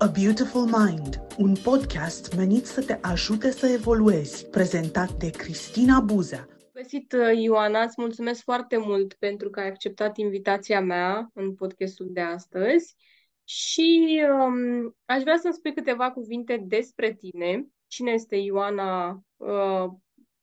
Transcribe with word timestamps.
A 0.00 0.06
Beautiful 0.06 0.64
Mind, 0.64 1.20
un 1.38 1.54
podcast 1.62 2.36
menit 2.36 2.66
să 2.66 2.84
te 2.84 2.98
ajute 3.02 3.50
să 3.50 3.66
evoluezi, 3.66 4.46
prezentat 4.46 5.12
de 5.12 5.30
Cristina 5.30 6.00
Buza. 6.00 6.48
Găsit, 6.72 7.12
uh, 7.12 7.42
Ioana, 7.42 7.82
îți 7.82 7.94
mulțumesc 7.96 8.42
foarte 8.42 8.76
mult 8.76 9.14
pentru 9.14 9.50
că 9.50 9.60
ai 9.60 9.66
acceptat 9.66 10.16
invitația 10.16 10.80
mea 10.80 11.30
în 11.34 11.54
podcastul 11.54 12.08
de 12.10 12.20
astăzi 12.20 12.96
și 13.44 14.20
um, 14.30 14.96
aș 15.04 15.22
vrea 15.22 15.36
să-mi 15.36 15.54
spui 15.54 15.74
câteva 15.74 16.10
cuvinte 16.10 16.64
despre 16.66 17.14
tine. 17.14 17.66
Cine 17.86 18.10
este 18.10 18.36
Ioana, 18.36 19.22
uh, 19.36 19.86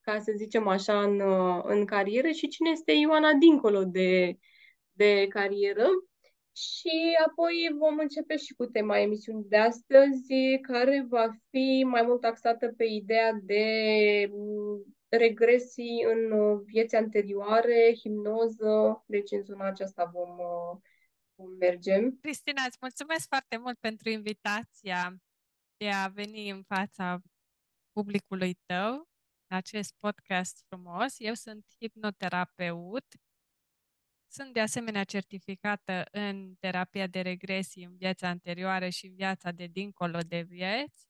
ca 0.02 0.20
să 0.20 0.34
zicem 0.36 0.68
așa, 0.68 1.02
în, 1.02 1.20
uh, 1.20 1.62
în 1.64 1.86
carieră 1.86 2.28
și 2.28 2.48
cine 2.48 2.70
este 2.70 2.92
Ioana 2.92 3.34
dincolo 3.34 3.84
de, 3.84 4.38
de 4.92 5.26
carieră 5.30 5.88
și 6.56 7.18
apoi 7.28 7.76
vom 7.78 7.98
începe 7.98 8.38
și 8.38 8.54
cu 8.54 8.66
tema 8.66 9.00
emisiunii 9.00 9.46
de 9.48 9.58
astăzi, 9.58 10.34
care 10.62 11.06
va 11.10 11.28
fi 11.50 11.84
mai 11.88 12.02
mult 12.02 12.24
axată 12.24 12.74
pe 12.78 12.84
ideea 12.84 13.40
de 13.42 13.64
mm, 14.32 14.96
regresii 15.08 16.06
în 16.14 16.32
vieți 16.64 16.96
anterioare, 16.96 17.96
hipnoză, 18.02 19.04
deci 19.06 19.32
în 19.32 19.44
zona 19.44 19.66
aceasta 19.68 20.12
vom, 20.14 20.36
vom 21.36 21.52
merge. 21.60 22.10
Cristina, 22.22 22.62
îți 22.68 22.78
mulțumesc 22.82 23.28
foarte 23.28 23.58
mult 23.58 23.78
pentru 23.80 24.10
invitația 24.10 25.16
de 25.78 25.90
a 25.90 26.08
veni 26.08 26.50
în 26.50 26.64
fața 26.64 27.22
publicului 27.92 28.58
tău 28.66 29.08
în 29.48 29.58
acest 29.58 29.94
podcast 30.00 30.64
frumos. 30.68 31.16
Eu 31.18 31.34
sunt 31.34 31.66
hipnoterapeut 31.80 33.06
sunt 34.36 34.54
de 34.54 34.60
asemenea 34.62 35.04
certificată 35.04 36.06
în 36.12 36.56
terapia 36.60 37.08
de 37.08 37.22
regresii 37.22 37.84
în 37.84 37.96
viața 37.96 38.28
anterioară 38.28 38.90
și 38.90 39.06
în 39.06 39.16
viața 39.16 39.52
de 39.52 39.66
dincolo 39.66 40.20
de 40.20 40.42
vieți, 40.42 41.08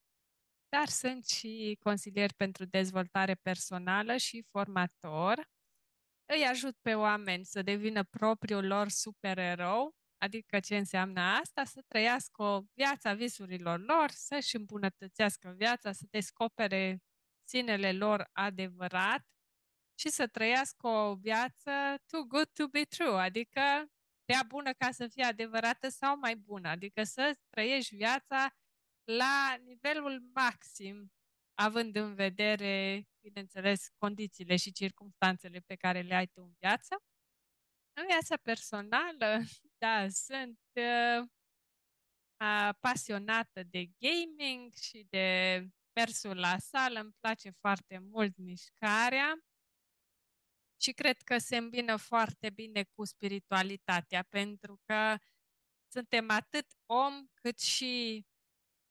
dar 0.69 0.87
sunt 0.87 1.25
și 1.25 1.77
consilier 1.79 2.31
pentru 2.33 2.65
dezvoltare 2.65 3.35
personală 3.35 4.17
și 4.17 4.45
formator. 4.51 5.47
Îi 6.25 6.43
ajut 6.43 6.75
pe 6.81 6.93
oameni 6.93 7.45
să 7.45 7.61
devină 7.61 8.03
propriul 8.03 8.65
lor 8.65 8.89
supererou, 8.89 9.95
adică 10.17 10.59
ce 10.59 10.77
înseamnă 10.77 11.21
asta? 11.21 11.63
Să 11.63 11.81
trăiască 11.87 12.43
o 12.43 12.61
viața 12.73 13.13
visurilor 13.13 13.79
lor, 13.79 14.09
să-și 14.09 14.55
îmbunătățească 14.55 15.53
viața, 15.57 15.91
să 15.91 16.05
descopere 16.09 16.99
sinele 17.43 17.91
lor 17.91 18.29
adevărat 18.31 19.25
și 19.95 20.09
să 20.09 20.27
trăiască 20.27 20.87
o 20.87 21.15
viață 21.15 21.71
too 22.05 22.23
good 22.23 22.49
to 22.53 22.67
be 22.67 22.83
true, 22.83 23.21
adică 23.21 23.61
prea 24.25 24.43
bună 24.47 24.73
ca 24.73 24.91
să 24.91 25.07
fie 25.07 25.23
adevărată 25.23 25.89
sau 25.89 26.17
mai 26.17 26.35
bună, 26.35 26.69
adică 26.69 27.03
să 27.03 27.37
trăiești 27.49 27.95
viața 27.95 28.55
la 29.03 29.55
nivelul 29.63 30.29
maxim, 30.33 31.11
având 31.53 31.95
în 31.95 32.15
vedere, 32.15 33.03
bineînțeles, 33.21 33.87
condițiile 33.97 34.55
și 34.55 34.71
circumstanțele 34.71 35.59
pe 35.59 35.75
care 35.75 36.01
le 36.01 36.15
ai 36.15 36.25
tu 36.25 36.41
în 36.41 36.53
viață. 36.59 37.03
În 37.93 38.05
viața 38.07 38.37
personală, 38.37 39.39
da, 39.83 40.09
sunt 40.09 40.59
uh, 40.73 41.27
pasionată 42.79 43.63
de 43.63 43.85
gaming 43.97 44.73
și 44.73 45.07
de 45.09 45.59
mersul 45.93 46.37
la 46.37 46.57
sală, 46.57 46.99
îmi 46.99 47.15
place 47.19 47.49
foarte 47.49 47.97
mult 47.99 48.37
mișcarea 48.37 49.39
și 50.81 50.91
cred 50.91 51.21
că 51.21 51.37
se 51.37 51.57
îmbină 51.57 51.95
foarte 51.95 52.49
bine 52.49 52.83
cu 52.83 53.05
spiritualitatea, 53.05 54.23
pentru 54.29 54.81
că 54.85 55.15
suntem 55.91 56.29
atât 56.29 56.65
om 56.85 57.27
cât 57.33 57.59
și 57.59 58.25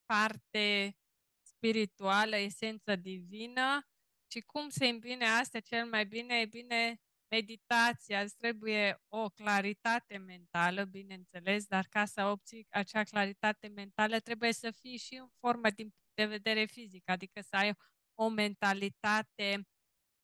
parte 0.05 0.97
spirituală, 1.43 2.37
esență 2.37 2.97
divină 2.97 3.87
și 4.31 4.41
cum 4.41 4.69
se 4.69 4.87
îmbine 4.87 5.25
astea 5.25 5.61
cel 5.61 5.87
mai 5.87 6.07
bine? 6.07 6.41
E 6.41 6.47
bine 6.47 7.01
meditația, 7.29 8.21
îți 8.21 8.37
trebuie 8.37 9.03
o 9.09 9.29
claritate 9.29 10.17
mentală, 10.17 10.85
bineînțeles, 10.85 11.67
dar 11.67 11.87
ca 11.91 12.05
să 12.05 12.25
obții 12.25 12.67
acea 12.71 13.03
claritate 13.03 13.69
mentală 13.69 14.19
trebuie 14.21 14.53
să 14.53 14.71
fii 14.71 14.97
și 14.97 15.15
în 15.15 15.29
formă 15.41 15.71
din 15.71 15.89
punct 15.89 16.15
de 16.15 16.25
vedere 16.25 16.65
fizic, 16.65 17.09
adică 17.09 17.41
să 17.41 17.57
ai 17.57 17.73
o 18.15 18.29
mentalitate 18.29 19.67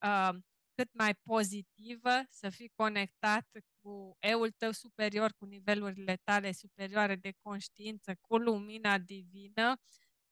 uh, 0.05 0.35
cât 0.81 0.93
mai 0.93 1.15
pozitivă, 1.15 2.23
să 2.29 2.49
fii 2.49 2.71
conectat 2.75 3.47
cu 3.81 4.15
eul 4.19 4.51
tău 4.51 4.71
superior, 4.71 5.33
cu 5.33 5.45
nivelurile 5.45 6.15
tale 6.23 6.51
superioare 6.51 7.15
de 7.15 7.31
conștiință, 7.41 8.15
cu 8.21 8.37
lumina 8.37 8.97
divină, 8.97 9.75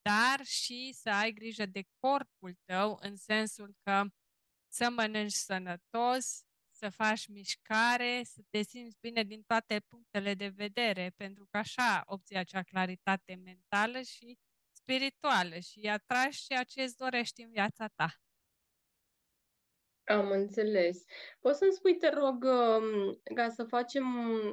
dar 0.01 0.45
și 0.45 0.91
să 0.93 1.09
ai 1.09 1.31
grijă 1.31 1.65
de 1.65 1.83
corpul 1.99 2.57
tău 2.65 2.97
în 3.01 3.15
sensul 3.15 3.75
că 3.83 4.05
să 4.67 4.89
mănânci 4.89 5.31
sănătos, 5.31 6.43
să 6.71 6.89
faci 6.89 7.27
mișcare, 7.27 8.21
să 8.23 8.41
te 8.49 8.61
simți 8.61 8.97
bine 8.99 9.23
din 9.23 9.41
toate 9.41 9.79
punctele 9.79 10.33
de 10.33 10.47
vedere, 10.47 11.13
pentru 11.15 11.45
că 11.45 11.57
așa 11.57 12.03
obții 12.05 12.35
acea 12.37 12.63
claritate 12.63 13.35
mentală 13.35 14.01
și 14.01 14.37
spirituală 14.71 15.59
și 15.59 15.79
atragi 15.79 16.45
ceea 16.45 16.63
ce 16.63 16.81
îți 16.81 16.97
dorești 16.97 17.41
în 17.41 17.49
viața 17.49 17.87
ta. 17.87 18.19
Am 20.09 20.29
înțeles. 20.31 21.03
Poți 21.39 21.57
să-mi 21.57 21.71
spui, 21.71 21.95
te 21.97 22.09
rog, 22.09 22.43
um, 22.43 23.21
ca 23.35 23.49
să 23.49 23.63
facem 23.63 24.05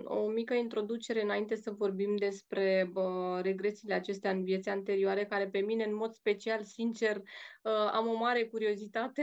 o 0.05 0.27
mică 0.29 0.55
introducere 0.55 1.23
înainte 1.23 1.55
să 1.57 1.71
vorbim 1.71 2.17
despre 2.17 2.89
bă, 2.93 3.41
regresiile 3.43 3.95
acestea 3.95 4.31
în 4.31 4.45
vieți 4.45 4.69
anterioare, 4.69 5.27
care 5.27 5.49
pe 5.49 5.59
mine, 5.59 5.85
în 5.85 5.95
mod 5.95 6.13
special, 6.13 6.63
sincer, 6.63 7.17
uh, 7.17 7.91
am 7.93 8.07
o 8.07 8.15
mare 8.17 8.45
curiozitate 8.47 9.23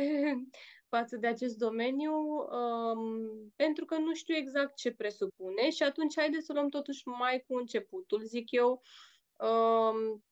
față 0.96 1.18
de 1.18 1.28
acest 1.28 1.58
domeniu, 1.58 2.14
um, 2.14 3.54
pentru 3.56 3.86
că 3.86 3.98
nu 3.98 4.14
știu 4.14 4.36
exact 4.36 4.76
ce 4.76 4.94
presupune 4.94 5.70
și 5.70 5.84
atunci 5.84 6.14
haideți 6.18 6.46
să 6.46 6.54
luăm 6.54 6.70
totuși 6.70 7.08
mai 7.08 7.44
cu 7.48 7.58
începutul, 7.58 8.24
zic 8.24 8.52
eu, 8.52 8.82
um, 9.38 10.24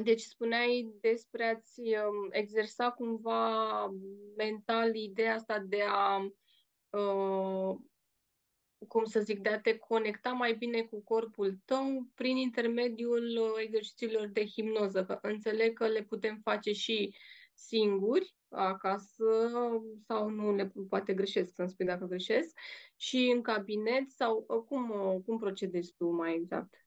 deci 0.00 0.20
spuneai 0.20 0.94
despre 1.00 1.44
a-ți 1.44 1.80
um, 1.80 2.28
exersa 2.30 2.90
cumva 2.90 3.86
mental 4.36 4.94
ideea 4.94 5.34
asta 5.34 5.58
de 5.58 5.82
a, 5.86 6.18
uh, 6.90 7.76
cum 8.88 9.04
să 9.04 9.20
zic, 9.20 9.38
de 9.40 9.48
a 9.48 9.60
te 9.60 9.76
conecta 9.78 10.30
mai 10.30 10.54
bine 10.54 10.82
cu 10.82 11.02
corpul 11.02 11.58
tău 11.64 12.06
prin 12.14 12.36
intermediul 12.36 13.38
uh, 13.40 13.62
exercițiilor 13.62 14.26
de 14.26 14.46
hipnoză. 14.46 15.04
Că 15.04 15.18
înțeleg 15.22 15.72
că 15.72 15.86
le 15.86 16.02
putem 16.02 16.40
face 16.42 16.72
și 16.72 17.14
singuri 17.54 18.36
acasă 18.48 19.50
sau 20.06 20.28
nu 20.28 20.54
le 20.54 20.72
poate 20.88 21.14
greșesc, 21.14 21.54
să-mi 21.54 21.68
spui 21.68 21.84
dacă 21.84 22.04
greșesc, 22.04 22.58
și 22.96 23.30
în 23.34 23.42
cabinet 23.42 24.10
sau 24.10 24.44
uh, 24.48 24.62
cum, 24.66 24.90
uh, 24.90 25.22
cum 25.24 25.38
procedezi 25.38 25.94
tu 25.96 26.10
mai 26.10 26.34
exact? 26.34 26.81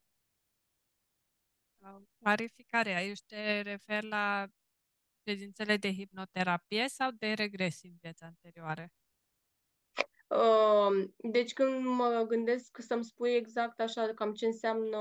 Clarificare. 2.20 2.94
Aici 2.94 3.22
te 3.26 3.62
refer 3.62 4.04
la 4.04 4.48
ședințele 5.28 5.78
de 5.78 5.94
hipnoterapie 5.94 6.88
sau 6.88 7.12
de 7.12 7.34
regresii 7.34 7.90
în 7.90 7.96
viața 8.02 8.26
anterioare? 8.26 8.94
Uh, 10.28 11.10
deci 11.18 11.54
când 11.54 11.86
mă 11.86 12.26
gândesc 12.28 12.78
să-mi 12.82 13.04
spui 13.04 13.36
exact 13.36 13.80
așa 13.80 14.14
cam 14.14 14.34
ce 14.34 14.46
înseamnă 14.46 14.98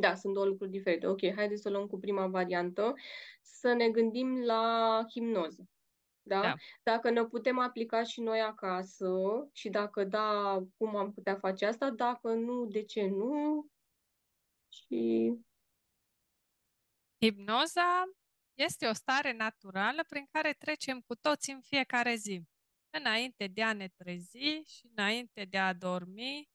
da, 0.00 0.14
sunt 0.14 0.34
două 0.34 0.46
lucruri 0.46 0.70
diferite. 0.70 1.06
Ok, 1.06 1.34
haideți 1.34 1.62
să 1.62 1.70
luăm 1.70 1.86
cu 1.86 1.98
prima 1.98 2.26
variantă. 2.26 2.94
Să 3.42 3.72
ne 3.72 3.90
gândim 3.90 4.44
la 4.44 5.04
hipnoză. 5.10 5.68
Da? 6.22 6.40
da? 6.40 6.54
Dacă 6.82 7.10
ne 7.10 7.24
putem 7.24 7.58
aplica 7.58 8.02
și 8.02 8.20
noi 8.20 8.40
acasă 8.40 9.10
și 9.52 9.68
dacă 9.68 10.04
da, 10.04 10.58
cum 10.76 10.96
am 10.96 11.12
putea 11.12 11.34
face 11.34 11.66
asta, 11.66 11.90
dacă 11.90 12.32
nu, 12.32 12.64
de 12.64 12.82
ce 12.82 13.06
nu? 13.06 13.66
Și... 14.76 15.32
Hipnoza 17.22 18.04
este 18.54 18.86
o 18.86 18.92
stare 18.92 19.32
naturală 19.32 20.04
prin 20.08 20.26
care 20.30 20.52
trecem 20.52 21.00
cu 21.00 21.14
toți 21.14 21.50
în 21.50 21.60
fiecare 21.60 22.14
zi. 22.14 22.42
Înainte 22.90 23.46
de 23.46 23.62
a 23.62 23.72
ne 23.72 23.88
trezi 23.88 24.38
și 24.66 24.86
înainte 24.96 25.44
de 25.44 25.58
a 25.58 25.72
dormi, 25.72 26.48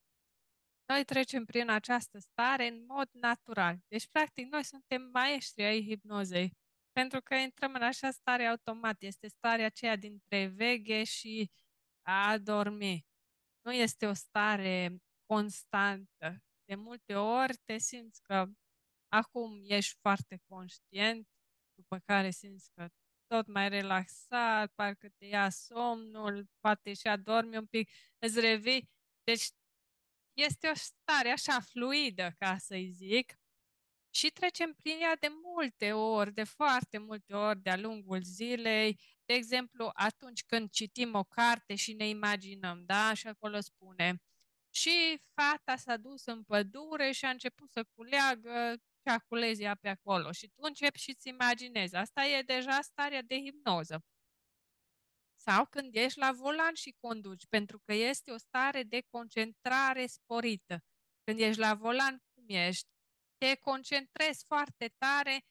noi 0.86 1.06
trecem 1.06 1.46
prin 1.46 1.70
această 1.70 2.20
stare 2.20 2.68
în 2.68 2.86
mod 2.86 3.10
natural. 3.12 3.78
Deci, 3.88 4.08
practic, 4.08 4.52
noi 4.52 4.64
suntem 4.64 5.02
maestri 5.02 5.64
ai 5.64 5.84
hipnozei, 5.84 6.52
pentru 6.92 7.22
că 7.22 7.36
intrăm 7.36 7.74
în 7.74 7.82
așa 7.82 8.12
stare 8.12 8.46
automat. 8.46 9.02
Este 9.02 9.28
starea 9.28 9.66
aceea 9.66 9.96
dintre 9.96 10.48
veche 10.48 11.04
și 11.04 11.52
a 12.02 12.38
dormi. 12.38 13.06
Nu 13.62 13.74
este 13.74 14.06
o 14.06 14.14
stare 14.14 14.98
constantă 15.26 16.42
de 16.72 16.78
multe 16.78 17.16
ori 17.16 17.58
te 17.66 17.78
simți 17.78 18.22
că 18.22 18.46
acum 19.08 19.62
ești 19.64 19.98
foarte 20.02 20.40
conștient, 20.48 21.28
după 21.74 21.98
care 22.06 22.30
simți 22.30 22.72
că 22.76 22.88
tot 23.28 23.48
mai 23.48 23.70
relaxat, 23.70 24.72
parcă 24.74 25.10
te 25.18 25.26
ia 25.26 25.50
somnul, 25.50 26.50
poate 26.60 26.94
și 26.94 27.08
adormi 27.08 27.58
un 27.58 27.66
pic, 27.66 27.90
îți 28.20 28.40
revii. 28.40 28.90
Deci 29.24 29.50
este 30.34 30.68
o 30.70 30.74
stare 30.76 31.30
așa 31.30 31.60
fluidă, 31.60 32.36
ca 32.38 32.58
să-i 32.58 32.92
zic, 32.92 33.36
Și 34.14 34.30
trecem 34.30 34.74
prin 34.74 34.98
ea 35.02 35.16
de 35.16 35.28
multe 35.44 35.94
ori, 35.94 36.34
de 36.34 36.44
foarte 36.44 36.98
multe 36.98 37.34
ori 37.34 37.62
de-a 37.62 37.78
lungul 37.78 38.24
zilei. 38.24 39.00
De 39.26 39.34
exemplu, 39.34 39.90
atunci 39.94 40.44
când 40.46 40.70
citim 40.70 41.16
o 41.16 41.24
carte 41.24 41.76
și 41.76 41.94
ne 41.94 42.08
imaginăm, 42.08 42.84
da? 42.86 43.14
Și 43.14 43.28
acolo 43.28 43.60
spune, 43.60 44.22
și 44.74 45.22
fata 45.34 45.76
s-a 45.76 45.98
dus 45.98 46.26
în 46.26 46.44
pădure 46.44 47.12
și 47.12 47.26
a 47.26 47.30
început 47.30 47.72
să 47.72 47.84
culeagă 47.96 48.76
ce 49.04 49.10
a 49.10 49.20
cules 49.20 49.60
ea 49.60 49.76
pe 49.76 49.90
acolo. 49.90 50.32
Și 50.32 50.48
tu 50.48 50.62
începi 50.62 51.00
și 51.00 51.10
îți 51.10 51.28
imaginezi. 51.28 51.96
Asta 51.96 52.26
e 52.26 52.42
deja 52.42 52.82
starea 52.82 53.22
de 53.22 53.36
hipnoză. 53.36 54.04
Sau 55.36 55.66
când 55.66 55.96
ești 55.96 56.20
la 56.20 56.32
volan 56.32 56.74
și 56.74 56.96
conduci, 57.00 57.48
pentru 57.48 57.80
că 57.86 57.94
este 57.94 58.32
o 58.32 58.38
stare 58.38 58.84
de 58.84 59.02
concentrare 59.10 60.06
sporită. 60.06 60.84
Când 61.24 61.40
ești 61.40 61.60
la 61.60 61.74
volan, 61.74 62.24
cum 62.34 62.44
ești? 62.48 62.90
Te 63.38 63.56
concentrezi 63.56 64.46
foarte 64.46 64.94
tare 64.98 65.46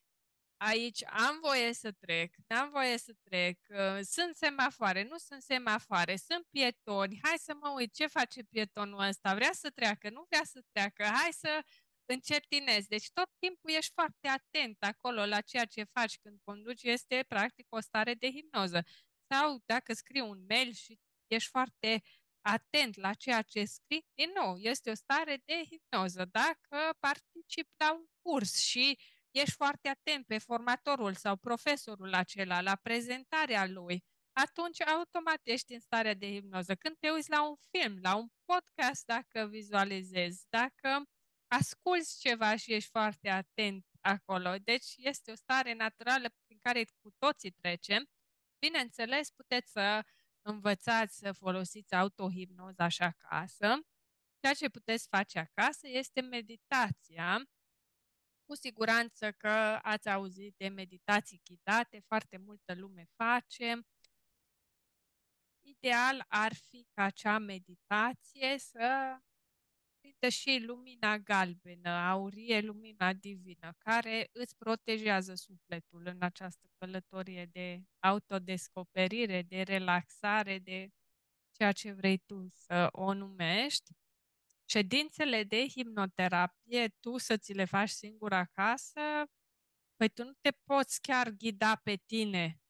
aici 0.61 1.05
am 1.05 1.39
voie 1.43 1.73
să 1.73 1.93
trec, 1.93 2.35
n-am 2.47 2.71
voie 2.71 2.99
să 2.99 3.13
trec, 3.23 3.59
uh, 3.69 3.99
sunt 4.03 4.37
semafoare, 4.37 5.03
nu 5.03 5.19
sunt 5.19 5.43
semafoare, 5.43 6.17
sunt 6.17 6.47
pietoni, 6.51 7.21
hai 7.23 7.35
să 7.39 7.55
mă 7.61 7.69
uit 7.69 7.95
ce 7.95 8.07
face 8.07 8.43
pietonul 8.43 9.01
ăsta, 9.01 9.35
vrea 9.35 9.53
să 9.53 9.71
treacă, 9.71 10.11
nu 10.11 10.27
vrea 10.29 10.45
să 10.45 10.61
treacă, 10.73 11.03
hai 11.05 11.33
să 11.33 11.65
încetinezi. 12.05 12.89
Deci 12.89 13.11
tot 13.13 13.31
timpul 13.39 13.71
ești 13.71 13.93
foarte 13.93 14.29
atent 14.29 14.77
acolo 14.83 15.27
la 15.27 15.41
ceea 15.41 15.65
ce 15.65 15.85
faci 15.85 16.19
când 16.19 16.39
conduci, 16.45 16.83
este 16.83 17.25
practic 17.29 17.67
o 17.69 17.81
stare 17.81 18.15
de 18.15 18.31
hipnoză. 18.31 18.85
Sau 19.27 19.63
dacă 19.67 19.93
scrii 19.93 20.21
un 20.21 20.45
mail 20.49 20.73
și 20.73 20.99
ești 21.27 21.51
foarte 21.51 22.03
atent 22.41 22.97
la 22.97 23.15
ceea 23.15 23.43
ce 23.43 23.65
scrii, 23.65 24.07
din 24.15 24.31
nou, 24.35 24.57
este 24.57 24.91
o 24.91 24.95
stare 24.95 25.43
de 25.45 25.63
hipnoză. 25.71 26.25
Dacă 26.25 26.97
participi 26.99 27.75
la 27.77 27.93
un 27.93 28.05
curs 28.23 28.57
și 28.57 28.99
ești 29.31 29.55
foarte 29.55 29.89
atent 29.89 30.27
pe 30.27 30.39
formatorul 30.39 31.15
sau 31.15 31.37
profesorul 31.37 32.15
acela, 32.15 32.61
la 32.61 32.77
prezentarea 32.77 33.67
lui, 33.67 34.05
atunci 34.33 34.81
automat 34.81 35.41
ești 35.43 35.73
în 35.73 35.81
starea 35.81 36.15
de 36.15 36.27
hipnoză. 36.27 36.75
Când 36.75 36.97
te 36.99 37.11
uiți 37.11 37.31
la 37.31 37.49
un 37.49 37.57
film, 37.71 37.99
la 38.03 38.15
un 38.15 38.29
podcast, 38.45 39.05
dacă 39.05 39.47
vizualizezi, 39.51 40.47
dacă 40.49 41.03
asculți 41.47 42.21
ceva 42.21 42.57
și 42.57 42.73
ești 42.73 42.91
foarte 42.91 43.29
atent 43.29 43.87
acolo. 44.01 44.55
Deci 44.59 44.95
este 44.97 45.31
o 45.31 45.35
stare 45.35 45.75
naturală 45.75 46.29
prin 46.47 46.59
care 46.63 46.85
cu 46.85 47.11
toții 47.19 47.51
trecem. 47.51 48.09
Bineînțeles, 48.59 49.31
puteți 49.31 49.73
să 49.73 50.05
învățați 50.43 51.19
să 51.19 51.33
folosiți 51.33 51.95
autohipnoza 51.95 52.89
și 52.89 53.03
acasă. 53.03 53.79
Ceea 54.41 54.55
ce 54.55 54.69
puteți 54.69 55.09
face 55.09 55.39
acasă 55.39 55.89
este 55.89 56.21
meditația, 56.21 57.43
cu 58.51 58.57
siguranță 58.57 59.33
că 59.33 59.79
ați 59.83 60.09
auzit 60.09 60.55
de 60.57 60.69
meditații 60.69 61.41
ghidate, 61.45 62.03
foarte 62.07 62.37
multă 62.37 62.75
lume 62.75 63.05
face. 63.17 63.81
Ideal 65.61 66.25
ar 66.29 66.55
fi 66.55 66.87
ca 66.95 67.03
acea 67.03 67.39
meditație 67.39 68.59
să 68.59 69.17
prindă 70.01 70.29
și 70.29 70.63
lumina 70.67 71.19
galbenă, 71.19 71.91
aurie, 71.91 72.61
lumina 72.61 73.13
divină, 73.13 73.73
care 73.79 74.29
îți 74.33 74.57
protejează 74.57 75.35
sufletul 75.35 76.07
în 76.07 76.23
această 76.23 76.67
călătorie 76.79 77.47
de 77.53 77.83
autodescoperire, 77.99 79.43
de 79.43 79.63
relaxare, 79.63 80.59
de 80.59 80.89
ceea 81.51 81.73
ce 81.73 81.93
vrei 81.93 82.19
tu 82.19 82.49
să 82.53 82.89
o 82.93 83.13
numești 83.13 83.93
ședințele 84.71 85.45
de 85.45 85.67
hipnoterapie, 85.69 86.89
tu 86.89 87.19
să 87.19 87.37
ți 87.37 87.53
le 87.53 87.65
faci 87.65 87.89
singur 87.89 88.33
acasă, 88.33 89.01
păi 89.97 90.09
tu 90.09 90.25
nu 90.25 90.33
te 90.41 90.51
poți 90.51 91.01
chiar 91.01 91.29
ghida 91.29 91.77
pe 91.77 91.97
tine 92.07 92.61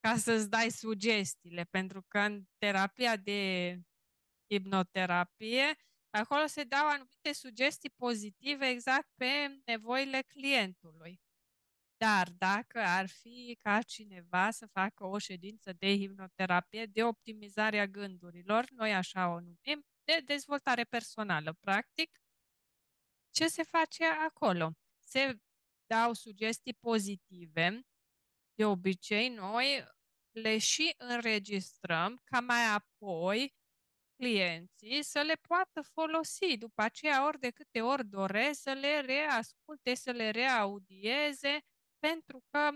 ca 0.00 0.16
să-ți 0.16 0.50
dai 0.50 0.70
sugestiile, 0.70 1.64
pentru 1.64 2.02
că 2.08 2.18
în 2.18 2.44
terapia 2.58 3.16
de 3.16 3.74
hipnoterapie, 4.50 5.74
acolo 6.10 6.46
se 6.46 6.64
dau 6.64 6.88
anumite 6.88 7.32
sugestii 7.32 7.90
pozitive 7.90 8.68
exact 8.68 9.08
pe 9.14 9.60
nevoile 9.64 10.22
clientului. 10.22 11.20
Dar 11.96 12.28
dacă 12.30 12.78
ar 12.78 13.08
fi 13.08 13.56
ca 13.58 13.82
cineva 13.82 14.50
să 14.50 14.66
facă 14.66 15.04
o 15.04 15.18
ședință 15.18 15.72
de 15.72 15.96
hipnoterapie, 15.96 16.86
de 16.86 17.04
optimizare 17.04 17.80
a 17.80 17.86
gândurilor, 17.86 18.70
noi 18.70 18.94
așa 18.94 19.28
o 19.28 19.40
numim, 19.40 19.84
de 20.04 20.20
dezvoltare 20.24 20.84
personală. 20.84 21.52
Practic, 21.60 22.20
ce 23.30 23.48
se 23.48 23.62
face 23.62 24.04
acolo? 24.04 24.72
Se 24.98 25.38
dau 25.86 26.12
sugestii 26.12 26.74
pozitive. 26.74 27.80
De 28.54 28.64
obicei, 28.64 29.28
noi 29.28 29.84
le 30.30 30.58
și 30.58 30.94
înregistrăm 30.96 32.20
ca 32.24 32.40
mai 32.40 32.66
apoi 32.66 33.54
clienții 34.16 35.02
să 35.02 35.20
le 35.20 35.34
poată 35.48 35.82
folosi 35.82 36.56
după 36.56 36.82
aceea 36.82 37.26
ori 37.26 37.38
de 37.38 37.50
câte 37.50 37.80
ori 37.80 38.06
doresc 38.06 38.60
să 38.60 38.72
le 38.72 39.00
reasculte, 39.00 39.94
să 39.94 40.10
le 40.10 40.30
reaudieze, 40.30 41.58
pentru 41.98 42.42
că 42.50 42.70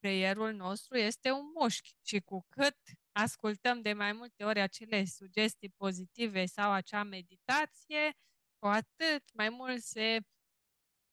creierul 0.00 0.52
nostru 0.52 0.96
este 0.96 1.30
un 1.30 1.50
mușchi 1.54 1.94
și 2.02 2.20
cu 2.20 2.46
cât 2.48 2.76
ascultăm 3.12 3.80
de 3.80 3.92
mai 3.92 4.12
multe 4.12 4.44
ori 4.44 4.60
acele 4.60 5.04
sugestii 5.04 5.74
pozitive 5.76 6.46
sau 6.46 6.70
acea 6.70 7.02
meditație, 7.02 8.12
cu 8.58 8.66
atât 8.66 9.22
mai 9.32 9.48
mult 9.48 9.82
se 9.82 10.18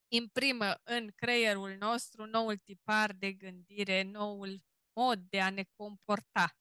imprimă 0.08 0.74
în 0.84 1.10
creierul 1.16 1.76
nostru 1.80 2.26
noul 2.26 2.58
tipar 2.58 3.14
de 3.14 3.32
gândire, 3.32 4.04
noul 4.04 4.62
mod 4.94 5.20
de 5.30 5.40
a 5.40 5.50
ne 5.50 5.64
comporta. 5.76 6.58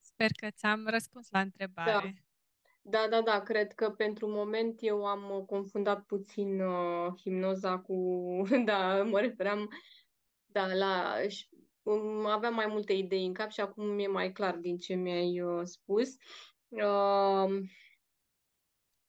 Sper 0.00 0.30
că 0.36 0.50
ți-am 0.50 0.86
răspuns 0.86 1.30
la 1.30 1.40
întrebare. 1.40 2.14
Da. 2.14 2.22
Da, 2.90 3.08
da, 3.10 3.22
da, 3.22 3.40
cred 3.40 3.72
că 3.72 3.90
pentru 3.90 4.28
moment 4.28 4.78
eu 4.80 5.06
am 5.06 5.44
confundat 5.46 6.02
puțin 6.04 6.60
uh, 6.60 7.12
hipnoza 7.20 7.78
cu, 7.78 7.94
da, 8.64 9.02
mă 9.02 9.20
referam, 9.20 9.70
da, 10.52 10.74
la 10.74 11.16
aveam 12.24 12.54
mai 12.54 12.66
multe 12.66 12.92
idei 12.92 13.26
în 13.26 13.32
cap 13.32 13.50
și 13.50 13.60
acum 13.60 13.86
mi-e 13.86 14.08
mai 14.08 14.32
clar 14.32 14.56
din 14.56 14.78
ce 14.78 14.94
mi-ai 14.94 15.40
uh, 15.40 15.60
spus. 15.64 16.08
Uh, 16.68 17.68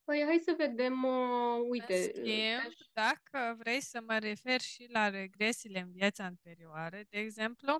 Păi 0.03 0.23
hai 0.25 0.41
să 0.43 0.53
vedem, 0.57 1.03
uh, 1.03 1.65
uite. 1.69 1.95
În 1.95 2.01
schimb, 2.01 2.73
dacă 2.93 3.55
vrei 3.57 3.81
să 3.81 4.01
mă 4.07 4.17
refer 4.17 4.61
și 4.61 4.87
la 4.91 5.09
regresiile 5.09 5.79
în 5.79 5.91
viața 5.91 6.23
anterioară, 6.23 6.99
de 7.09 7.17
exemplu, 7.17 7.77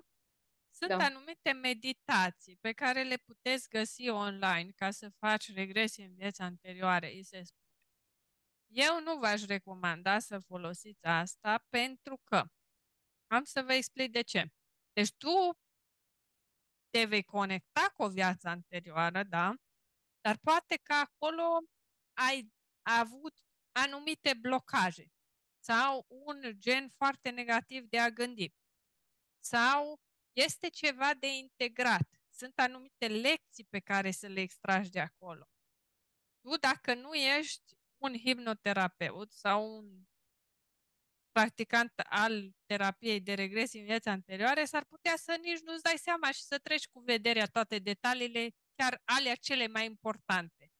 sunt 0.70 0.90
da. 0.90 1.04
anumite 1.04 1.52
meditații 1.52 2.56
pe 2.60 2.72
care 2.72 3.02
le 3.02 3.16
puteți 3.16 3.68
găsi 3.68 4.08
online 4.08 4.70
ca 4.76 4.90
să 4.90 5.10
faci 5.18 5.52
regresii 5.52 6.04
în 6.04 6.14
viața 6.14 6.44
anterioare, 6.44 7.12
îi 7.12 7.22
se 7.22 7.42
spune. 7.42 7.68
Eu 8.66 9.00
nu 9.00 9.18
v-aș 9.18 9.44
recomanda 9.44 10.18
să 10.18 10.38
folosiți 10.38 11.04
asta 11.04 11.66
pentru 11.68 12.20
că 12.24 12.44
am 13.30 13.44
să 13.44 13.62
vă 13.62 13.72
explic 13.72 14.12
de 14.12 14.22
ce. 14.22 14.52
Deci 14.92 15.12
tu 15.12 15.50
te 16.90 17.04
vei 17.04 17.22
conecta 17.22 17.90
cu 17.94 18.02
o 18.02 18.08
viață 18.08 18.48
anterioară, 18.48 19.22
da? 19.22 19.54
Dar 20.20 20.38
poate 20.38 20.76
că 20.76 20.92
acolo 20.92 21.58
ai 22.12 22.52
avut 22.82 23.34
anumite 23.72 24.34
blocaje 24.34 25.06
sau 25.64 26.06
un 26.08 26.42
gen 26.58 26.88
foarte 26.88 27.30
negativ 27.30 27.84
de 27.84 27.98
a 27.98 28.10
gândi. 28.10 28.54
Sau 29.38 30.00
este 30.32 30.68
ceva 30.68 31.14
de 31.14 31.36
integrat. 31.36 32.08
Sunt 32.30 32.58
anumite 32.58 33.08
lecții 33.08 33.64
pe 33.64 33.80
care 33.80 34.10
să 34.10 34.26
le 34.26 34.40
extragi 34.40 34.90
de 34.90 35.00
acolo. 35.00 35.48
Tu, 36.40 36.56
dacă 36.56 36.94
nu 36.94 37.14
ești 37.14 37.76
un 38.02 38.14
hipnoterapeut 38.16 39.32
sau 39.32 39.76
un 39.76 40.04
practicant 41.32 41.92
al 41.98 42.50
terapiei 42.66 43.20
de 43.20 43.34
regresii 43.34 43.80
în 43.80 43.86
viața 43.86 44.10
anterioare, 44.10 44.64
s-ar 44.64 44.84
putea 44.84 45.16
să 45.16 45.38
nici 45.42 45.60
nu-ți 45.60 45.82
dai 45.82 45.98
seama 45.98 46.30
și 46.30 46.42
să 46.42 46.58
treci 46.58 46.86
cu 46.86 47.00
vederea 47.00 47.46
toate 47.46 47.78
detaliile, 47.78 48.50
chiar 48.74 49.02
alea 49.04 49.34
cele 49.34 49.66
mai 49.66 49.84
importante, 49.84 50.72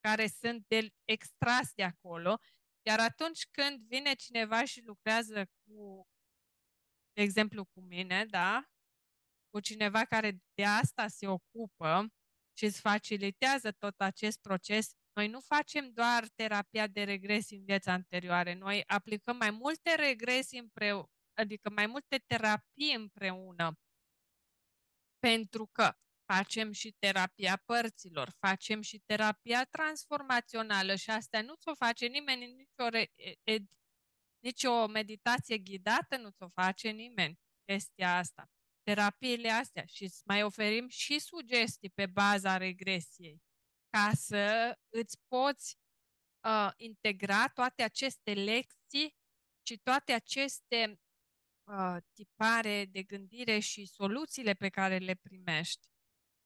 care 0.00 0.26
sunt 0.26 0.64
de 0.68 0.88
extras 1.04 1.72
de 1.74 1.82
acolo. 1.82 2.38
Iar 2.82 3.00
atunci 3.00 3.46
când 3.50 3.80
vine 3.80 4.14
cineva 4.14 4.64
și 4.64 4.82
lucrează 4.82 5.46
cu, 5.64 6.08
de 7.12 7.22
exemplu, 7.22 7.64
cu 7.64 7.80
mine, 7.80 8.24
da, 8.24 8.70
cu 9.50 9.60
cineva 9.60 10.04
care 10.04 10.38
de 10.54 10.64
asta 10.64 11.08
se 11.08 11.28
ocupă 11.28 12.06
și 12.58 12.64
îți 12.64 12.80
facilitează 12.80 13.72
tot 13.72 14.00
acest 14.00 14.40
proces, 14.40 14.92
noi 15.16 15.28
nu 15.28 15.40
facem 15.40 15.92
doar 15.92 16.28
terapia 16.28 16.86
de 16.86 17.04
regresii 17.04 17.56
în 17.56 17.64
viața 17.64 17.92
anterioare, 17.92 18.54
noi 18.54 18.82
aplicăm 18.86 19.36
mai 19.36 19.50
multe 19.50 19.94
regresii 19.94 20.58
împreună, 20.58 21.10
adică 21.34 21.70
mai 21.70 21.86
multe 21.86 22.18
terapii 22.26 22.94
împreună. 22.94 23.78
Pentru 25.18 25.66
că 25.72 25.92
facem 26.32 26.72
și 26.72 26.92
terapia 26.98 27.62
părților, 27.64 28.30
facem 28.38 28.80
și 28.80 28.98
terapia 28.98 29.64
transformațională 29.64 30.94
și 30.94 31.10
asta 31.10 31.42
nu 31.42 31.54
ți-o 31.54 31.74
face 31.74 32.06
nimeni 32.06 32.44
în 32.44 32.54
nicio 32.56 32.88
re- 32.88 33.12
Nici 34.38 34.64
o 34.64 34.86
meditație 34.86 35.58
ghidată 35.58 36.16
nu 36.16 36.30
ți-o 36.30 36.48
face 36.48 36.90
nimeni 36.90 37.38
chestia 37.64 38.16
asta. 38.16 38.50
Terapiile 38.82 39.50
astea 39.50 39.84
și 39.84 40.02
îți 40.04 40.22
mai 40.24 40.42
oferim 40.42 40.88
și 40.88 41.18
sugestii 41.18 41.90
pe 41.90 42.06
baza 42.06 42.56
regresiei 42.56 43.45
ca 43.90 44.10
să 44.14 44.78
îți 44.88 45.18
poți 45.28 45.78
uh, 46.44 46.70
integra 46.76 47.48
toate 47.48 47.82
aceste 47.82 48.34
lecții 48.34 49.14
și 49.66 49.78
toate 49.78 50.12
aceste 50.12 51.00
uh, 51.64 51.96
tipare 52.12 52.84
de 52.84 53.02
gândire 53.02 53.58
și 53.58 53.86
soluțiile 53.86 54.54
pe 54.54 54.68
care 54.68 54.98
le 54.98 55.14
primești. 55.14 55.88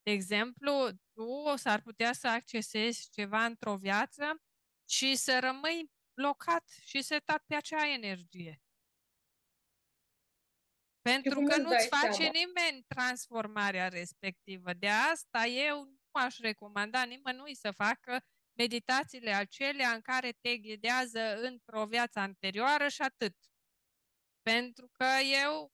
De 0.02 0.10
exemplu, 0.10 0.72
tu 1.12 1.56
s-ar 1.56 1.80
putea 1.80 2.12
să 2.12 2.28
accesezi 2.28 3.10
ceva 3.10 3.44
într-o 3.44 3.76
viață 3.76 4.42
și 4.88 5.16
să 5.16 5.38
rămâi 5.38 5.90
blocat 6.14 6.68
și 6.82 7.02
setat 7.02 7.44
pe 7.46 7.54
acea 7.54 7.88
energie. 7.88 8.62
Pentru 11.00 11.40
că 11.40 11.56
nu-ți 11.56 11.88
face 11.88 12.12
seama? 12.12 12.30
nimeni 12.32 12.84
transformarea 12.86 13.88
respectivă. 13.88 14.72
De 14.72 14.88
asta 14.88 15.46
eu 15.46 15.84
nu 15.84 15.99
aș 16.18 16.38
recomanda 16.38 17.02
nimănui 17.02 17.54
să 17.54 17.70
facă 17.70 18.24
meditațiile 18.52 19.30
acelea 19.30 19.90
în 19.90 20.00
care 20.00 20.32
te 20.32 20.56
ghidează 20.56 21.40
într-o 21.40 21.86
viață 21.86 22.18
anterioară 22.18 22.88
și 22.88 23.02
atât. 23.02 23.36
Pentru 24.42 24.88
că 24.92 25.06
eu 25.44 25.72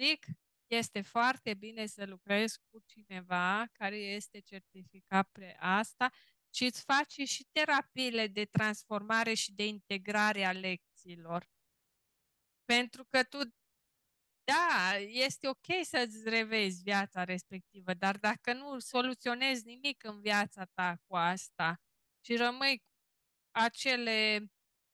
zic, 0.00 0.26
este 0.66 1.00
foarte 1.00 1.54
bine 1.54 1.86
să 1.86 2.06
lucrezi 2.06 2.58
cu 2.70 2.78
cineva 2.86 3.66
care 3.72 3.96
este 3.96 4.40
certificat 4.40 5.28
pe 5.32 5.56
asta 5.58 6.10
și 6.54 6.64
îți 6.64 6.82
face 6.82 7.24
și 7.24 7.48
terapiile 7.52 8.26
de 8.26 8.44
transformare 8.44 9.34
și 9.34 9.52
de 9.52 9.66
integrare 9.66 10.44
a 10.44 10.52
lecțiilor. 10.52 11.50
Pentru 12.64 13.04
că 13.04 13.24
tu, 13.24 13.38
da, 14.44 14.96
este 14.98 15.48
ok 15.48 15.66
să-ți 15.82 16.28
revezi 16.28 16.82
viața 16.82 17.24
respectivă, 17.24 17.94
dar 17.94 18.16
dacă 18.16 18.52
nu 18.52 18.78
soluționezi 18.78 19.64
nimic 19.64 20.04
în 20.04 20.20
viața 20.20 20.64
ta 20.64 20.96
cu 21.06 21.16
asta 21.16 21.80
și 22.20 22.36
rămâi 22.36 22.78
cu 22.78 22.88
acele 23.50 24.46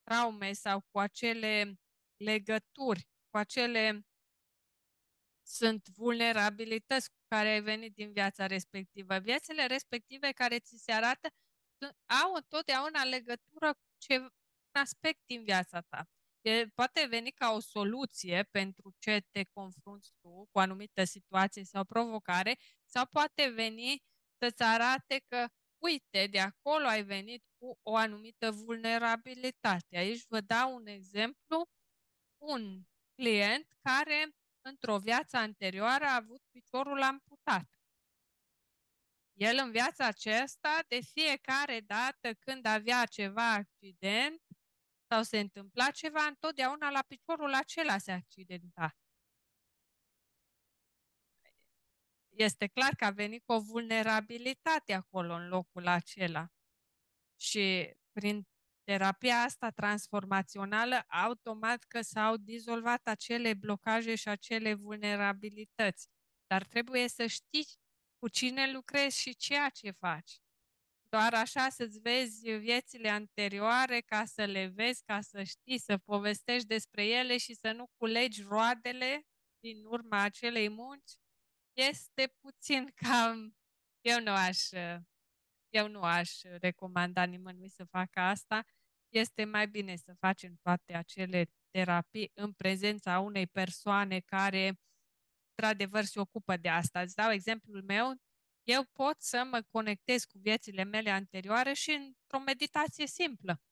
traume 0.02 0.52
sau 0.52 0.80
cu 0.90 0.98
acele 0.98 1.74
legături, 2.16 3.08
cu 3.30 3.36
acele 3.36 4.02
sunt 5.46 5.88
vulnerabilități 5.88 7.10
cu 7.10 7.16
care 7.28 7.48
ai 7.48 7.60
venit 7.60 7.94
din 7.94 8.12
viața 8.12 8.46
respectivă. 8.46 9.18
Viețile 9.18 9.66
respective 9.66 10.32
care 10.32 10.58
ți 10.58 10.76
se 10.76 10.92
arată 10.92 11.28
au 12.22 12.34
întotdeauna 12.34 13.04
legătură 13.04 13.72
cu 13.72 13.94
ce, 13.98 14.18
un 14.18 14.30
aspect 14.80 15.20
din 15.26 15.42
viața 15.44 15.80
ta. 15.80 16.08
E, 16.40 16.66
poate 16.74 17.06
veni 17.06 17.30
ca 17.30 17.50
o 17.52 17.60
soluție 17.60 18.42
pentru 18.50 18.94
ce 18.98 19.20
te 19.30 19.42
confrunți 19.44 20.12
tu 20.20 20.28
cu 20.28 20.48
o 20.52 20.58
anumită 20.58 21.04
situație 21.04 21.64
sau 21.64 21.84
provocare, 21.84 22.58
sau 22.84 23.06
poate 23.06 23.48
veni 23.48 24.02
să-ți 24.38 24.62
arate 24.62 25.24
că, 25.28 25.46
uite, 25.78 26.26
de 26.26 26.40
acolo 26.40 26.86
ai 26.86 27.02
venit 27.02 27.44
cu 27.58 27.78
o 27.82 27.96
anumită 27.96 28.50
vulnerabilitate. 28.50 29.96
Aici 29.96 30.24
vă 30.28 30.40
dau 30.40 30.74
un 30.74 30.86
exemplu, 30.86 31.68
un 32.42 32.82
client 33.14 33.66
care 33.82 34.28
într-o 34.60 34.98
viață 34.98 35.36
anterioară 35.36 36.04
a 36.04 36.14
avut 36.14 36.42
piciorul 36.50 37.02
amputat. 37.02 37.68
El 39.32 39.58
în 39.62 39.70
viața 39.70 40.06
aceasta, 40.06 40.78
de 40.88 41.00
fiecare 41.00 41.80
dată 41.80 42.34
când 42.34 42.66
avea 42.66 43.04
ceva 43.04 43.52
accident 43.52 44.42
sau 45.10 45.22
se 45.22 45.38
întâmpla 45.38 45.90
ceva, 45.90 46.22
întotdeauna 46.22 46.90
la 46.90 47.02
piciorul 47.02 47.54
acela 47.54 47.98
se 47.98 48.12
accidenta. 48.12 48.96
Este 52.28 52.66
clar 52.66 52.94
că 52.94 53.04
a 53.04 53.10
venit 53.10 53.44
cu 53.44 53.52
o 53.52 53.60
vulnerabilitate 53.60 54.92
acolo 54.92 55.34
în 55.34 55.48
locul 55.48 55.86
acela. 55.86 56.48
Și 57.36 57.94
prin 58.12 58.48
terapia 58.84 59.36
asta 59.42 59.70
transformațională, 59.70 61.04
automat 61.06 61.84
că 61.84 62.02
s-au 62.02 62.36
dizolvat 62.36 63.06
acele 63.06 63.54
blocaje 63.54 64.14
și 64.14 64.28
acele 64.28 64.74
vulnerabilități. 64.74 66.08
Dar 66.46 66.64
trebuie 66.64 67.08
să 67.08 67.26
știi 67.26 67.66
cu 68.18 68.28
cine 68.28 68.72
lucrezi 68.72 69.20
și 69.20 69.36
ceea 69.36 69.68
ce 69.68 69.90
faci. 69.90 70.40
Doar 71.08 71.34
așa 71.34 71.68
să-ți 71.68 71.98
vezi 72.00 72.50
viețile 72.50 73.08
anterioare 73.08 74.00
ca 74.00 74.24
să 74.24 74.44
le 74.44 74.66
vezi, 74.66 75.02
ca 75.04 75.20
să 75.20 75.42
știi, 75.42 75.78
să 75.78 75.98
povestești 75.98 76.66
despre 76.66 77.06
ele 77.06 77.36
și 77.36 77.54
să 77.54 77.72
nu 77.72 77.86
culegi 77.96 78.42
roadele 78.42 79.22
din 79.58 79.84
urma 79.84 80.22
acelei 80.22 80.68
munci, 80.68 81.12
este 81.76 82.34
puțin 82.40 82.92
cam... 83.02 83.56
Eu 84.00 84.20
nu 84.20 84.30
aș, 84.30 84.70
eu 85.68 85.88
nu 85.88 86.02
aș 86.02 86.42
recomanda 86.42 87.24
nimănui 87.24 87.68
să 87.68 87.84
facă 87.84 88.20
asta. 88.20 88.64
Este 89.08 89.44
mai 89.44 89.68
bine 89.68 89.96
să 89.96 90.14
facem 90.18 90.58
toate 90.62 90.94
acele 90.94 91.46
terapii 91.70 92.30
în 92.34 92.52
prezența 92.52 93.18
unei 93.18 93.46
persoane 93.46 94.20
care 94.20 94.78
într-adevăr 95.50 96.04
se 96.04 96.20
ocupă 96.20 96.56
de 96.56 96.68
asta. 96.68 97.00
Îți 97.00 97.14
dau 97.14 97.30
exemplul 97.30 97.82
meu, 97.82 98.14
eu 98.68 98.84
pot 98.84 99.20
să 99.20 99.44
mă 99.44 99.62
conectez 99.70 100.24
cu 100.24 100.38
viețile 100.38 100.84
mele 100.84 101.10
anterioare 101.10 101.72
și 101.72 101.90
într-o 101.90 102.38
meditație 102.38 103.06
simplă. 103.06 103.62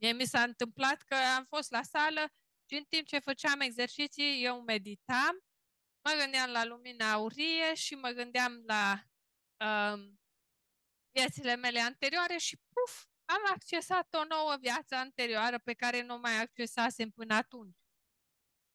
Mie 0.00 0.12
mi 0.12 0.24
s-a 0.24 0.42
întâmplat 0.42 1.02
că 1.02 1.14
am 1.14 1.44
fost 1.44 1.70
la 1.70 1.82
sală 1.82 2.32
și 2.68 2.76
în 2.76 2.84
timp 2.84 3.06
ce 3.06 3.18
făceam 3.18 3.60
exerciții, 3.60 4.44
eu 4.44 4.60
meditam, 4.60 5.44
mă 6.04 6.14
gândeam 6.18 6.50
la 6.50 6.64
lumina 6.64 7.12
aurie 7.12 7.74
și 7.74 7.94
mă 7.94 8.08
gândeam 8.08 8.62
la 8.66 9.04
um, 9.64 10.20
viețile 11.10 11.56
mele 11.56 11.80
anterioare 11.80 12.36
și 12.36 12.56
puf, 12.56 13.04
am 13.24 13.52
accesat 13.52 14.14
o 14.14 14.24
nouă 14.24 14.56
viață 14.60 14.94
anterioară 14.94 15.58
pe 15.58 15.72
care 15.72 16.02
nu 16.02 16.18
mai 16.18 16.40
accesasem 16.40 17.10
până 17.10 17.34
atunci. 17.34 17.76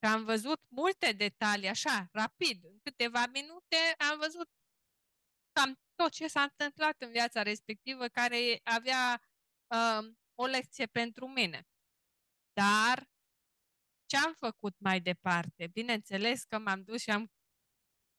Și 0.04 0.12
am 0.12 0.24
văzut 0.24 0.62
multe 0.68 1.12
detalii, 1.12 1.68
așa, 1.68 2.10
rapid, 2.12 2.64
în 2.64 2.80
câteva 2.84 3.26
minute 3.26 3.96
am 3.98 4.18
văzut 4.20 4.50
cam 5.58 5.80
tot 5.96 6.12
ce 6.12 6.28
s-a 6.28 6.42
întâmplat 6.42 6.96
în 7.02 7.12
viața 7.12 7.42
respectivă 7.42 8.08
care 8.08 8.60
avea 8.64 9.22
uh, 9.68 10.14
o 10.36 10.46
lecție 10.46 10.86
pentru 10.86 11.28
mine. 11.28 11.68
Dar 12.54 13.10
ce 14.06 14.18
am 14.18 14.34
făcut 14.34 14.76
mai 14.80 15.00
departe? 15.00 15.68
Bineînțeles 15.68 16.44
că 16.44 16.58
m-am 16.58 16.84
dus 16.84 17.02
și 17.02 17.10
am 17.10 17.32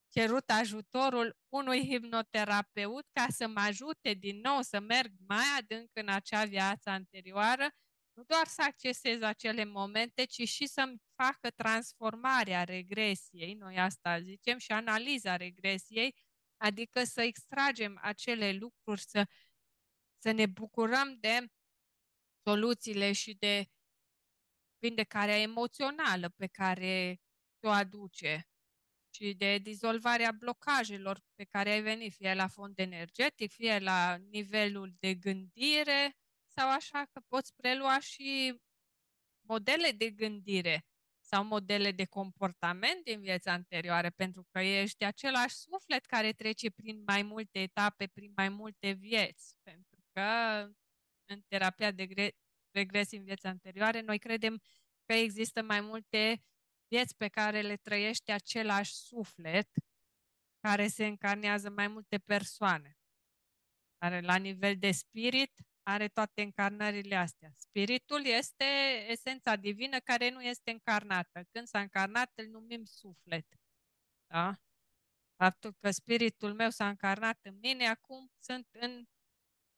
cerut 0.08 0.50
ajutorul 0.50 1.36
unui 1.48 1.86
hipnoterapeut 1.88 3.06
ca 3.12 3.26
să 3.28 3.46
mă 3.46 3.60
ajute 3.60 4.12
din 4.12 4.40
nou 4.40 4.60
să 4.60 4.80
merg 4.80 5.12
mai 5.26 5.44
adânc 5.58 5.90
în 5.92 6.08
acea 6.08 6.44
viață 6.44 6.90
anterioară, 6.90 7.68
nu 8.12 8.24
doar 8.24 8.46
să 8.46 8.62
accesez 8.62 9.22
acele 9.22 9.64
momente, 9.64 10.24
ci 10.24 10.48
și 10.48 10.66
să-mi 10.66 10.96
facă 11.14 11.50
transformarea 11.50 12.64
regresiei, 12.64 13.54
noi 13.54 13.78
asta 13.78 14.20
zicem, 14.20 14.58
și 14.58 14.72
analiza 14.72 15.36
regresiei, 15.36 16.14
adică 16.58 17.04
să 17.04 17.22
extragem 17.22 17.98
acele 18.02 18.52
lucruri, 18.52 19.00
să, 19.00 19.26
să 20.18 20.30
ne 20.30 20.46
bucurăm 20.46 21.16
de 21.20 21.46
soluțiile 22.42 23.12
și 23.12 23.34
de 23.34 23.66
vindecarea 24.78 25.40
emoțională 25.40 26.28
pe 26.28 26.46
care 26.46 27.20
o 27.60 27.68
aduce 27.68 28.48
și 29.10 29.34
de 29.34 29.58
dizolvarea 29.58 30.32
blocajelor 30.32 31.20
pe 31.34 31.44
care 31.44 31.70
ai 31.70 31.82
venit, 31.82 32.14
fie 32.14 32.34
la 32.34 32.46
fond 32.48 32.78
energetic, 32.78 33.52
fie 33.52 33.78
la 33.78 34.16
nivelul 34.16 34.94
de 34.98 35.14
gândire, 35.14 36.16
sau 36.46 36.70
așa 36.70 37.04
că 37.12 37.20
poți 37.28 37.54
prelua 37.54 38.00
și 38.00 38.60
modele 39.40 39.90
de 39.90 40.10
gândire 40.10 40.84
sau 41.30 41.44
modele 41.44 41.92
de 41.92 42.04
comportament 42.04 43.04
din 43.04 43.20
viața 43.20 43.52
anterioară, 43.52 44.10
pentru 44.10 44.46
că 44.50 44.58
ești 44.60 45.04
același 45.04 45.54
suflet 45.54 46.04
care 46.06 46.32
trece 46.32 46.70
prin 46.70 47.02
mai 47.06 47.22
multe 47.22 47.58
etape, 47.60 48.06
prin 48.06 48.32
mai 48.36 48.48
multe 48.48 48.90
vieți. 48.90 49.56
Pentru 49.62 50.04
că 50.12 50.22
în 51.24 51.40
terapia 51.48 51.90
de 51.90 52.32
regres 52.70 53.12
în 53.12 53.24
viața 53.24 53.48
anterioare, 53.48 54.00
noi 54.00 54.18
credem 54.18 54.62
că 55.04 55.12
există 55.12 55.62
mai 55.62 55.80
multe 55.80 56.42
vieți 56.86 57.16
pe 57.16 57.28
care 57.28 57.60
le 57.60 57.76
trăiește 57.76 58.32
același 58.32 58.92
suflet 58.92 59.68
care 60.60 60.86
se 60.86 61.06
încarnează 61.06 61.70
mai 61.70 61.88
multe 61.88 62.18
persoane. 62.18 62.98
Care 63.98 64.20
la 64.20 64.36
nivel 64.36 64.76
de 64.78 64.90
spirit 64.90 65.52
are 65.88 66.08
toate 66.08 66.42
încarnările 66.42 67.14
astea. 67.14 67.50
Spiritul 67.56 68.24
este 68.24 68.64
esența 69.08 69.56
divină 69.56 69.98
care 69.98 70.30
nu 70.30 70.42
este 70.42 70.70
încarnată. 70.70 71.42
Când 71.50 71.66
s-a 71.66 71.80
încarnat, 71.80 72.32
îl 72.34 72.46
numim 72.46 72.84
suflet. 72.84 73.46
Da? 74.26 74.52
Faptul 75.36 75.74
că 75.80 75.90
spiritul 75.90 76.54
meu 76.54 76.70
s-a 76.70 76.88
încarnat 76.88 77.38
în 77.42 77.58
mine, 77.58 77.86
acum 77.86 78.30
sunt 78.38 78.68
în 78.70 79.04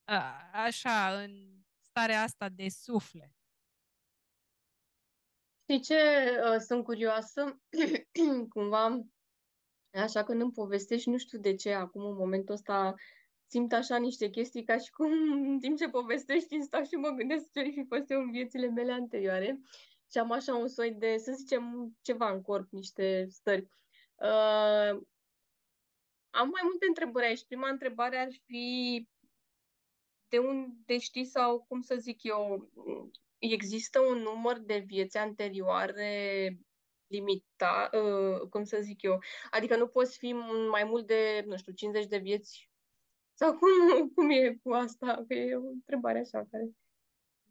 a, 0.05 0.51
așa, 0.53 1.23
în 1.23 1.63
starea 1.81 2.23
asta 2.23 2.49
de 2.49 2.69
suflet. 2.69 3.33
Știi 5.63 5.81
ce 5.81 5.95
uh, 6.45 6.59
sunt 6.59 6.85
curioasă? 6.85 7.61
Cumva, 8.55 9.01
așa 9.93 10.25
când 10.25 10.41
îmi 10.41 10.53
povestești, 10.53 11.09
nu 11.09 11.19
știu 11.19 11.39
de 11.39 11.55
ce, 11.55 11.73
acum 11.73 12.05
în 12.05 12.17
momentul 12.17 12.55
ăsta 12.55 12.95
simt 13.51 13.73
așa 13.73 13.97
niște 13.97 14.31
chestii 14.31 14.65
ca 14.65 14.79
și 14.79 14.91
cum 14.91 15.13
în 15.33 15.59
timp 15.59 15.77
ce 15.79 15.89
povestești 15.89 16.55
îmi 16.55 16.65
stau 16.65 16.85
și 16.85 16.95
mă 16.95 17.09
gândesc 17.09 17.53
ce 17.53 17.63
fi 17.63 17.85
fost 17.89 18.11
eu 18.11 18.21
în 18.21 18.31
viețile 18.31 18.69
mele 18.69 18.93
anterioare 18.93 19.61
și 20.11 20.19
am 20.19 20.33
așa 20.33 20.55
un 20.55 20.69
soi 20.69 20.93
de, 20.93 21.17
să 21.17 21.33
zicem, 21.33 21.97
ceva 22.03 22.31
în 22.31 22.43
corp, 22.43 22.71
niște 22.71 23.27
stări. 23.31 23.69
Uh, 24.15 25.01
am 26.31 26.49
mai 26.49 26.61
multe 26.63 26.87
întrebări 26.89 27.27
aici. 27.27 27.45
Prima 27.47 27.69
întrebare 27.69 28.17
ar 28.17 28.29
fi 28.47 29.09
de 30.29 30.39
unde 30.39 30.99
știi 30.99 31.25
sau 31.25 31.65
cum 31.69 31.81
să 31.81 31.95
zic 31.95 32.23
eu, 32.23 32.71
există 33.39 34.01
un 34.01 34.19
număr 34.19 34.59
de 34.59 34.79
vieți 34.79 35.17
anterioare 35.17 36.57
limita, 37.07 37.91
uh, 37.93 38.49
cum 38.49 38.65
să 38.65 38.79
zic 38.81 39.03
eu, 39.03 39.19
adică 39.51 39.77
nu 39.77 39.87
poți 39.87 40.19
fi 40.19 40.33
mai 40.71 40.85
mult 40.85 41.07
de, 41.07 41.45
nu 41.47 41.57
știu, 41.57 41.73
50 41.73 42.07
de 42.07 42.19
vieți 42.19 42.70
sau 43.41 43.57
cum, 43.59 43.69
cum 44.15 44.31
e 44.31 44.55
cu 44.63 44.73
asta? 44.73 45.25
Că 45.29 45.35
e 45.35 45.55
o 45.55 45.69
întrebare 45.69 46.19
așa 46.19 46.45
care... 46.51 46.71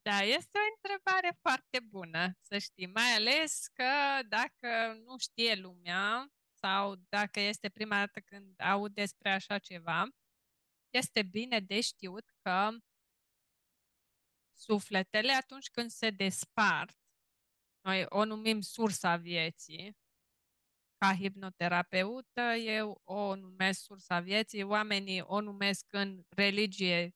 Da, 0.02 0.20
este 0.22 0.58
o 0.58 0.72
întrebare 0.76 1.38
foarte 1.42 1.80
bună, 1.80 2.38
să 2.40 2.58
știi, 2.58 2.86
mai 2.86 3.12
ales 3.16 3.68
că 3.74 4.20
dacă 4.28 4.94
nu 5.06 5.18
știe 5.18 5.56
lumea 5.56 6.32
sau 6.54 6.96
dacă 7.10 7.40
este 7.40 7.70
prima 7.70 7.96
dată 7.96 8.20
când 8.20 8.62
aud 8.62 8.94
despre 8.94 9.30
așa 9.30 9.58
ceva, 9.58 10.08
este 10.90 11.24
bine 11.24 11.60
de 11.60 11.82
știut 11.82 12.30
că 12.42 12.70
sufletele 14.54 15.32
atunci 15.32 15.70
când 15.70 15.90
se 15.90 16.10
despart, 16.10 16.98
noi 17.82 18.06
o 18.10 18.26
numim 18.26 18.62
sursa 18.62 19.16
vieții, 19.16 19.98
ca 21.00 21.16
hipnoterapeută, 21.16 22.42
eu 22.56 23.02
o 23.04 23.36
numesc 23.36 23.82
sursa 23.82 24.20
vieții, 24.20 24.64
oamenii 24.64 25.22
o 25.22 25.42
numesc 25.42 25.86
în 25.90 26.24
religie 26.30 27.16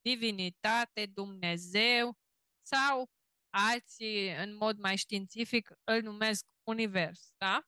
divinitate, 0.00 1.06
Dumnezeu 1.06 2.18
sau 2.62 3.10
alții, 3.50 4.30
în 4.36 4.56
mod 4.56 4.78
mai 4.78 4.96
științific, 4.96 5.72
îl 5.84 6.02
numesc 6.02 6.46
univers, 6.62 7.32
da? 7.36 7.64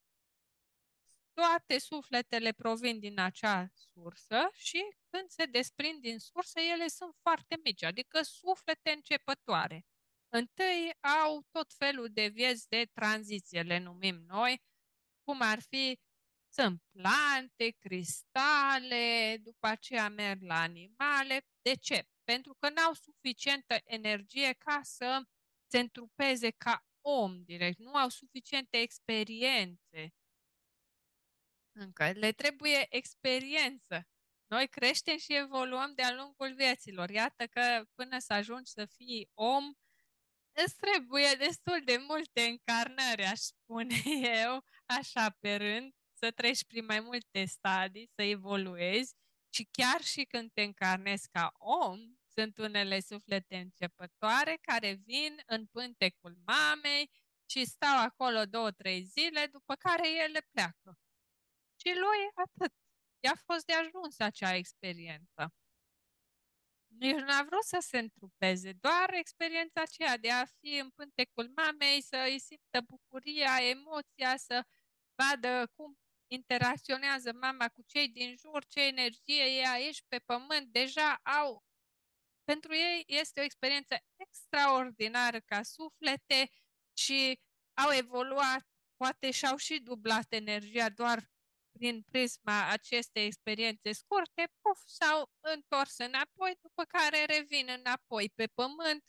Toate 1.33 1.79
sufletele 1.79 2.53
provin 2.53 2.99
din 2.99 3.19
acea 3.19 3.67
sursă 3.75 4.49
și 4.53 4.83
când 5.11 5.29
se 5.29 5.45
desprind 5.45 6.01
din 6.01 6.19
sursă, 6.19 6.61
ele 6.61 6.89
sunt 6.89 7.15
foarte 7.23 7.61
mici, 7.65 7.83
adică 7.83 8.23
suflete 8.23 8.91
începătoare. 8.91 9.87
Întâi 10.29 10.93
au 11.25 11.47
tot 11.51 11.73
felul 11.73 12.09
de 12.13 12.27
vieți 12.27 12.69
de 12.69 12.85
tranziție, 12.93 13.63
le 13.63 13.79
numim 13.79 14.25
noi, 14.27 14.63
cum 15.25 15.41
ar 15.41 15.61
fi 15.61 15.99
sunt 16.49 16.83
plante, 16.91 17.71
cristale, 17.79 19.37
după 19.43 19.67
aceea 19.67 20.09
merg 20.09 20.43
la 20.43 20.61
animale. 20.61 21.47
De 21.63 21.75
ce? 21.75 22.07
Pentru 22.25 22.55
că 22.55 22.69
n-au 22.69 22.93
suficientă 22.93 23.77
energie 23.85 24.53
ca 24.53 24.81
să 24.83 25.23
se 25.67 25.79
întrupeze 25.79 26.51
ca 26.51 26.85
om 27.01 27.43
direct, 27.43 27.79
nu 27.79 27.95
au 27.95 28.09
suficiente 28.09 28.79
experiențe. 28.79 30.15
Încă 31.73 32.11
le 32.11 32.33
trebuie 32.33 32.87
experiență. 32.89 34.07
Noi 34.47 34.69
creștem 34.69 35.17
și 35.17 35.35
evoluăm 35.35 35.93
de-a 35.95 36.15
lungul 36.15 36.55
vieților. 36.55 37.11
Iată 37.11 37.47
că 37.47 37.85
până 37.95 38.19
să 38.19 38.33
ajungi 38.33 38.71
să 38.71 38.85
fii 38.85 39.31
om, 39.35 39.73
îți 40.53 40.77
trebuie 40.77 41.35
destul 41.39 41.81
de 41.85 41.97
multe 41.97 42.43
încarnări, 42.43 43.25
aș 43.25 43.39
spune 43.39 44.03
eu, 44.45 44.65
așa 44.99 45.31
pe 45.41 45.57
rând, 45.57 45.93
să 46.13 46.31
treci 46.31 46.65
prin 46.65 46.85
mai 46.85 47.01
multe 47.01 47.45
stadii, 47.45 48.11
să 48.15 48.23
evoluezi 48.23 49.15
și 49.55 49.69
chiar 49.71 50.01
și 50.01 50.25
când 50.25 50.53
te 50.53 50.63
încarnezi 50.63 51.29
ca 51.29 51.53
om, 51.59 51.99
sunt 52.35 52.59
unele 52.59 53.01
suflete 53.01 53.57
începătoare 53.57 54.59
care 54.61 54.93
vin 54.93 55.41
în 55.47 55.67
pântecul 55.67 56.37
mamei 56.45 57.11
și 57.51 57.65
stau 57.65 57.99
acolo 57.99 58.45
două, 58.45 58.71
trei 58.71 59.03
zile, 59.03 59.47
după 59.47 59.75
care 59.75 60.09
ele 60.25 60.41
pleacă. 60.51 60.99
Și 61.81 61.93
lui 61.95 62.31
atât. 62.35 62.73
I-a 63.25 63.35
fost 63.45 63.65
de 63.65 63.73
ajuns 63.73 64.19
acea 64.19 64.55
experiență. 64.55 65.55
Nici 66.99 67.21
nu 67.21 67.33
a 67.39 67.43
vrut 67.43 67.65
să 67.65 67.79
se 67.81 67.99
întrupeze, 67.99 68.73
doar 68.73 69.13
experiența 69.13 69.81
aceea 69.81 70.17
de 70.17 70.31
a 70.31 70.45
fi 70.45 70.77
în 70.77 70.91
pântecul 70.91 71.53
mamei, 71.57 72.03
să 72.03 72.17
îi 72.29 72.39
simtă 72.41 72.81
bucuria, 72.87 73.57
emoția, 73.61 74.37
să 74.37 74.65
vadă 75.15 75.67
cum 75.75 75.99
interacționează 76.27 77.33
mama 77.33 77.69
cu 77.69 77.83
cei 77.87 78.09
din 78.09 78.37
jur, 78.37 78.67
ce 78.67 78.87
energie 78.87 79.45
e 79.45 79.69
aici 79.69 80.03
pe 80.09 80.19
pământ, 80.19 80.67
deja 80.73 81.15
au. 81.15 81.65
Pentru 82.45 82.75
ei 82.75 83.05
este 83.07 83.41
o 83.41 83.45
experiență 83.45 83.97
extraordinară 84.17 85.41
ca 85.41 85.63
suflete 85.63 86.51
și 86.93 87.41
au 87.75 87.93
evoluat, 87.93 88.67
poate 88.97 89.31
și-au 89.31 89.57
și 89.57 89.81
dublat 89.81 90.33
energia 90.33 90.89
doar 90.89 91.31
prin 91.73 92.03
prisma 92.03 92.69
acestei 92.69 93.27
experiențe 93.27 93.93
scurte, 93.93 94.53
puf, 94.61 94.81
s-au 94.87 95.31
întors 95.41 95.99
înapoi, 95.99 96.59
după 96.61 96.85
care 96.85 97.25
revin 97.25 97.69
înapoi 97.79 98.31
pe 98.35 98.47
pământ, 98.47 99.05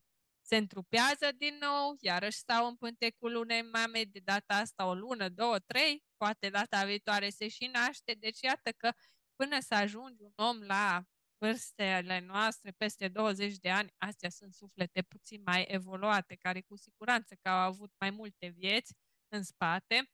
se 0.46 0.58
întrupează 0.58 1.32
din 1.38 1.58
nou, 1.62 1.96
iarăși 2.00 2.38
stau 2.38 2.68
în 2.68 2.76
pântecul 2.76 3.36
unei 3.36 3.62
mame, 3.62 4.04
de 4.04 4.20
data 4.24 4.56
asta 4.56 4.86
o 4.86 4.94
lună, 4.94 5.30
două, 5.30 5.60
trei, 5.60 6.04
poate 6.18 6.50
data 6.50 6.86
viitoare 6.86 7.30
se 7.30 7.48
și 7.48 7.66
naște, 7.66 8.14
deci 8.20 8.42
iată 8.42 8.72
că 8.72 8.92
până 9.36 9.60
să 9.60 9.74
ajungi 9.74 10.22
un 10.22 10.34
om 10.36 10.62
la 10.62 11.04
vârstele 11.38 12.20
noastre, 12.20 12.72
peste 12.72 13.08
20 13.08 13.58
de 13.58 13.70
ani, 13.70 13.94
astea 13.98 14.30
sunt 14.30 14.54
suflete 14.54 15.02
puțin 15.02 15.42
mai 15.46 15.66
evoluate, 15.68 16.36
care 16.36 16.62
cu 16.62 16.76
siguranță 16.78 17.36
că 17.42 17.50
au 17.50 17.60
avut 17.60 17.94
mai 18.00 18.10
multe 18.10 18.48
vieți 18.48 18.94
în 19.28 19.44
spate, 19.44 20.10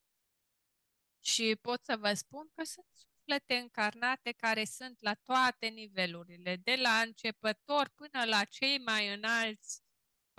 și 1.22 1.58
pot 1.62 1.84
să 1.84 1.98
vă 1.98 2.14
spun 2.14 2.50
că 2.56 2.64
sunt 2.64 2.86
suflete 2.94 3.56
încarnate 3.56 4.32
care 4.32 4.66
sunt 4.66 4.98
la 5.02 5.14
toate 5.14 5.68
nivelurile, 5.68 6.56
de 6.56 6.76
la 6.76 7.00
începător 7.00 7.90
până 7.96 8.26
la 8.26 8.44
cei 8.44 8.80
mai 8.80 9.14
înalți 9.14 9.82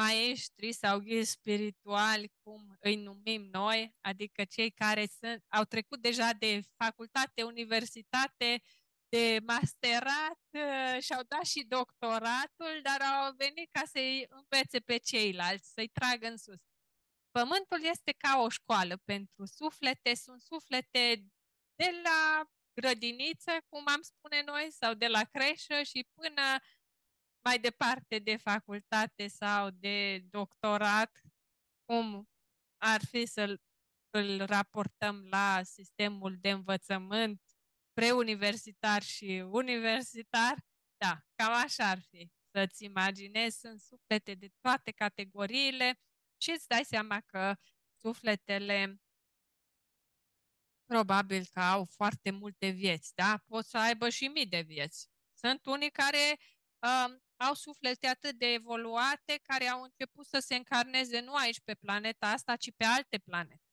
maestri 0.02 0.72
sau 0.72 0.98
ghizi 0.98 1.30
spirituali, 1.30 2.32
cum 2.42 2.76
îi 2.80 2.96
numim 2.96 3.42
noi, 3.52 3.94
adică 4.00 4.44
cei 4.44 4.70
care 4.70 5.06
sunt, 5.20 5.44
au 5.48 5.64
trecut 5.64 6.00
deja 6.00 6.32
de 6.38 6.60
facultate, 6.76 7.42
universitate, 7.42 8.62
de 9.08 9.38
masterat 9.46 10.40
uh, 10.50 11.02
și-au 11.02 11.22
dat 11.28 11.44
și 11.44 11.64
doctoratul, 11.64 12.80
dar 12.82 13.00
au 13.00 13.34
venit 13.36 13.68
ca 13.72 13.82
să-i 13.92 14.26
învețe 14.28 14.80
pe 14.80 14.96
ceilalți, 14.96 15.72
să-i 15.72 15.88
tragă 15.88 16.26
în 16.26 16.36
sus. 16.36 16.60
Pământul 17.30 17.84
este 17.84 18.12
ca 18.12 18.40
o 18.40 18.48
școală 18.48 18.96
pentru 19.04 19.44
suflete, 19.44 20.14
sunt 20.14 20.40
suflete 20.40 21.24
de 21.74 21.90
la 22.02 22.50
grădiniță, 22.80 23.52
cum 23.68 23.84
am 23.86 24.00
spune 24.02 24.42
noi, 24.46 24.68
sau 24.70 24.94
de 24.94 25.06
la 25.06 25.24
creșă 25.24 25.82
și 25.82 26.06
până 26.14 26.42
mai 27.44 27.58
departe 27.58 28.18
de 28.18 28.36
facultate 28.36 29.28
sau 29.28 29.70
de 29.70 30.18
doctorat, 30.18 31.20
cum 31.84 32.28
ar 32.82 33.04
fi 33.04 33.26
să 33.26 33.60
îl 34.10 34.44
raportăm 34.44 35.26
la 35.30 35.62
sistemul 35.62 36.36
de 36.40 36.50
învățământ 36.50 37.42
preuniversitar 37.92 39.02
și 39.02 39.44
universitar, 39.50 40.54
da, 40.96 41.20
cam 41.34 41.52
așa 41.52 41.88
ar 41.90 42.00
fi. 42.00 42.30
Să-ți 42.50 42.84
imaginezi, 42.84 43.58
sunt 43.58 43.80
suflete 43.80 44.34
de 44.34 44.50
toate 44.60 44.90
categoriile, 44.90 45.98
și 46.42 46.50
îți 46.50 46.68
dai 46.68 46.84
seama 46.84 47.20
că 47.20 47.54
sufletele 48.00 49.00
probabil 50.86 51.46
că 51.52 51.60
au 51.60 51.84
foarte 51.84 52.30
multe 52.30 52.68
vieți, 52.68 53.14
da? 53.14 53.42
Pot 53.46 53.64
să 53.64 53.78
aibă 53.78 54.08
și 54.08 54.26
mii 54.26 54.46
de 54.46 54.60
vieți. 54.60 55.08
Sunt 55.34 55.66
unii 55.66 55.90
care 55.90 56.38
uh, 56.78 57.20
au 57.40 57.54
suflete 57.54 58.06
atât 58.06 58.38
de 58.38 58.46
evoluate 58.46 59.40
care 59.42 59.68
au 59.68 59.82
început 59.82 60.26
să 60.26 60.38
se 60.38 60.54
încarneze 60.54 61.20
nu 61.20 61.34
aici 61.34 61.60
pe 61.60 61.74
planeta 61.74 62.26
asta, 62.26 62.56
ci 62.56 62.72
pe 62.76 62.84
alte 62.84 63.18
planete. 63.18 63.64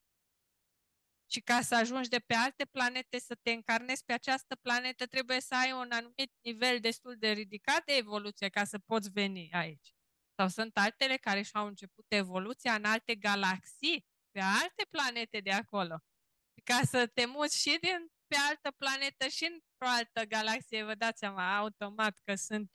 Și 1.30 1.42
ca 1.42 1.62
să 1.62 1.76
ajungi 1.76 2.10
de 2.10 2.20
pe 2.20 2.34
alte 2.34 2.66
planete 2.66 3.20
să 3.20 3.36
te 3.42 3.52
încarnezi 3.52 4.04
pe 4.04 4.14
această 4.14 4.56
planetă, 4.56 5.06
trebuie 5.06 5.42
să 5.42 5.56
ai 5.56 5.72
un 5.72 5.92
anumit 5.92 6.34
nivel 6.42 6.80
destul 6.80 7.16
de 7.18 7.32
ridicat 7.32 7.84
de 7.86 7.94
evoluție 7.96 8.50
ca 8.50 8.64
să 8.64 8.80
poți 8.80 9.10
veni 9.10 9.50
aici. 9.52 9.96
Sau 10.36 10.48
sunt 10.48 10.78
altele 10.78 11.18
care 11.18 11.42
și-au 11.42 11.68
început 11.68 12.06
evoluția 12.08 12.74
în 12.74 12.86
alte 12.86 13.16
galaxii, 13.16 14.06
pe 14.32 14.40
alte 14.40 14.86
planete 14.90 15.40
de 15.40 15.52
acolo. 15.52 16.04
Ca 16.64 16.82
să 16.84 17.08
te 17.08 17.26
muți 17.26 17.62
și 17.62 17.78
din 17.82 18.08
pe 18.28 18.36
altă 18.50 18.72
planetă 18.72 19.28
și 19.28 19.44
într-o 19.44 19.88
altă 19.98 20.24
galaxie, 20.26 20.84
vă 20.84 20.96
dați 20.96 21.20
seama 21.20 21.58
automat 21.58 22.18
că 22.24 22.36
sunt 22.36 22.72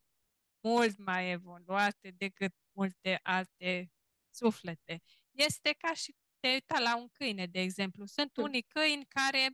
mult 0.63 0.99
mai 0.99 1.31
evoluate 1.31 2.11
decât 2.17 2.53
multe 2.77 3.19
alte 3.23 3.93
suflete. 4.31 5.03
Este 5.31 5.73
ca 5.79 5.95
și 5.95 6.15
te-ai 6.41 6.53
uitat 6.53 6.81
la 6.81 6.97
un 6.97 7.09
câine, 7.09 7.47
de 7.47 7.61
exemplu. 7.61 8.07
Sunt 8.07 8.31
Hmm. 8.35 8.45
unii 8.45 8.63
câini 8.63 9.07
care 9.07 9.49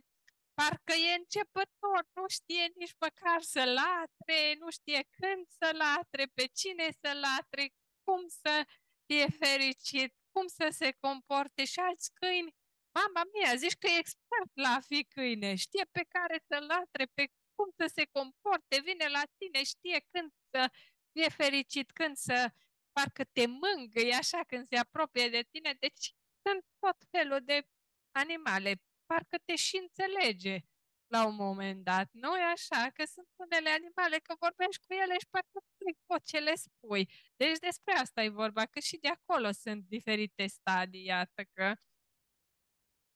parcă 0.53 0.93
e 0.93 1.13
începător, 1.13 1.99
nu 2.13 2.23
știe 2.27 2.71
nici 2.75 2.95
măcar 2.99 3.41
să 3.41 3.63
latre, 3.65 4.55
nu 4.59 4.69
știe 4.69 5.01
când 5.09 5.47
să 5.47 5.69
latre, 5.73 6.25
pe 6.33 6.45
cine 6.53 6.87
să 7.01 7.13
latre, 7.13 7.69
cum 8.03 8.27
să 8.27 8.65
fie 9.05 9.25
fericit, 9.41 10.13
cum 10.31 10.47
să 10.47 10.67
se 10.71 10.91
comporte 10.99 11.65
și 11.65 11.79
alți 11.79 12.09
câini. 12.13 12.55
Mama 12.99 13.21
mia, 13.33 13.55
zici 13.55 13.75
că 13.79 13.87
e 13.87 13.97
expert 13.97 14.51
la 14.53 14.69
a 14.69 14.79
fi 14.79 15.03
câine, 15.03 15.55
știe 15.55 15.85
pe 15.91 16.03
care 16.07 16.37
să 16.47 16.57
latre, 16.59 17.05
pe 17.13 17.23
cum 17.55 17.69
să 17.77 17.91
se 17.95 18.05
comporte, 18.11 18.79
vine 18.83 19.07
la 19.07 19.23
tine, 19.37 19.63
știe 19.63 19.99
când 20.11 20.31
să 20.51 20.71
fie 21.19 21.29
fericit, 21.29 21.91
când 21.91 22.15
să 22.15 22.51
parcă 22.91 23.23
te 23.23 23.45
mângâie 23.45 24.13
așa 24.13 24.43
când 24.47 24.67
se 24.67 24.77
apropie 24.77 25.29
de 25.29 25.41
tine. 25.51 25.75
Deci 25.79 26.13
sunt 26.45 26.65
tot 26.79 26.97
felul 27.11 27.39
de 27.43 27.67
animale. 28.11 28.81
Parcă 29.05 29.37
te 29.45 29.55
și 29.55 29.77
înțelege 29.77 30.59
la 31.07 31.25
un 31.25 31.35
moment 31.35 31.83
dat. 31.83 32.07
Nu 32.11 32.37
e 32.37 32.43
așa? 32.43 32.89
Că 32.93 33.03
sunt 33.05 33.27
unele 33.35 33.69
animale 33.69 34.17
că 34.17 34.33
vorbești 34.39 34.85
cu 34.87 34.93
ele 34.93 35.13
și 35.19 35.27
parcă 35.29 35.59
nu 35.77 35.91
pot 36.05 36.23
ce 36.23 36.39
le 36.39 36.55
spui. 36.55 37.09
Deci 37.35 37.57
despre 37.59 37.93
asta 37.93 38.23
e 38.23 38.29
vorba, 38.29 38.65
că 38.65 38.79
și 38.79 38.97
de 38.97 39.07
acolo 39.07 39.51
sunt 39.51 39.83
diferite 39.87 40.45
stadii, 40.47 41.05
iată 41.05 41.43
că 41.53 41.73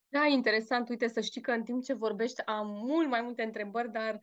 Da, 0.08 0.26
interesant. 0.26 0.88
Uite, 0.88 1.08
să 1.08 1.20
știi 1.20 1.40
că 1.40 1.52
în 1.52 1.64
timp 1.64 1.82
ce 1.82 1.92
vorbești 1.92 2.44
am 2.44 2.66
mult 2.66 3.08
mai 3.08 3.20
multe 3.20 3.42
întrebări, 3.42 3.92
dar 3.92 4.20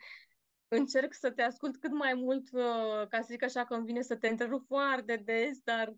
încerc 0.76 1.14
să 1.14 1.32
te 1.32 1.42
ascult 1.42 1.78
cât 1.78 1.92
mai 1.92 2.14
mult, 2.14 2.52
uh, 2.52 3.08
ca 3.10 3.22
să 3.22 3.28
zic 3.30 3.44
așa 3.44 3.66
că 3.66 3.74
îmi 3.74 3.86
vine 3.86 4.02
să 4.02 4.16
te 4.16 4.28
întrerup 4.28 4.66
foarte 4.66 5.16
des, 5.16 5.60
dar 5.64 5.94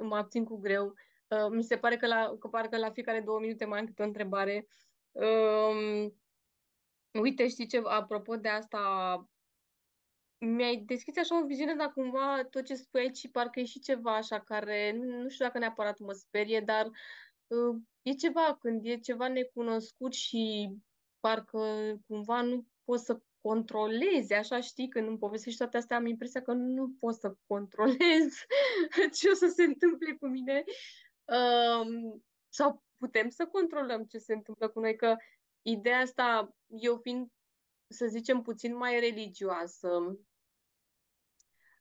mă 0.00 0.16
abțin 0.16 0.44
cu 0.44 0.56
greu. 0.56 0.94
Uh, 1.28 1.46
mi 1.50 1.62
se 1.62 1.78
pare 1.78 1.96
că, 1.96 2.06
la, 2.06 2.36
că 2.38 2.48
parcă 2.48 2.76
la 2.76 2.90
fiecare 2.90 3.20
două 3.20 3.40
minute 3.40 3.64
mai 3.64 3.78
am 3.78 3.86
câte 3.86 4.02
o 4.02 4.06
întrebare. 4.06 4.66
Um, 5.12 6.14
uite, 7.20 7.48
știi 7.48 7.66
ce, 7.66 7.82
apropo 7.84 8.36
de 8.36 8.48
asta, 8.48 8.80
mi-ai 10.38 10.76
deschis 10.76 11.16
așa 11.16 11.42
o 11.42 11.46
viziune, 11.46 11.74
dar 11.74 11.92
cumva 11.92 12.44
tot 12.50 12.64
ce 12.64 12.74
spui 12.74 13.00
aici 13.00 13.30
parcă 13.30 13.60
e 13.60 13.64
și 13.64 13.80
ceva 13.80 14.16
așa 14.16 14.40
care, 14.40 14.92
nu, 14.92 15.22
nu 15.22 15.28
știu 15.28 15.44
dacă 15.44 15.58
neapărat 15.58 15.98
mă 15.98 16.12
sperie, 16.12 16.60
dar 16.60 16.86
uh, 17.46 17.76
e 18.02 18.12
ceva 18.12 18.56
când 18.60 18.84
e 18.84 18.98
ceva 18.98 19.28
necunoscut 19.28 20.12
și 20.12 20.70
parcă 21.20 21.58
cumva 22.06 22.42
nu 22.42 22.66
poți 22.84 23.04
să 23.04 23.20
controlezi, 23.46 24.32
așa 24.32 24.60
știi, 24.60 24.88
când 24.88 25.06
îmi 25.06 25.18
povestești 25.18 25.58
toate 25.58 25.76
astea, 25.76 25.96
am 25.96 26.06
impresia 26.06 26.42
că 26.42 26.52
nu 26.52 26.96
pot 27.00 27.14
să 27.14 27.36
controlez 27.46 28.34
ce 29.16 29.28
o 29.28 29.34
să 29.34 29.46
se 29.46 29.62
întâmple 29.62 30.12
cu 30.12 30.26
mine. 30.26 30.64
Um, 31.24 32.24
sau 32.48 32.84
putem 32.96 33.28
să 33.28 33.46
controlăm 33.46 34.04
ce 34.04 34.18
se 34.18 34.32
întâmplă 34.32 34.68
cu 34.68 34.80
noi, 34.80 34.96
că 34.96 35.16
ideea 35.62 35.98
asta, 35.98 36.56
eu 36.66 36.96
fiind, 36.96 37.28
să 37.88 38.06
zicem, 38.06 38.42
puțin 38.42 38.76
mai 38.76 39.00
religioasă, 39.00 40.18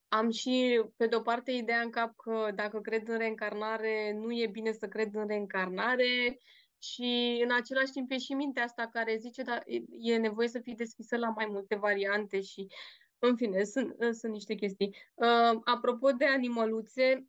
am 0.07 0.29
și, 0.29 0.83
pe 0.95 1.07
de-o 1.07 1.21
parte, 1.21 1.51
ideea 1.51 1.81
în 1.81 1.89
cap 1.89 2.15
că 2.15 2.51
dacă 2.55 2.79
cred 2.79 3.07
în 3.07 3.17
reîncarnare, 3.17 4.13
nu 4.13 4.31
e 4.31 4.47
bine 4.47 4.71
să 4.71 4.87
cred 4.87 5.15
în 5.15 5.27
reîncarnare 5.27 6.37
și 6.91 7.41
în 7.43 7.51
același 7.51 7.91
timp 7.91 8.11
e 8.11 8.17
și 8.17 8.33
mintea 8.33 8.63
asta 8.63 8.87
care 8.87 9.17
zice, 9.17 9.41
dar 9.43 9.63
e- 9.65 10.11
e 10.11 10.17
nevoie 10.17 10.47
să 10.47 10.59
fii 10.59 10.75
deschisă 10.75 11.17
la 11.17 11.29
mai 11.29 11.45
multe 11.49 11.75
variante 11.75 12.41
și, 12.41 12.67
în 13.19 13.35
fine, 13.35 13.63
sunt, 13.63 13.95
sunt 14.15 14.31
niște 14.31 14.55
chestii. 14.55 14.95
Uh, 15.13 15.59
apropo 15.63 16.11
de 16.11 16.25
animăluțe, 16.25 17.27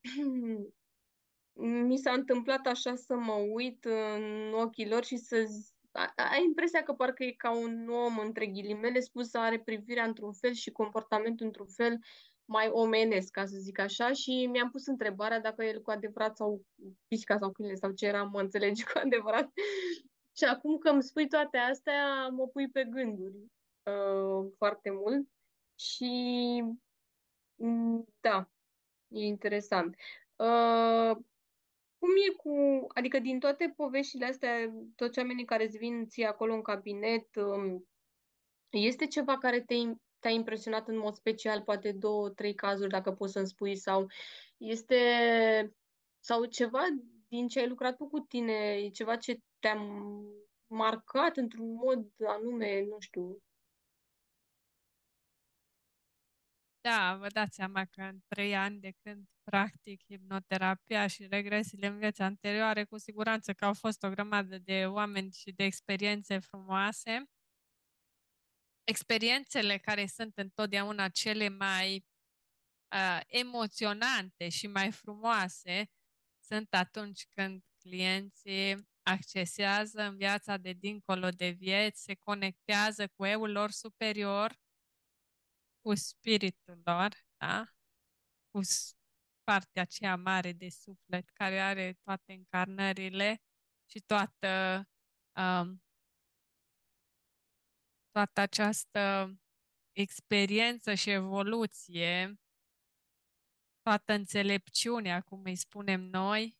mi 1.89 1.97
s-a 1.99 2.13
întâmplat 2.13 2.67
așa 2.67 2.95
să 2.95 3.15
mă 3.15 3.33
uit 3.33 3.85
în 3.85 4.53
ochii 4.53 4.89
lor 4.89 5.05
și 5.05 5.17
să 5.17 5.37
z- 5.45 5.75
a- 5.93 6.13
ai 6.17 6.45
impresia 6.45 6.83
că 6.83 6.93
parcă 6.93 7.25
e 7.25 7.33
ca 7.33 7.51
un 7.57 7.89
om, 7.89 8.19
între 8.19 8.47
ghilimele 8.47 9.01
spus, 9.01 9.35
are 9.35 9.61
privirea 9.61 10.05
într-un 10.05 10.33
fel 10.33 10.53
și 10.53 10.71
comportamentul 10.71 11.47
într-un 11.47 11.67
fel 11.67 11.99
mai 12.47 12.69
omenesc, 12.69 13.31
ca 13.31 13.45
să 13.47 13.57
zic 13.59 13.79
așa, 13.79 14.13
și 14.13 14.47
mi-am 14.51 14.71
pus 14.71 14.87
întrebarea 14.87 15.41
dacă 15.41 15.65
el 15.65 15.83
cu 15.83 15.91
adevărat 15.91 16.37
sau 16.37 16.65
pisica 17.09 17.39
sau 17.39 17.51
câinele 17.51 17.77
sau 17.77 17.91
ce 17.91 18.07
era, 18.07 18.23
mă 18.23 18.41
înțelege 18.41 18.85
cu 18.85 18.99
adevărat. 19.05 19.53
Și 20.37 20.45
acum 20.45 20.79
că 20.79 20.89
îmi 20.89 21.03
spui 21.03 21.29
toate 21.29 21.57
astea, 21.57 22.29
mă 22.29 22.49
pui 22.49 22.69
pe 22.71 22.85
gânduri 22.85 23.37
uh, 23.83 24.53
foarte 24.57 24.91
mult 24.91 25.29
și 25.79 26.15
mm, 27.55 28.09
da, 28.21 28.51
e 29.09 29.25
interesant. 29.25 29.97
Uh, 30.37 31.17
cum 31.99 32.09
e 32.29 32.35
cu, 32.37 32.87
adică 32.89 33.19
din 33.19 33.39
toate 33.39 33.73
poveștile 33.77 34.27
astea, 34.27 34.73
toți 34.97 35.19
oamenii 35.19 35.45
care 35.45 35.65
îți 35.65 35.79
vin 35.79 36.07
ție 36.09 36.27
acolo 36.27 36.55
în 36.55 36.63
cabinet, 36.63 37.37
um, 37.37 37.87
este 38.71 39.07
ceva 39.07 39.39
care 39.39 39.61
te, 39.61 39.75
te-a 40.21 40.31
impresionat 40.31 40.89
în 40.89 40.99
mod 40.99 41.15
special, 41.15 41.63
poate 41.63 41.93
două, 41.93 42.31
trei 42.31 42.55
cazuri, 42.55 42.91
dacă 42.91 43.13
poți 43.13 43.33
să-mi 43.33 43.47
spui, 43.47 43.77
sau 43.77 44.07
este, 44.57 44.97
sau 46.21 46.45
ceva 46.45 46.83
din 47.29 47.49
ce 47.49 47.61
ai 47.61 47.69
lucrat 47.69 47.97
tu 47.97 48.09
cu 48.09 48.19
tine, 48.19 48.53
e 48.53 48.89
ceva 48.89 49.17
ce 49.17 49.39
te-a 49.59 49.77
marcat 50.67 51.37
într-un 51.37 51.75
mod 51.75 52.07
anume, 52.27 52.85
nu 52.85 52.97
știu. 52.99 53.43
Da, 56.81 57.17
vă 57.21 57.27
dați 57.29 57.55
seama 57.55 57.85
că 57.85 58.03
în 58.03 58.19
trei 58.29 58.57
ani 58.57 58.81
de 58.81 58.93
când 59.03 59.27
practic 59.43 60.05
hipnoterapia 60.05 61.07
și 61.07 61.27
regresiile 61.31 61.87
în 61.87 61.99
vieți 61.99 62.23
anterioare, 62.23 62.85
cu 62.85 62.99
siguranță 62.99 63.53
că 63.53 63.65
au 63.65 63.75
fost 63.75 64.03
o 64.03 64.11
grămadă 64.11 64.59
de 64.59 64.87
oameni 64.87 65.33
și 65.33 65.53
de 65.53 65.65
experiențe 65.65 66.39
frumoase. 66.39 67.25
Experiențele 68.89 69.79
care 69.79 70.07
sunt 70.07 70.37
întotdeauna 70.37 71.09
cele 71.09 71.49
mai 71.49 72.07
uh, 72.95 73.21
emoționante 73.27 74.49
și 74.49 74.67
mai 74.67 74.93
frumoase 74.93 75.91
sunt 76.45 76.75
atunci 76.75 77.27
când 77.35 77.63
clienții 77.79 78.89
accesează 79.03 80.03
în 80.03 80.17
viața 80.17 80.57
de 80.57 80.73
dincolo 80.73 81.29
de 81.29 81.49
vieți, 81.49 82.03
se 82.03 82.15
conectează 82.15 83.09
cu 83.09 83.25
eul 83.25 83.51
lor 83.51 83.71
superior, 83.71 84.57
cu 85.81 85.95
spiritul 85.95 86.81
lor, 86.85 87.25
da? 87.37 87.65
Cu 88.51 88.61
partea 89.45 89.83
aceea 89.83 90.17
mare 90.17 90.53
de 90.53 90.69
suflet 90.69 91.29
care 91.29 91.61
are 91.61 91.99
toate 92.03 92.33
încarnările 92.33 93.43
și 93.91 94.01
toată, 94.01 94.83
um, 95.37 95.83
toată 98.17 98.41
această 98.41 99.35
experiență 99.93 100.95
și 100.95 101.11
evoluție, 101.11 102.41
toată 103.83 104.13
înțelepciunea, 104.13 105.21
cum 105.21 105.45
îi 105.45 105.57
spunem 105.57 106.01
noi, 106.01 106.59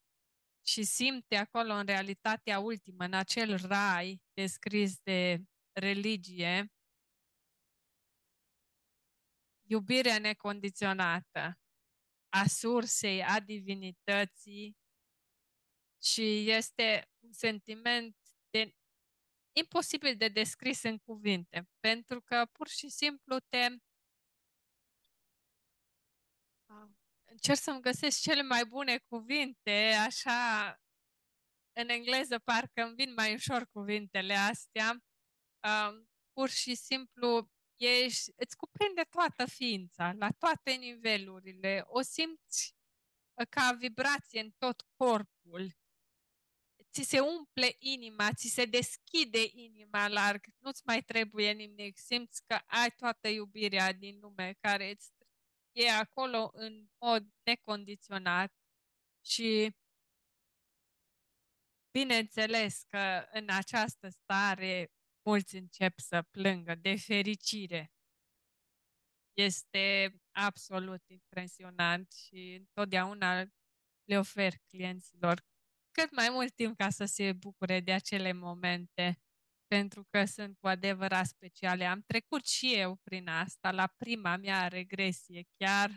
și 0.65 0.83
simte 0.83 1.35
acolo 1.35 1.73
în 1.73 1.85
realitatea 1.85 2.59
ultimă, 2.59 3.03
în 3.03 3.13
acel 3.13 3.55
rai 3.67 4.21
descris 4.33 4.99
de 4.99 5.43
religie, 5.71 6.73
iubirea 9.67 10.19
necondiționată 10.19 11.59
a 12.29 12.47
sursei, 12.47 13.23
a 13.23 13.39
divinității 13.39 14.77
și 16.03 16.49
este 16.49 17.09
un 17.19 17.31
sentiment 17.31 18.17
de 18.49 18.75
imposibil 19.57 20.15
de 20.17 20.27
descris 20.27 20.83
în 20.83 20.97
cuvinte, 20.97 21.69
pentru 21.79 22.21
că 22.21 22.45
pur 22.51 22.67
și 22.67 22.89
simplu 22.89 23.39
te 23.39 23.67
încerc 27.25 27.59
să-mi 27.59 27.81
găsesc 27.81 28.21
cele 28.21 28.41
mai 28.41 28.65
bune 28.65 28.97
cuvinte, 28.97 29.93
așa 30.05 30.69
în 31.73 31.89
engleză 31.89 32.39
parcă 32.39 32.83
îmi 32.83 32.95
vin 32.95 33.13
mai 33.13 33.33
ușor 33.33 33.67
cuvintele 33.67 34.33
astea. 34.33 34.89
Um, 35.67 36.09
pur 36.33 36.49
și 36.49 36.75
simplu 36.75 37.51
ești, 37.75 38.31
îți 38.35 38.55
cuprinde 38.55 39.01
toată 39.01 39.45
ființa, 39.45 40.11
la 40.11 40.31
toate 40.31 40.71
nivelurile. 40.71 41.83
O 41.85 42.01
simți 42.01 42.75
ca 43.49 43.71
vibrație 43.71 44.39
în 44.39 44.51
tot 44.57 44.81
corpul. 44.95 45.75
Ți 46.97 47.03
se 47.03 47.19
umple 47.19 47.75
inima, 47.79 48.33
ți 48.33 48.47
se 48.47 48.65
deschide 48.65 49.43
inima 49.51 50.07
larg, 50.07 50.45
nu-ți 50.57 50.81
mai 50.85 51.01
trebuie 51.01 51.51
nimic. 51.51 51.97
Simți 51.97 52.45
că 52.45 52.53
ai 52.53 52.91
toată 52.91 53.27
iubirea 53.27 53.93
din 53.93 54.19
lume 54.19 54.53
care 54.59 54.89
îți 54.89 55.11
e 55.71 55.91
acolo 55.91 56.49
în 56.53 56.87
mod 56.97 57.27
necondiționat 57.43 58.53
și 59.25 59.75
bineînțeles 61.91 62.83
că 62.87 63.27
în 63.31 63.49
această 63.49 64.09
stare 64.09 64.91
mulți 65.25 65.55
încep 65.55 65.99
să 65.99 66.21
plângă 66.21 66.75
de 66.75 66.95
fericire. 66.95 67.91
Este 69.33 70.15
absolut 70.31 71.03
impresionant 71.07 72.11
și 72.11 72.55
întotdeauna 72.59 73.41
le 74.03 74.17
ofer 74.17 74.53
clienților 74.67 75.45
cât 76.01 76.11
mai 76.11 76.29
mult 76.29 76.55
timp 76.55 76.77
ca 76.77 76.89
să 76.89 77.05
se 77.05 77.33
bucure 77.33 77.79
de 77.79 77.91
acele 77.91 78.33
momente, 78.33 79.19
pentru 79.67 80.03
că 80.09 80.25
sunt 80.25 80.57
cu 80.59 80.67
adevărat 80.67 81.25
speciale. 81.25 81.85
Am 81.85 82.01
trecut 82.01 82.45
și 82.45 82.73
eu 82.75 82.95
prin 83.03 83.27
asta, 83.27 83.71
la 83.71 83.87
prima 83.97 84.35
mea 84.35 84.67
regresie 84.67 85.43
chiar, 85.57 85.89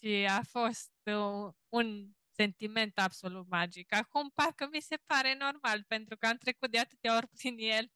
și 0.00 0.26
a 0.28 0.42
fost 0.42 0.90
un, 1.04 1.50
un 1.68 2.10
sentiment 2.34 2.98
absolut 2.98 3.48
magic. 3.48 3.92
Acum 3.94 4.30
parcă 4.34 4.68
mi 4.72 4.80
se 4.80 4.96
pare 5.06 5.36
normal, 5.38 5.84
pentru 5.84 6.16
că 6.16 6.26
am 6.26 6.36
trecut 6.36 6.70
de 6.70 6.78
atâtea 6.78 7.16
ori 7.16 7.28
prin 7.36 7.56
el, 7.58 7.86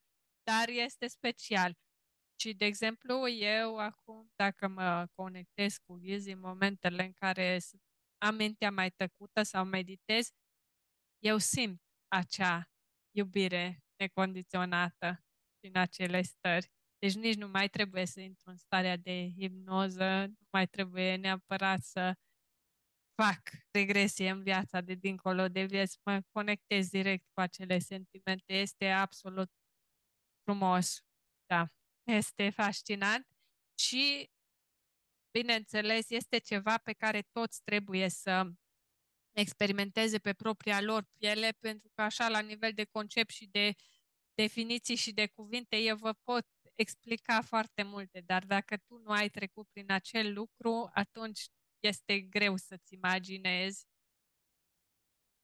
dar 0.42 0.68
este 0.68 1.06
special. 1.06 1.74
Și, 2.40 2.54
de 2.54 2.64
exemplu, 2.64 3.28
eu 3.28 3.78
acum, 3.78 4.30
dacă 4.36 4.68
mă 4.68 5.06
conectez 5.14 5.76
cu 5.76 5.94
Ghizi 5.94 6.30
în 6.30 6.40
momentele 6.40 7.04
în 7.04 7.12
care 7.12 7.58
am 8.18 8.34
mintea 8.34 8.70
mai 8.70 8.90
tăcută 8.90 9.42
sau 9.42 9.64
meditez, 9.64 10.30
eu 11.18 11.38
simt 11.38 11.82
acea 12.08 12.70
iubire 13.10 13.84
necondiționată 13.96 15.24
din 15.58 15.76
acele 15.76 16.22
stări. 16.22 16.70
Deci 16.98 17.14
nici 17.14 17.36
nu 17.36 17.48
mai 17.48 17.68
trebuie 17.68 18.06
să 18.06 18.20
intru 18.20 18.50
în 18.50 18.56
starea 18.56 18.96
de 18.96 19.32
hipnoză, 19.36 20.26
nu 20.26 20.46
mai 20.50 20.66
trebuie 20.66 21.16
neapărat 21.16 21.80
să 21.80 22.14
fac 23.22 23.40
regresie 23.70 24.30
în 24.30 24.42
viața 24.42 24.80
de 24.80 24.94
dincolo 24.94 25.48
de 25.48 25.64
vieți, 25.64 25.98
mă 26.04 26.20
conectez 26.32 26.88
direct 26.88 27.24
cu 27.32 27.40
acele 27.40 27.78
sentimente. 27.78 28.54
Este 28.54 28.90
absolut 28.90 29.50
frumos. 30.42 31.00
Da, 31.46 31.66
este 32.06 32.50
fascinant 32.50 33.26
și, 33.78 34.30
bineînțeles, 35.38 36.10
este 36.10 36.38
ceva 36.38 36.78
pe 36.78 36.92
care 36.92 37.22
toți 37.32 37.62
trebuie 37.62 38.08
să 38.08 38.50
experimenteze 39.40 40.18
pe 40.18 40.32
propria 40.32 40.80
lor 40.80 41.06
piele, 41.18 41.50
pentru 41.60 41.90
că 41.94 42.02
așa, 42.02 42.28
la 42.28 42.40
nivel 42.40 42.72
de 42.72 42.84
concept 42.84 43.30
și 43.30 43.46
de 43.46 43.74
definiții 44.34 44.94
și 44.96 45.12
de 45.12 45.26
cuvinte, 45.26 45.76
eu 45.76 45.96
vă 45.96 46.12
pot 46.12 46.46
explica 46.74 47.42
foarte 47.42 47.82
multe, 47.82 48.20
dar 48.20 48.44
dacă 48.44 48.76
tu 48.76 48.98
nu 48.98 49.10
ai 49.10 49.28
trecut 49.28 49.68
prin 49.72 49.90
acel 49.90 50.32
lucru, 50.32 50.90
atunci 50.94 51.46
este 51.80 52.20
greu 52.20 52.56
să-ți 52.56 52.94
imaginezi 52.94 53.86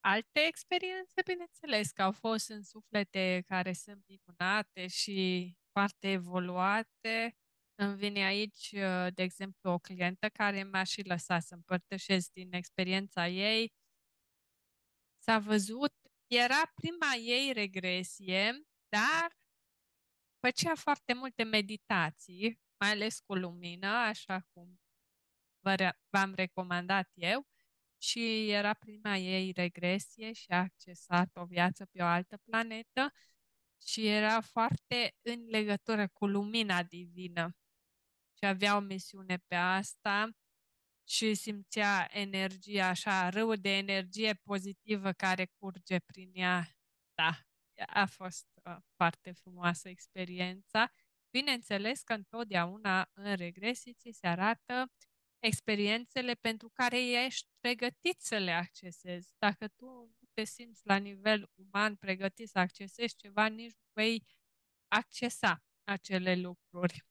alte 0.05 0.41
experiențe, 0.47 1.23
bineînțeles, 1.25 1.91
că 1.91 2.03
au 2.03 2.13
fost 2.13 2.49
în 2.49 2.63
suflete 2.63 3.45
care 3.47 3.73
sunt 3.73 4.05
minunate 4.07 4.87
și 4.87 5.53
foarte 5.73 6.11
evoluate. 6.11 7.37
Îmi 7.75 7.97
vine 7.97 8.25
aici, 8.25 8.71
de 9.15 9.23
exemplu, 9.23 9.71
o 9.71 9.79
clientă 9.79 10.29
care 10.29 10.63
m-a 10.63 10.83
și 10.83 11.03
lăsat 11.03 11.43
să 11.43 11.55
împărtășesc 11.55 12.33
din 12.33 12.53
experiența 12.53 13.29
ei. 13.29 13.73
S-a 15.25 15.39
văzut, 15.39 15.95
era 16.27 16.73
prima 16.75 17.15
ei 17.15 17.53
regresie, 17.53 18.63
dar 18.89 19.37
făcea 20.39 20.75
foarte 20.75 21.13
multe 21.13 21.43
meditații, 21.43 22.61
mai 22.79 22.91
ales 22.91 23.21
cu 23.21 23.35
lumină, 23.35 23.87
așa 23.87 24.41
cum 24.53 24.81
v-am 26.11 26.35
recomandat 26.35 27.11
eu, 27.15 27.47
și 27.99 28.51
era 28.51 28.75
prima 28.75 29.17
ei 29.17 29.53
regresie 29.53 30.33
și 30.33 30.51
a 30.51 30.59
accesat 30.59 31.31
o 31.35 31.45
viață 31.45 31.87
pe 31.87 32.03
o 32.03 32.07
altă 32.07 32.37
planetă 32.45 33.13
și 33.83 34.07
era 34.07 34.41
foarte 34.41 35.15
în 35.23 35.47
legătură 35.49 36.09
cu 36.09 36.27
lumina 36.27 36.83
divină. 36.83 37.57
Și 38.39 38.45
avea 38.47 38.77
o 38.77 38.81
misiune 38.81 39.37
pe 39.47 39.55
asta 39.55 40.31
și 41.05 41.35
simțea 41.35 42.09
energia 42.11 42.87
așa, 42.87 43.29
rău 43.29 43.55
de 43.55 43.77
energie 43.77 44.35
pozitivă 44.35 45.13
care 45.13 45.51
curge 45.59 45.99
prin 45.99 46.31
ea. 46.35 46.69
Da, 47.15 47.39
a 47.87 48.07
fost 48.07 48.47
uh, 48.65 48.77
foarte 48.97 49.33
frumoasă 49.33 49.89
experiența. 49.89 50.93
Bineînțeles 51.31 52.03
că 52.03 52.13
întotdeauna 52.13 53.11
în 53.13 53.37
regresii 53.37 53.95
ți 53.95 54.11
se 54.21 54.27
arată 54.27 54.93
experiențele 55.39 56.35
pentru 56.35 56.71
care 56.73 57.25
ești 57.25 57.49
pregătit 57.61 58.21
să 58.21 58.37
le 58.37 58.51
accesezi. 58.51 59.35
Dacă 59.39 59.69
tu 59.69 59.87
nu 59.87 60.29
te 60.33 60.45
simți 60.45 60.81
la 60.85 60.97
nivel 60.97 61.51
uman 61.55 61.97
pregătit 61.97 62.49
să 62.49 62.59
accesezi 62.59 63.17
ceva, 63.17 63.47
nici 63.47 63.73
nu 63.73 63.91
vei 63.93 64.27
accesa 64.89 65.65
acele 65.85 66.35
lucruri. 66.35 67.05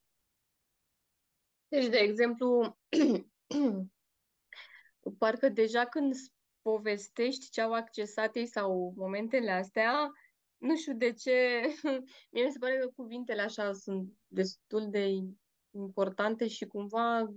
Deci, 1.68 1.88
de 1.88 1.98
exemplu, 1.98 2.78
parcă 5.18 5.50
deja 5.50 5.86
când 5.86 6.16
povestești 6.62 7.50
ce 7.50 7.62
au 7.62 7.74
accesat 7.74 8.36
ei 8.36 8.46
sau 8.46 8.94
momentele 8.96 9.52
astea, 9.52 10.12
nu 10.58 10.76
știu 10.76 10.94
de 10.94 11.14
ce, 11.14 11.62
mie 12.32 12.44
mi 12.44 12.52
se 12.52 12.58
pare 12.60 12.78
că 12.78 12.88
cuvintele 12.96 13.42
așa 13.42 13.74
sunt 13.74 14.14
destul 14.28 14.90
de 14.90 15.08
importante 15.72 16.48
și 16.48 16.66
cumva 16.66 17.34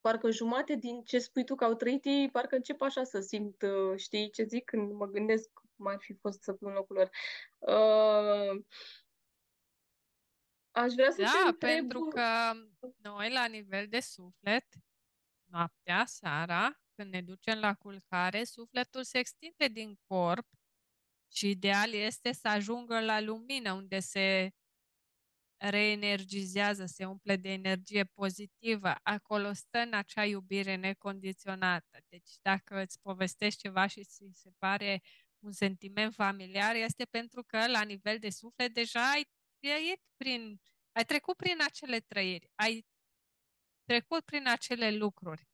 parcă 0.00 0.30
jumate 0.30 0.74
din 0.74 1.02
ce 1.02 1.18
spui 1.18 1.44
tu 1.44 1.54
că 1.54 1.64
au 1.64 1.74
trăit 1.74 2.04
ei, 2.04 2.30
parcă 2.30 2.54
încep 2.54 2.80
așa 2.80 3.04
să 3.04 3.20
simt, 3.20 3.62
uh, 3.62 3.96
știi 3.96 4.30
ce 4.30 4.42
zic, 4.42 4.64
când 4.64 4.92
mă 4.92 5.06
gândesc 5.06 5.50
cum 5.76 5.86
ar 5.86 5.98
fi 5.98 6.14
fost 6.14 6.42
să 6.42 6.52
fiu 6.52 6.66
în 6.66 6.72
locul 6.72 6.96
lor. 6.96 7.10
Uh, 7.58 8.62
aș 10.70 10.92
vrea 10.92 11.10
să 11.10 11.22
da, 11.22 11.30
te 11.30 11.48
întreb... 11.48 11.60
pentru 11.60 12.00
că 12.00 12.22
noi, 13.02 13.32
la 13.32 13.46
nivel 13.46 13.86
de 13.88 14.00
suflet, 14.00 14.66
noaptea, 15.52 16.04
seara, 16.06 16.80
când 16.94 17.12
ne 17.12 17.22
ducem 17.22 17.58
la 17.58 17.74
culcare, 17.74 18.44
sufletul 18.44 19.04
se 19.04 19.18
extinde 19.18 19.68
din 19.68 19.94
corp 20.06 20.46
și 21.32 21.48
ideal 21.50 21.92
este 21.92 22.32
să 22.32 22.48
ajungă 22.48 23.00
la 23.00 23.20
lumină, 23.20 23.72
unde 23.72 24.00
se 24.00 24.50
reenergizează, 25.56 26.86
se 26.86 27.04
umple 27.04 27.36
de 27.36 27.52
energie 27.52 28.04
pozitivă, 28.04 28.94
acolo 29.02 29.52
stă 29.52 29.78
în 29.78 29.94
acea 29.94 30.24
iubire 30.24 30.74
necondiționată. 30.74 31.98
Deci 32.08 32.30
dacă 32.42 32.80
îți 32.82 33.00
povestești 33.00 33.60
ceva 33.60 33.86
și 33.86 34.04
ți 34.04 34.28
se 34.32 34.50
pare 34.58 35.02
un 35.38 35.52
sentiment 35.52 36.14
familiar, 36.14 36.74
este 36.74 37.04
pentru 37.04 37.42
că 37.42 37.66
la 37.66 37.82
nivel 37.82 38.18
de 38.18 38.30
suflet 38.30 38.74
deja 38.74 39.10
ai 39.10 39.26
trăit 39.60 40.00
prin, 40.16 40.60
ai 40.92 41.04
trecut 41.04 41.36
prin 41.36 41.56
acele 41.66 42.00
trăiri, 42.00 42.50
ai 42.54 42.84
trecut 43.92 44.24
prin 44.24 44.48
acele 44.48 44.90
lucruri. 44.96 45.48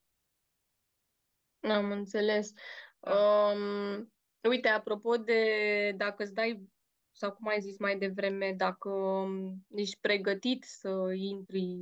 Am 1.60 1.90
înțeles. 1.90 2.52
Da. 3.00 3.12
Um, 3.12 4.12
uite, 4.48 4.68
apropo 4.68 5.16
de 5.16 5.92
dacă 5.96 6.22
îți 6.22 6.34
dai 6.34 6.68
sau 7.10 7.32
cum 7.32 7.46
ai 7.46 7.60
zis 7.60 7.78
mai 7.78 7.98
devreme, 7.98 8.52
dacă 8.52 8.88
um, 8.88 9.66
ești 9.74 9.98
pregătit 10.00 10.64
să 10.64 11.12
intri 11.14 11.76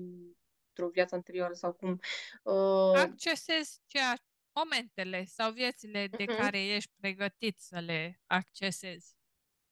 într-o 0.69 0.89
viață 0.93 1.15
anterioară 1.15 1.53
sau 1.53 1.73
cum. 1.73 2.01
Uh... 2.43 2.99
Accesezi 2.99 3.81
ceea, 3.87 4.15
momentele 4.53 5.25
sau 5.25 5.53
viețile 5.53 6.07
de 6.07 6.25
uh-huh. 6.25 6.37
care 6.37 6.65
ești 6.65 6.93
pregătit 7.01 7.59
să 7.59 7.79
le 7.79 8.21
accesezi. 8.27 9.17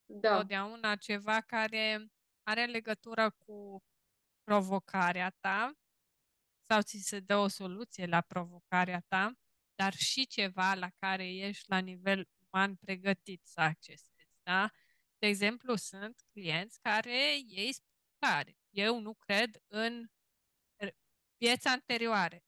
Da. 0.06 0.36
Totdeauna 0.36 0.96
ceva 0.96 1.40
care 1.40 2.06
are 2.42 2.64
legătură 2.66 3.34
cu 3.38 3.82
provocarea 4.42 5.34
ta 5.40 5.72
sau 6.68 6.80
ți 6.80 6.98
se 6.98 7.20
dă 7.20 7.36
o 7.36 7.48
soluție 7.48 8.06
la 8.06 8.20
provocarea 8.20 9.04
ta, 9.08 9.32
dar 9.74 9.92
și 9.94 10.26
ceva 10.26 10.74
la 10.74 10.88
care 10.98 11.34
ești 11.34 11.64
la 11.68 11.78
nivel 11.78 12.28
uman 12.50 12.76
pregătit 12.76 13.40
să 13.44 13.60
accesezi. 13.60 14.28
Da? 14.42 14.70
De 15.18 15.26
exemplu, 15.26 15.74
sunt 15.74 16.16
clienți 16.32 16.80
care 16.80 17.34
ei 17.46 17.72
spun 17.72 17.92
care 18.18 18.56
eu 18.70 19.00
nu 19.00 19.14
cred 19.14 19.56
în 19.68 20.06
vieța 21.36 21.70
anterioare. 21.70 22.44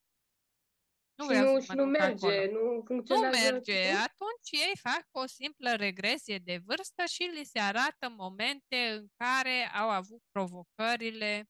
Nu 1.15 1.33
și 1.33 1.41
nu, 1.41 1.61
și 1.61 1.73
nu 1.73 1.85
merge, 1.85 2.27
acolo. 2.27 2.53
nu 2.53 2.83
funcționează. 2.87 3.37
Nu 3.37 3.43
merge. 3.43 3.89
Atunci 3.89 4.51
ei 4.51 4.77
fac 4.81 5.07
o 5.11 5.27
simplă 5.27 5.75
regresie 5.75 6.39
de 6.39 6.61
vârstă 6.65 7.05
și 7.05 7.23
li 7.23 7.45
se 7.45 7.59
arată 7.59 8.09
momente 8.09 8.77
în 8.77 9.07
care 9.17 9.71
au 9.75 9.89
avut 9.89 10.23
provocările 10.31 11.49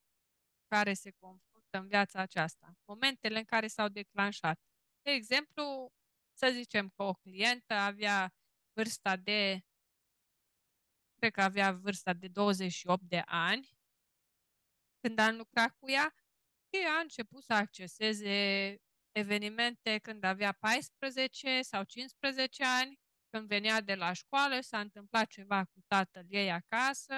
care 0.68 0.94
se 0.94 1.10
confruntă 1.18 1.55
în 1.76 1.86
viața 1.86 2.20
aceasta. 2.20 2.72
Momentele 2.84 3.38
în 3.38 3.44
care 3.44 3.66
s-au 3.66 3.88
declanșat. 3.88 4.60
De 5.02 5.10
exemplu, 5.10 5.92
să 6.32 6.50
zicem 6.52 6.88
că 6.88 7.02
o 7.02 7.12
clientă 7.12 7.74
avea 7.74 8.34
vârsta 8.72 9.16
de 9.16 9.60
cred 11.18 11.32
că 11.32 11.42
avea 11.42 11.72
vârsta 11.72 12.12
de 12.12 12.28
28 12.28 13.02
de 13.02 13.22
ani, 13.24 13.78
când 15.00 15.18
am 15.18 15.36
lucrat 15.36 15.76
cu 15.78 15.90
ea, 15.90 16.14
și 16.72 16.86
a 16.86 17.00
început 17.00 17.42
să 17.42 17.52
acceseze 17.52 18.76
evenimente 19.12 19.98
când 19.98 20.24
avea 20.24 20.52
14 20.52 21.62
sau 21.62 21.82
15 21.84 22.64
ani, 22.64 23.00
când 23.30 23.48
venea 23.48 23.80
de 23.80 23.94
la 23.94 24.12
școală, 24.12 24.60
s-a 24.60 24.80
întâmplat 24.80 25.26
ceva 25.26 25.64
cu 25.64 25.80
tatăl 25.86 26.24
ei 26.28 26.50
acasă, 26.52 27.14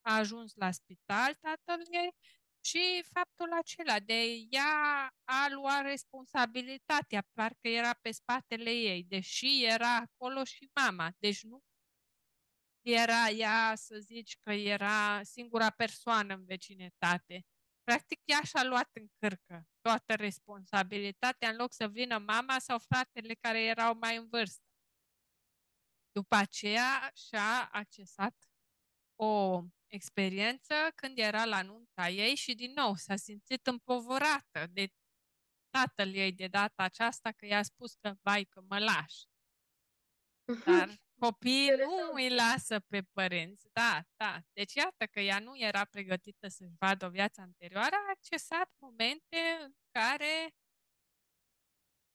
a 0.00 0.16
ajuns 0.16 0.54
la 0.54 0.70
spital 0.70 1.34
tatăl 1.34 1.86
ei 1.90 2.14
și 2.60 3.04
faptul 3.12 3.52
acela 3.52 4.00
de 4.00 4.22
ea 4.50 5.06
a 5.24 5.48
luat 5.50 5.82
responsabilitatea, 5.82 7.26
parcă 7.32 7.68
era 7.68 7.94
pe 7.94 8.10
spatele 8.10 8.70
ei, 8.70 9.04
deși 9.04 9.64
era 9.64 9.96
acolo 9.96 10.44
și 10.44 10.70
mama. 10.74 11.10
Deci 11.18 11.42
nu 11.42 11.62
era 12.82 13.28
ea, 13.28 13.74
să 13.74 13.98
zici 13.98 14.36
că 14.40 14.52
era 14.52 15.22
singura 15.22 15.70
persoană 15.70 16.34
în 16.34 16.44
vecinătate. 16.44 17.44
Practic 17.82 18.20
ea 18.24 18.40
și-a 18.42 18.64
luat 18.64 18.88
în 18.92 19.06
cârcă 19.18 19.66
toată 19.80 20.14
responsabilitatea 20.14 21.48
în 21.50 21.56
loc 21.56 21.72
să 21.72 21.88
vină 21.88 22.18
mama 22.18 22.58
sau 22.58 22.78
fratele 22.78 23.34
care 23.34 23.62
erau 23.62 23.94
mai 23.94 24.16
în 24.16 24.28
vârstă. 24.28 24.64
După 26.12 26.34
aceea 26.34 27.10
și-a 27.14 27.68
accesat 27.72 28.34
o 29.16 29.62
experiență 29.90 30.74
când 30.94 31.18
era 31.18 31.44
la 31.44 31.62
nunta 31.62 32.08
ei 32.08 32.34
și 32.34 32.54
din 32.54 32.72
nou 32.72 32.94
s-a 32.94 33.16
simțit 33.16 33.66
împovărată 33.66 34.66
de 34.70 34.88
tatăl 35.70 36.14
ei 36.14 36.32
de 36.32 36.46
data 36.48 36.82
aceasta 36.82 37.32
că 37.32 37.46
i-a 37.46 37.62
spus 37.62 37.94
că, 37.94 38.14
vai, 38.22 38.44
că 38.44 38.60
mă 38.68 38.78
lași. 38.78 39.24
Dar 40.64 41.00
copiii 41.20 41.70
nu 41.76 42.12
îi 42.12 42.34
lasă 42.34 42.80
pe 42.80 43.02
părinți. 43.12 43.68
Da, 43.72 44.02
da. 44.16 44.40
Deci 44.52 44.74
iată 44.74 45.06
că 45.06 45.20
ea 45.20 45.38
nu 45.38 45.58
era 45.58 45.84
pregătită 45.84 46.48
să-și 46.48 46.74
vadă 46.78 47.06
o 47.06 47.10
viață 47.10 47.40
anterioară, 47.40 47.94
a 47.96 48.10
accesat 48.10 48.70
momente 48.78 49.38
în 49.64 49.72
care 49.90 50.54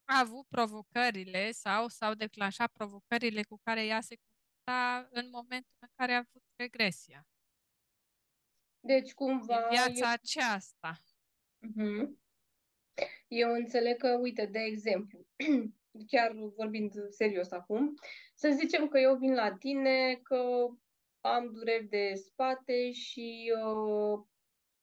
a 0.06 0.20
avut 0.20 0.48
provocările 0.48 1.52
sau 1.52 1.88
s-au 1.88 2.14
declanșat 2.14 2.72
provocările 2.72 3.44
cu 3.44 3.58
care 3.64 3.86
ea 3.86 4.02
se 4.02 4.16
confrunta 4.16 5.08
în 5.12 5.30
momentul 5.30 5.76
în 5.80 5.88
care 5.96 6.14
a 6.14 6.18
avut 6.18 6.44
regresia. 6.56 7.28
Deci, 8.86 9.14
cumva... 9.14 9.58
În 9.58 9.68
viața 9.70 10.08
eu... 10.08 10.12
aceasta. 10.22 11.02
Uh-huh. 11.62 12.08
Eu 13.28 13.54
înțeleg 13.54 13.98
că, 13.98 14.18
uite, 14.22 14.46
de 14.46 14.60
exemplu, 14.60 15.26
chiar 16.12 16.32
vorbind 16.56 16.94
serios 17.10 17.52
acum, 17.52 17.94
să 18.36 18.50
zicem 18.50 18.88
că 18.88 19.00
eu 19.00 19.16
vin 19.16 19.34
la 19.34 19.52
tine, 19.52 20.20
că 20.24 20.68
am 21.22 21.52
dureri 21.54 21.88
de 21.88 22.14
spate 22.16 22.92
și 22.92 23.54
uh, 23.64 24.26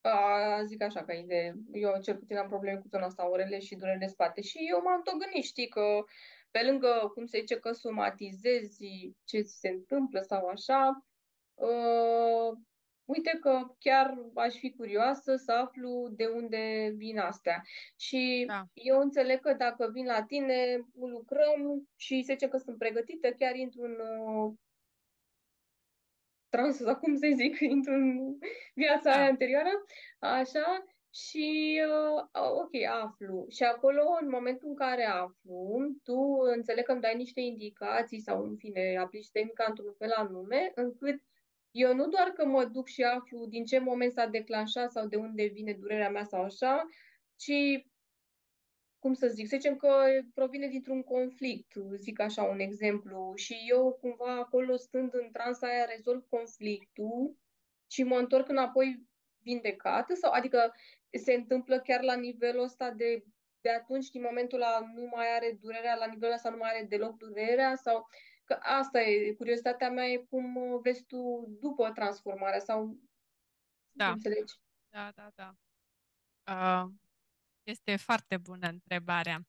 a, 0.01 0.63
zic 0.63 0.81
așa 0.81 1.03
că 1.03 1.23
de, 1.25 1.53
eu 1.71 2.01
cel 2.01 2.17
puțin 2.17 2.37
am 2.37 2.47
probleme 2.47 2.79
cu 2.79 2.87
zona 2.87 3.05
asta, 3.05 3.29
orele 3.29 3.59
și 3.59 3.75
dureri 3.75 3.99
de 3.99 4.05
spate 4.05 4.41
și 4.41 4.57
eu 4.69 4.81
m-am 4.81 5.01
tot 5.01 5.17
gândit, 5.17 5.43
știi, 5.43 5.67
că 5.67 6.03
pe 6.51 6.63
lângă, 6.63 7.11
cum 7.13 7.25
se 7.25 7.39
zice, 7.39 7.59
că 7.59 7.71
somatizezi 7.71 9.13
ce 9.23 9.41
se 9.41 9.69
întâmplă 9.69 10.21
sau 10.21 10.47
așa, 10.47 11.05
uh, 11.53 12.57
uite 13.05 13.37
că 13.41 13.75
chiar 13.79 14.17
aș 14.33 14.53
fi 14.53 14.71
curioasă 14.71 15.35
să 15.35 15.51
aflu 15.51 16.07
de 16.11 16.25
unde 16.25 16.93
vin 16.95 17.17
astea. 17.17 17.61
Și 17.97 18.43
da. 18.47 18.63
eu 18.73 18.99
înțeleg 18.99 19.39
că 19.39 19.53
dacă 19.53 19.89
vin 19.93 20.05
la 20.05 20.23
tine, 20.23 20.79
lucrăm 20.99 21.89
și 21.95 22.23
se 22.23 22.33
zice 22.33 22.47
că 22.47 22.57
sunt 22.57 22.77
pregătită, 22.77 23.31
chiar 23.31 23.55
intru 23.55 23.81
în 23.81 23.97
uh, 23.99 24.53
trans, 26.49 26.77
sau 26.77 26.95
cum 26.95 27.15
să 27.15 27.27
zic, 27.35 27.59
intru 27.75 27.93
în 27.93 28.37
viața 28.73 29.09
da. 29.09 29.15
aia 29.15 29.29
anterioară, 29.29 29.69
așa, 30.19 30.83
și 31.13 31.81
uh, 31.87 32.23
ok, 32.33 32.73
aflu. 33.03 33.45
Și 33.49 33.63
acolo, 33.63 34.01
în 34.21 34.29
momentul 34.29 34.67
în 34.69 34.75
care 34.75 35.05
aflu, 35.05 35.79
tu 36.03 36.17
înțeleg 36.55 36.85
că 36.85 36.91
îmi 36.91 37.01
dai 37.01 37.15
niște 37.15 37.39
indicații 37.41 38.19
sau, 38.19 38.43
în 38.43 38.55
fine, 38.57 38.97
aplici 38.97 39.31
tehnica 39.31 39.65
într-un 39.67 39.93
fel 39.97 40.11
anume, 40.11 40.71
încât 40.75 41.21
eu 41.73 41.93
nu 41.93 42.07
doar 42.07 42.27
că 42.29 42.45
mă 42.45 42.65
duc 42.65 42.87
și 42.87 43.03
aflu 43.03 43.45
din 43.45 43.65
ce 43.65 43.79
moment 43.79 44.11
s-a 44.11 44.25
declanșat 44.25 44.91
sau 44.91 45.07
de 45.07 45.15
unde 45.15 45.45
vine 45.45 45.73
durerea 45.73 46.09
mea 46.09 46.23
sau 46.23 46.43
așa, 46.43 46.87
ci, 47.35 47.51
cum 48.99 49.13
să 49.13 49.27
zic, 49.27 49.47
să 49.47 49.55
zicem 49.55 49.75
că 49.75 50.05
provine 50.33 50.67
dintr-un 50.67 51.03
conflict, 51.03 51.73
zic 51.95 52.19
așa 52.19 52.43
un 52.43 52.59
exemplu, 52.59 53.33
și 53.35 53.55
eu 53.67 53.97
cumva 54.01 54.35
acolo 54.35 54.75
stând 54.75 55.13
în 55.13 55.31
transa 55.31 55.67
aia 55.67 55.85
rezolv 55.85 56.25
conflictul 56.29 57.37
și 57.87 58.03
mă 58.03 58.17
întorc 58.17 58.49
înapoi 58.49 59.07
vindecată 59.39 60.13
sau 60.13 60.31
adică 60.31 60.73
se 61.23 61.33
întâmplă 61.33 61.79
chiar 61.79 62.01
la 62.01 62.15
nivelul 62.15 62.63
ăsta 62.63 62.91
de 62.91 63.23
de 63.63 63.69
atunci, 63.69 64.09
din 64.09 64.21
momentul 64.21 64.61
ăla, 64.61 64.79
nu 64.95 65.09
mai 65.15 65.35
are 65.35 65.57
durerea, 65.61 65.95
la 65.95 66.05
nivelul 66.05 66.33
ăsta 66.33 66.49
nu 66.49 66.57
mai 66.57 66.69
are 66.69 66.85
deloc 66.89 67.17
durerea 67.17 67.75
sau 67.75 68.07
Că 68.53 68.59
asta 68.61 69.01
e, 69.01 69.33
curiozitatea 69.33 69.89
mea 69.89 70.05
e 70.05 70.17
cum 70.17 70.55
uh, 70.55 70.79
vezi 70.81 71.03
tu 71.03 71.45
după 71.59 71.91
transformarea 71.91 72.59
sau 72.59 72.99
da. 73.91 74.11
înțelegi? 74.11 74.53
Da, 74.89 75.11
da, 75.11 75.31
da. 75.35 75.55
Uh, 76.53 76.91
este 77.63 77.95
foarte 77.95 78.37
bună 78.37 78.67
întrebarea. 78.67 79.47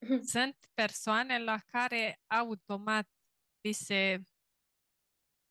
Sunt 0.34 0.56
persoane 0.74 1.38
la 1.38 1.58
care 1.66 2.20
automat 2.26 3.08
li 3.60 3.72
se, 3.72 4.22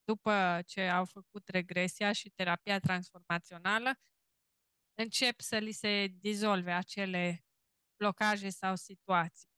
după 0.03 0.61
ce 0.65 0.81
au 0.81 1.05
făcut 1.05 1.47
regresia 1.47 2.11
și 2.11 2.29
terapia 2.29 2.79
transformațională, 2.79 3.99
încep 4.93 5.39
să 5.39 5.57
li 5.57 5.71
se 5.71 6.07
dizolve 6.07 6.71
acele 6.71 7.45
blocaje 7.95 8.49
sau 8.49 8.75
situații 8.75 9.52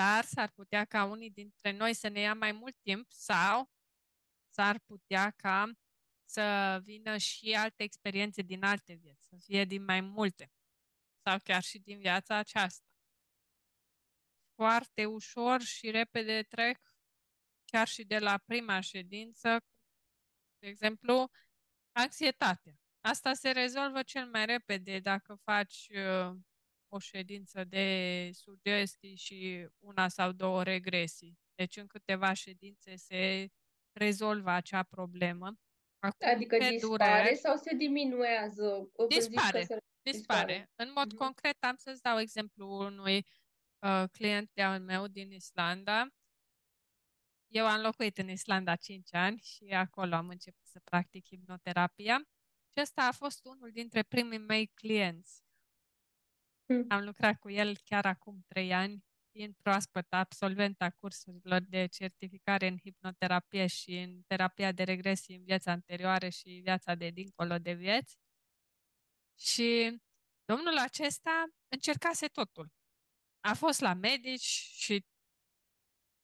dar 0.00 0.24
s-ar 0.24 0.50
putea 0.50 0.84
ca 0.84 1.04
unii 1.04 1.30
dintre 1.30 1.70
noi 1.70 1.94
să 1.94 2.08
ne 2.08 2.20
ia 2.20 2.34
mai 2.34 2.52
mult 2.52 2.76
timp 2.82 3.12
sau 3.12 3.70
s-ar 4.48 4.78
putea 4.78 5.30
ca 5.30 5.72
să 6.24 6.78
vină 6.82 7.16
și 7.16 7.52
alte 7.52 7.82
experiențe 7.82 8.42
din 8.42 8.64
alte 8.64 8.92
vieți, 8.94 9.26
să 9.26 9.36
fie 9.36 9.64
din 9.64 9.84
mai 9.84 10.00
multe 10.00 10.52
sau 11.22 11.38
chiar 11.38 11.62
și 11.62 11.78
din 11.78 11.98
viața 11.98 12.36
aceasta. 12.36 12.86
Foarte 14.54 15.04
ușor 15.04 15.60
și 15.60 15.90
repede 15.90 16.42
trec 16.42 16.78
chiar 17.64 17.88
și 17.88 18.04
de 18.04 18.18
la 18.18 18.38
prima 18.38 18.80
ședință, 18.80 19.58
de 20.58 20.66
exemplu, 20.68 21.30
anxietatea. 21.92 22.74
Asta 23.00 23.34
se 23.34 23.50
rezolvă 23.50 24.02
cel 24.02 24.26
mai 24.26 24.46
repede 24.46 24.98
dacă 24.98 25.34
faci 25.34 25.88
uh, 25.88 26.36
o 26.92 26.98
ședință 26.98 27.64
de 27.64 28.30
sugestii 28.32 29.14
și 29.14 29.68
una 29.78 30.08
sau 30.08 30.32
două 30.32 30.62
regresii. 30.62 31.38
Deci 31.54 31.76
în 31.76 31.86
câteva 31.86 32.32
ședințe 32.32 32.96
se 32.96 33.48
rezolvă 33.92 34.50
acea 34.50 34.82
problemă. 34.82 35.58
Acum, 35.98 36.28
adică 36.28 36.56
dispare 36.56 36.78
dureri, 36.78 37.36
sau 37.36 37.56
se 37.56 37.74
diminuează? 37.74 38.90
Dispare, 39.08 39.64
se... 39.64 39.76
dispare. 40.02 40.70
În 40.74 40.92
mod 40.94 41.12
uh-huh. 41.12 41.18
concret 41.18 41.64
am 41.64 41.76
să-ți 41.76 42.02
dau 42.02 42.18
exemplu 42.18 42.68
unui 42.68 43.26
uh, 43.78 44.04
client 44.12 44.50
de-al 44.52 44.80
meu 44.80 45.06
din 45.06 45.30
Islanda. 45.30 46.08
Eu 47.46 47.66
am 47.66 47.80
locuit 47.80 48.18
în 48.18 48.28
Islanda 48.28 48.76
5 48.76 49.14
ani 49.14 49.38
și 49.38 49.64
acolo 49.64 50.14
am 50.14 50.28
început 50.28 50.66
să 50.66 50.80
practic 50.84 51.26
hipnoterapia. 51.26 52.18
Și 52.72 52.80
ăsta 52.80 53.02
a 53.02 53.12
fost 53.12 53.44
unul 53.44 53.70
dintre 53.72 54.02
primii 54.02 54.38
mei 54.38 54.66
clienți 54.66 55.42
Mm. 56.70 56.84
Am 56.88 57.04
lucrat 57.04 57.38
cu 57.38 57.50
el 57.50 57.76
chiar 57.84 58.06
acum 58.06 58.44
trei 58.48 58.72
ani, 58.72 59.04
fiind 59.32 59.54
proaspăt 59.62 60.06
absolventa 60.12 60.90
cursurilor 60.90 61.60
de 61.60 61.86
certificare 61.86 62.66
în 62.66 62.78
hipnoterapie 62.78 63.66
și 63.66 63.96
în 63.96 64.22
terapia 64.26 64.72
de 64.72 64.82
regresii 64.82 65.36
în 65.36 65.44
viața 65.44 65.70
anterioară 65.70 66.28
și 66.28 66.60
viața 66.62 66.94
de 66.94 67.08
dincolo 67.08 67.58
de 67.58 67.72
vieți. 67.72 68.18
Și 69.38 70.00
domnul 70.44 70.78
acesta 70.78 71.44
încercase 71.68 72.26
totul. 72.26 72.68
A 73.40 73.54
fost 73.54 73.80
la 73.80 73.92
medici 73.92 74.74
și 74.78 75.04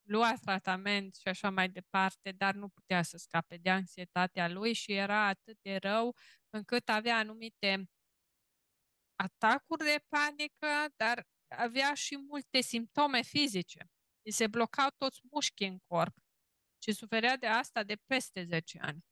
lua 0.03 0.35
tratament 0.41 1.15
și 1.15 1.29
așa 1.29 1.51
mai 1.51 1.69
departe, 1.69 2.33
dar 2.33 2.55
nu 2.55 2.69
putea 2.69 3.03
să 3.03 3.17
scape 3.17 3.57
de 3.57 3.71
anxietatea 3.71 4.49
lui 4.49 4.73
și 4.73 4.93
era 4.93 5.27
atât 5.27 5.59
de 5.63 5.77
rău 5.77 6.17
încât 6.51 6.89
avea 6.89 7.17
anumite 7.17 7.89
atacuri 9.17 9.85
de 9.85 10.05
panică, 10.09 10.93
dar 10.97 11.27
avea 11.49 11.95
și 11.95 12.17
multe 12.17 12.61
simptome 12.61 13.23
fizice. 13.23 13.91
Îi 14.23 14.33
se 14.33 14.47
blocau 14.47 14.89
toți 14.97 15.21
mușchii 15.31 15.67
în 15.67 15.79
corp 15.87 16.17
și 16.83 16.93
suferea 16.93 17.37
de 17.37 17.47
asta 17.47 17.83
de 17.83 17.97
peste 18.07 18.45
10 18.45 18.79
ani. 18.81 19.05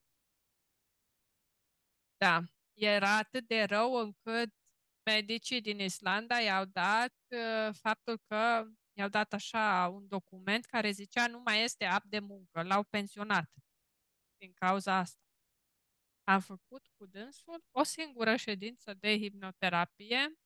Da, 2.17 2.43
era 2.73 3.17
atât 3.17 3.47
de 3.47 3.63
rău 3.63 3.95
încât 3.95 4.55
medicii 5.11 5.61
din 5.61 5.79
Islanda 5.81 6.41
i-au 6.41 6.65
dat 6.65 7.15
uh, 7.29 7.75
faptul 7.75 8.19
că 8.27 8.65
i-au 8.93 9.09
dat 9.09 9.33
așa 9.33 9.89
un 9.89 10.09
document 10.09 10.65
care 10.65 10.91
zicea 10.91 11.27
nu 11.27 11.41
mai 11.41 11.63
este 11.63 11.85
apt 11.85 12.07
de 12.07 12.19
muncă, 12.19 12.63
l-au 12.63 12.83
pensionat 12.83 13.51
din 14.37 14.53
cauza 14.53 14.97
asta. 14.97 15.19
Am 16.25 16.41
făcut 16.41 16.87
cu 16.97 17.07
dânsul 17.07 17.65
o 17.71 17.83
singură 17.83 18.37
ședință 18.37 18.95
de 18.95 19.19
hipnoterapie. 19.19 20.39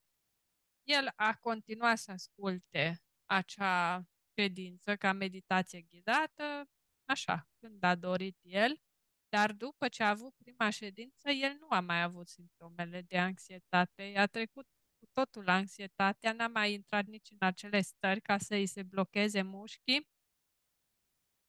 El 0.82 1.12
a 1.16 1.34
continuat 1.36 1.98
să 1.98 2.10
asculte 2.10 3.02
acea 3.24 4.06
ședință 4.38 4.96
ca 4.96 5.12
meditație 5.12 5.80
ghidată, 5.80 6.68
așa, 7.04 7.48
când 7.60 7.82
a 7.82 7.94
dorit 7.94 8.38
el, 8.42 8.80
dar 9.28 9.52
după 9.52 9.88
ce 9.88 10.02
a 10.02 10.08
avut 10.08 10.34
prima 10.36 10.70
ședință, 10.70 11.30
el 11.30 11.56
nu 11.60 11.66
a 11.70 11.80
mai 11.80 12.02
avut 12.02 12.28
simptomele 12.28 13.02
de 13.02 13.18
anxietate. 13.18 14.12
A 14.16 14.26
trecut 14.26 14.66
cu 14.98 15.06
totul 15.12 15.48
anxietatea, 15.48 16.32
n-a 16.32 16.48
mai 16.48 16.72
intrat 16.72 17.04
nici 17.06 17.30
în 17.30 17.36
acele 17.40 17.80
stări 17.80 18.20
ca 18.20 18.38
să 18.38 18.54
îi 18.54 18.66
se 18.66 18.82
blocheze 18.82 19.42
mușchii 19.42 20.08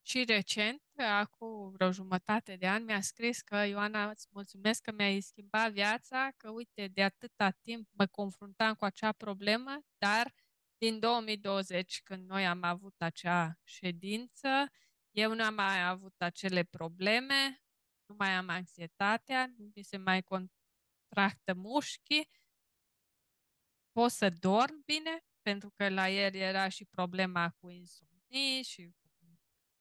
și 0.01 0.23
recent, 0.23 0.81
acum 0.95 1.71
vreo 1.71 1.91
jumătate 1.91 2.55
de 2.55 2.67
ani, 2.67 2.85
mi-a 2.85 3.01
scris 3.01 3.41
că 3.41 3.55
Ioana, 3.55 4.09
îți 4.09 4.27
mulțumesc 4.31 4.81
că 4.81 4.91
mi-ai 4.91 5.21
schimbat 5.21 5.71
viața, 5.71 6.29
că 6.37 6.49
uite, 6.49 6.87
de 6.87 7.03
atâta 7.03 7.49
timp 7.49 7.89
mă 7.91 8.05
confruntam 8.05 8.73
cu 8.73 8.85
acea 8.85 9.11
problemă, 9.11 9.79
dar 9.97 10.33
din 10.77 10.99
2020, 10.99 12.01
când 12.03 12.27
noi 12.29 12.47
am 12.47 12.63
avut 12.63 13.01
acea 13.01 13.59
ședință, 13.63 14.71
eu 15.11 15.33
nu 15.33 15.43
am 15.43 15.53
mai 15.53 15.87
avut 15.87 16.21
acele 16.21 16.63
probleme, 16.63 17.61
nu 18.05 18.15
mai 18.17 18.29
am 18.29 18.49
anxietatea, 18.49 19.53
nu 19.57 19.71
mi 19.75 19.83
se 19.83 19.97
mai 19.97 20.21
contractă 20.21 21.53
mușchii, 21.53 22.29
pot 23.91 24.11
să 24.11 24.29
dorm 24.29 24.83
bine, 24.85 25.23
pentru 25.41 25.69
că 25.69 25.89
la 25.89 26.09
el 26.09 26.33
era 26.33 26.69
și 26.69 26.85
problema 26.85 27.49
cu 27.49 27.69
insomnii 27.69 28.63
și 28.63 28.91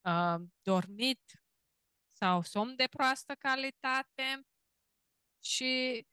uh, 0.08 0.48
dormit 0.62 1.20
sau 2.16 2.42
somn 2.42 2.76
de 2.76 2.86
proastă 2.86 3.34
calitate 3.34 4.46
și 5.44 6.06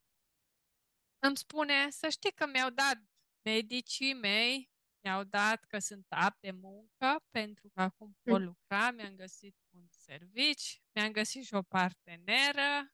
îmi 1.20 1.38
spune 1.38 1.90
să 1.90 2.10
știi 2.10 2.32
că 2.32 2.46
mi-au 2.48 2.70
dat 2.70 2.98
medicii 3.42 4.14
mei, 4.14 4.70
mi-au 5.04 5.24
dat 5.24 5.64
că 5.64 5.80
sunt 5.80 6.06
apt 6.10 6.40
de 6.40 6.52
muncă 6.52 7.24
pentru 7.30 7.70
că 7.70 7.82
acum 7.82 8.18
pot 8.22 8.40
mm. 8.40 8.46
lucra, 8.46 8.92
mi-am 8.92 9.16
găsit 9.16 9.56
un 9.70 9.86
servici, 9.90 10.82
mi-am 10.96 11.12
găsit 11.12 11.44
și 11.46 11.54
o 11.54 11.62
parteneră, 11.62 12.94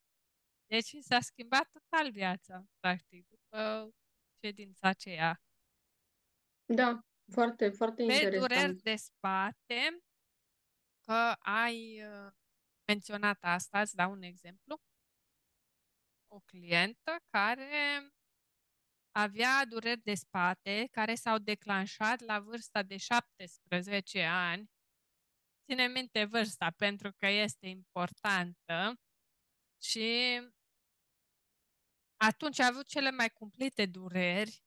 deci 0.65 0.95
s-a 0.99 1.19
schimbat 1.19 1.69
total 1.69 2.11
viața, 2.11 2.65
practic, 2.79 3.27
după 3.27 3.89
ședința 4.43 4.87
aceea. 4.87 5.41
Da, 6.65 7.05
foarte, 7.31 7.69
foarte 7.69 8.05
Pe 8.05 8.13
interesant. 8.13 8.47
dureri 8.47 8.81
de 8.81 8.95
spate, 8.95 10.03
că 11.05 11.35
ai 11.39 12.03
uh, 12.03 12.31
menționat 12.87 13.37
asta, 13.41 13.81
îți 13.81 13.95
dau 13.95 14.11
un 14.11 14.21
exemplu. 14.21 14.81
O 16.27 16.39
clientă 16.39 17.17
care 17.29 18.11
avea 19.11 19.65
dureri 19.65 20.01
de 20.01 20.13
spate 20.13 20.87
care 20.91 21.15
s-au 21.15 21.37
declanșat 21.37 22.19
la 22.19 22.39
vârsta 22.39 22.83
de 22.83 22.97
17 22.97 24.23
ani. 24.23 24.69
Ține 25.65 25.87
minte 25.87 26.25
vârsta 26.25 26.71
pentru 26.77 27.11
că 27.11 27.27
este 27.27 27.67
importantă 27.67 28.99
și 29.81 30.39
atunci 32.17 32.59
a 32.59 32.65
avut 32.65 32.87
cele 32.87 33.11
mai 33.11 33.29
cumplite 33.29 33.85
dureri, 33.85 34.63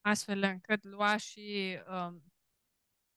astfel 0.00 0.42
încât 0.42 0.84
lua 0.84 1.16
și 1.16 1.78
um, 1.88 2.33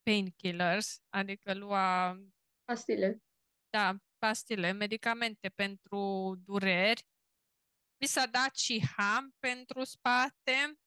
painkillers, 0.07 1.01
adică 1.09 1.53
lua... 1.53 2.17
Pastile. 2.63 3.23
Da, 3.69 3.95
pastile, 4.17 4.71
medicamente 4.71 5.49
pentru 5.49 6.33
dureri. 6.45 7.05
Mi 8.01 8.07
s-a 8.07 8.25
dat 8.25 8.55
și 8.55 8.87
ham 8.97 9.35
pentru 9.39 9.83
spate. 9.83 10.79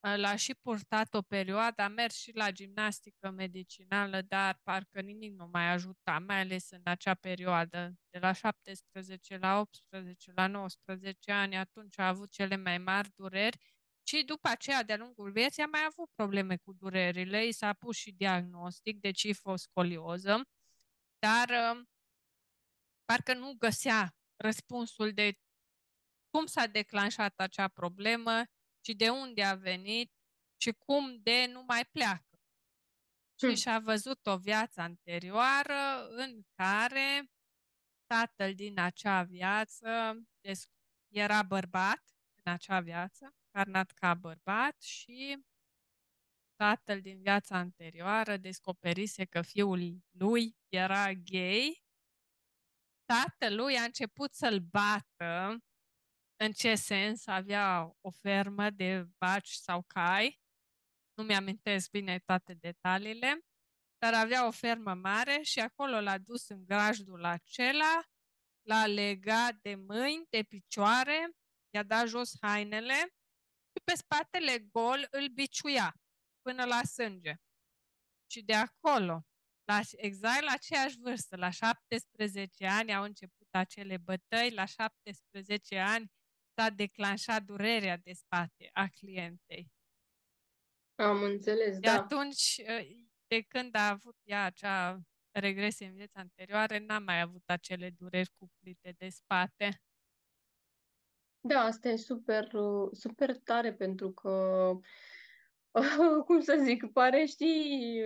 L-a 0.00 0.36
și 0.36 0.54
purtat 0.54 1.14
o 1.14 1.22
perioadă, 1.22 1.82
a 1.82 1.88
mers 1.88 2.14
și 2.14 2.32
la 2.34 2.50
gimnastică 2.50 3.30
medicinală, 3.30 4.22
dar 4.22 4.58
parcă 4.62 5.00
nimic 5.00 5.32
nu 5.32 5.48
mai 5.52 5.70
ajuta, 5.70 6.18
mai 6.18 6.40
ales 6.40 6.70
în 6.70 6.80
acea 6.84 7.14
perioadă, 7.14 7.92
de 8.10 8.18
la 8.18 8.32
17 8.32 9.36
la 9.36 9.60
18, 9.60 10.32
la 10.34 10.46
19 10.46 11.32
ani, 11.32 11.56
atunci 11.56 11.98
a 11.98 12.08
avut 12.08 12.30
cele 12.30 12.56
mai 12.56 12.78
mari 12.78 13.10
dureri 13.14 13.58
și 14.08 14.22
după 14.24 14.48
aceea, 14.48 14.82
de-a 14.82 14.96
lungul 14.96 15.30
vieții, 15.30 15.62
a 15.62 15.66
mai 15.66 15.84
avut 15.86 16.10
probleme 16.14 16.56
cu 16.56 16.72
durerile, 16.72 17.46
i 17.46 17.52
s-a 17.52 17.72
pus 17.72 17.96
și 17.96 18.12
diagnostic 18.12 19.00
de 19.00 19.10
cifoscolioză, 19.10 20.48
dar 21.18 21.48
uh, 21.48 21.86
parcă 23.04 23.34
nu 23.34 23.52
găsea 23.58 24.16
răspunsul 24.36 25.12
de 25.12 25.38
cum 26.30 26.46
s-a 26.46 26.66
declanșat 26.66 27.38
acea 27.38 27.68
problemă 27.68 28.42
și 28.80 28.94
de 28.94 29.08
unde 29.08 29.42
a 29.42 29.54
venit 29.54 30.12
și 30.56 30.72
cum 30.72 31.18
de 31.22 31.46
nu 31.46 31.62
mai 31.62 31.84
pleacă. 31.84 32.40
Hmm. 33.40 33.48
Și 33.48 33.60
și-a 33.60 33.78
văzut 33.78 34.26
o 34.26 34.36
viață 34.36 34.80
anterioară 34.80 36.08
în 36.08 36.42
care 36.54 37.30
tatăl 38.06 38.54
din 38.54 38.78
acea 38.78 39.22
viață 39.22 40.18
era 41.08 41.42
bărbat 41.42 42.02
în 42.44 42.52
acea 42.52 42.80
viață 42.80 43.32
încarnat 43.58 43.90
ca 43.90 44.14
bărbat 44.14 44.80
și 44.80 45.44
tatăl 46.56 47.00
din 47.00 47.20
viața 47.20 47.56
anterioară 47.56 48.36
descoperise 48.36 49.24
că 49.24 49.42
fiul 49.42 50.04
lui 50.10 50.56
era 50.68 51.12
gay. 51.12 51.82
Tatălui 53.04 53.76
a 53.76 53.82
început 53.82 54.34
să-l 54.34 54.58
bată. 54.58 55.58
În 56.36 56.52
ce 56.52 56.74
sens? 56.74 57.26
Avea 57.26 57.96
o 58.00 58.10
fermă 58.10 58.70
de 58.70 59.08
baci 59.18 59.50
sau 59.50 59.82
cai. 59.82 60.40
Nu 61.14 61.24
mi-amintesc 61.24 61.90
bine 61.90 62.18
toate 62.18 62.54
detaliile, 62.54 63.40
dar 63.98 64.14
avea 64.14 64.46
o 64.46 64.50
fermă 64.50 64.94
mare 64.94 65.42
și 65.42 65.60
acolo 65.60 66.00
l-a 66.00 66.18
dus 66.18 66.48
în 66.48 66.64
grajdul 66.64 67.24
acela, 67.24 68.02
l-a 68.62 68.86
legat 68.86 69.54
de 69.54 69.74
mâini, 69.74 70.26
de 70.30 70.42
picioare, 70.42 71.30
i-a 71.70 71.82
dat 71.82 72.06
jos 72.06 72.36
hainele 72.40 73.17
și 73.78 73.84
pe 73.84 73.96
spatele 73.96 74.58
gol 74.58 75.06
îl 75.10 75.28
biciuia 75.28 75.94
până 76.42 76.64
la 76.64 76.82
sânge. 76.82 77.34
Și 78.30 78.42
de 78.42 78.54
acolo, 78.54 79.26
la, 79.64 79.80
exact 79.96 80.42
la 80.42 80.52
aceeași 80.52 80.98
vârstă, 80.98 81.36
la 81.36 81.50
17 81.50 82.66
ani 82.66 82.94
au 82.94 83.02
început 83.02 83.48
acele 83.50 83.96
bătăi, 83.96 84.50
la 84.50 84.64
17 84.64 85.78
ani 85.78 86.12
s-a 86.54 86.70
declanșat 86.70 87.42
durerea 87.42 87.96
de 87.96 88.12
spate 88.12 88.70
a 88.72 88.86
clientei. 88.86 89.72
Am 90.94 91.22
înțeles, 91.22 91.78
de 91.78 91.88
da. 91.88 91.92
atunci, 91.92 92.60
ă, 92.66 92.80
de 93.26 93.40
când 93.40 93.74
a 93.74 93.88
avut 93.88 94.16
ea 94.22 94.44
acea 94.44 95.00
regresie 95.30 95.86
în 95.86 95.94
viața 95.94 96.20
anterioară, 96.20 96.78
n-a 96.78 96.98
mai 96.98 97.20
avut 97.20 97.42
acele 97.46 97.90
dureri 97.90 98.30
cuplite 98.38 98.94
de 98.98 99.08
spate. 99.08 99.82
Da, 101.40 101.60
asta 101.60 101.88
e 101.88 101.96
super, 101.96 102.50
super 102.92 103.36
tare 103.36 103.72
pentru 103.74 104.12
că, 104.12 104.72
cum 106.26 106.40
să 106.40 106.60
zic, 106.64 106.92
pare, 106.92 107.24
știi, 107.24 108.02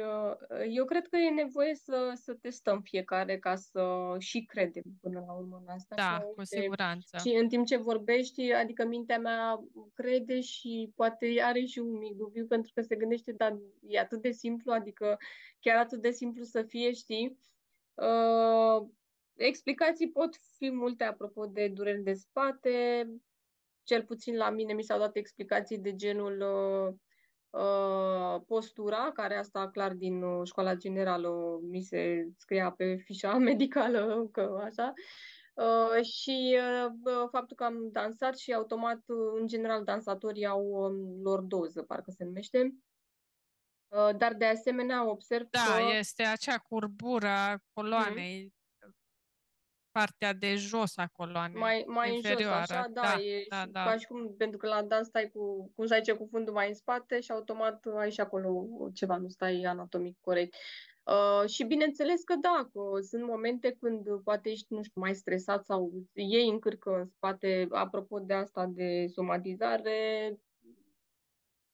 eu 0.71 0.85
cred 0.85 1.09
că 1.09 1.17
e 1.17 1.31
nevoie 1.31 1.75
să, 1.75 2.13
să 2.15 2.35
testăm 2.35 2.81
fiecare 2.81 3.39
ca 3.39 3.57
să 3.57 4.15
și 4.19 4.45
credem 4.45 4.83
până 5.01 5.25
la 5.27 5.33
urmă 5.33 5.63
în 5.67 5.69
asta. 5.69 5.95
Da, 5.95 6.19
cu 6.37 6.45
siguranță. 6.45 7.19
Și 7.19 7.35
în 7.35 7.49
timp 7.49 7.67
ce 7.67 7.77
vorbești, 7.77 8.53
adică 8.53 8.87
mintea 8.87 9.19
mea 9.19 9.65
crede 9.95 10.41
și 10.41 10.93
poate 10.95 11.35
are 11.43 11.65
și 11.65 11.79
un 11.79 11.99
mic 11.99 12.17
dubiu 12.17 12.47
pentru 12.47 12.71
că 12.75 12.83
se 12.83 12.97
gândește, 12.97 13.33
dar 13.33 13.59
e 13.81 13.99
atât 13.99 14.23
de 14.23 14.31
simplu, 14.31 14.73
adică 14.73 15.19
chiar 15.61 15.77
atât 15.77 16.01
de 16.03 16.11
simplu 16.11 16.43
să 16.43 16.63
fie, 16.63 16.93
știi? 16.93 17.39
Uh, 17.95 18.89
Explicații 19.45 20.11
pot 20.11 20.37
fi 20.57 20.71
multe 20.71 21.05
apropo 21.05 21.47
de 21.47 21.69
dureri 21.69 22.03
de 22.03 22.13
spate, 22.13 23.07
cel 23.83 24.05
puțin 24.05 24.37
la 24.37 24.51
mine 24.51 24.73
mi 24.73 24.83
s-au 24.83 24.99
dat 24.99 25.17
explicații 25.17 25.79
de 25.79 25.95
genul 25.95 26.41
uh, 26.41 26.95
uh, 27.63 28.43
postura, 28.47 29.11
care 29.13 29.37
asta 29.37 29.71
clar 29.71 29.93
din 29.93 30.23
uh, 30.23 30.47
școala 30.47 30.75
generală 30.75 31.59
mi 31.63 31.83
se 31.83 32.29
scria 32.37 32.71
pe 32.71 32.97
fișa 32.97 33.39
medicală, 33.49 34.29
că 34.33 34.61
așa, 34.65 34.93
uh, 35.55 36.05
și 36.05 36.59
uh, 37.05 37.29
faptul 37.31 37.57
că 37.57 37.65
am 37.65 37.89
dansat 37.93 38.39
și 38.39 38.53
automat, 38.53 39.01
uh, 39.07 39.41
în 39.41 39.47
general, 39.47 39.85
dansatorii 39.85 40.47
au 40.47 40.65
um, 40.65 41.23
lor 41.23 41.41
doză, 41.41 41.83
parcă 41.83 42.11
se 42.11 42.25
numește. 42.25 42.75
Uh, 43.89 44.17
dar 44.17 44.35
de 44.35 44.45
asemenea 44.45 45.09
observ 45.11 45.47
da, 45.51 45.61
că... 45.61 45.83
Da, 45.83 45.97
este 45.99 46.23
acea 46.23 46.59
curbură 46.59 47.29
a 47.29 47.57
coloanei. 47.73 48.43
Mm 48.43 48.61
partea 49.93 50.33
de 50.33 50.55
jos 50.55 50.97
a 50.97 51.07
coloanei. 51.07 51.61
Mai, 51.61 51.85
mai 51.87 52.15
în 52.15 52.37
jos, 52.39 52.47
așa, 52.47 52.87
da, 52.93 53.01
da, 53.01 53.21
e 53.21 53.45
da, 53.49 53.67
da. 53.71 53.85
ca 53.85 53.97
și 53.97 54.07
cum, 54.07 54.35
pentru 54.37 54.59
că 54.59 54.67
la 54.67 54.83
dans 54.83 55.07
stai 55.07 55.31
cu, 55.35 55.73
cum 55.75 55.87
să 55.87 55.95
zice, 55.99 56.13
cu 56.13 56.29
fundul 56.31 56.55
mai 56.55 56.69
în 56.69 56.75
spate 56.75 57.21
și 57.21 57.31
automat 57.31 57.87
ai 57.99 58.11
și 58.11 58.21
acolo 58.21 58.67
ceva, 58.95 59.17
nu 59.17 59.29
stai 59.29 59.63
anatomic 59.63 60.17
corect. 60.21 60.55
Uh, 61.05 61.49
și 61.49 61.65
bineînțeles 61.65 62.23
că 62.23 62.35
da, 62.41 62.69
că 62.73 63.01
sunt 63.01 63.23
momente 63.23 63.77
când 63.81 64.23
poate 64.25 64.51
ești, 64.51 64.75
nu 64.75 64.83
știu, 64.83 65.01
mai 65.01 65.15
stresat 65.15 65.65
sau 65.65 65.93
iei 66.13 66.49
încârcă 66.49 66.91
în 66.91 67.07
spate. 67.07 67.67
Apropo 67.71 68.19
de 68.19 68.35
asta 68.35 68.67
de 68.67 69.07
somatizare, 69.15 70.33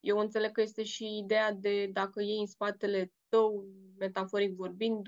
eu 0.00 0.18
înțeleg 0.18 0.52
că 0.52 0.60
este 0.60 0.82
și 0.82 1.18
ideea 1.18 1.52
de 1.52 1.86
dacă 1.92 2.22
iei 2.22 2.40
în 2.40 2.46
spatele 2.46 3.12
tău, 3.28 3.64
metaforic 3.98 4.56
vorbind, 4.56 5.06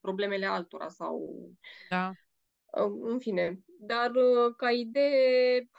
problemele 0.00 0.46
altora 0.46 0.88
sau 0.88 1.30
da 1.88 2.12
în 3.00 3.18
fine, 3.18 3.60
dar 3.80 4.10
uh, 4.10 4.54
ca 4.56 4.70
idee, 4.70 5.70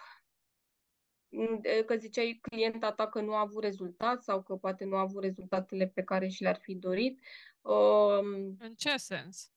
că 1.85 1.95
ziceai 1.95 2.39
clienta 2.41 2.91
ta 2.91 3.07
că 3.09 3.21
nu 3.21 3.33
a 3.33 3.39
avut 3.39 3.63
rezultat 3.63 4.23
sau 4.23 4.43
că 4.43 4.55
poate 4.55 4.85
nu 4.85 4.95
a 4.95 4.99
avut 4.99 5.23
rezultatele 5.23 5.87
pe 5.87 6.03
care 6.03 6.27
și 6.27 6.41
le-ar 6.41 6.59
fi 6.61 6.75
dorit, 6.75 7.19
Um, 7.65 8.55
În 8.59 8.73
ce 8.75 8.97
sens? 8.97 9.51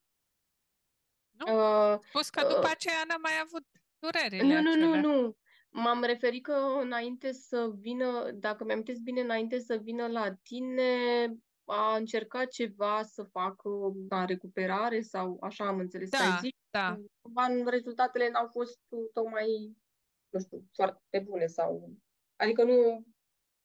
Nu? 1.31 1.55
Uh, 1.55 1.99
Spus 2.09 2.31
că 2.31 2.41
după 2.41 2.67
aceea 2.71 3.03
n-am 3.09 3.21
mai 3.21 3.33
avut 3.43 3.67
durerile 3.99 4.61
Nu, 4.61 4.61
nu, 4.61 4.75
nu, 4.75 4.93
acelea. 4.93 5.01
nu. 5.01 5.37
M-am 5.71 6.03
referit 6.03 6.43
că 6.43 6.79
înainte 6.81 7.33
să 7.33 7.71
vină, 7.79 8.31
dacă 8.31 8.65
mi-am 8.65 8.83
bine, 9.03 9.21
înainte 9.21 9.59
să 9.59 9.77
vină 9.77 10.07
la 10.07 10.35
tine, 10.35 10.93
a 11.69 11.97
încercat 11.97 12.49
ceva 12.49 13.03
să 13.03 13.23
facă 13.23 13.69
la 14.09 14.25
recuperare 14.25 15.01
sau 15.01 15.39
așa 15.41 15.67
am 15.67 15.79
înțeles 15.79 16.11
că 16.11 16.17
ai 16.17 16.29
Da, 16.31 16.39
zis. 16.41 16.51
da. 16.71 16.97
Cumva 17.21 17.71
rezultatele 17.71 18.31
n-au 18.31 18.49
fost 18.49 18.79
tocmai, 19.13 19.77
nu 20.29 20.41
știu, 20.41 20.69
foarte 20.75 21.19
bune 21.25 21.47
sau... 21.47 21.93
Adică 22.37 22.63
nu... 22.65 23.05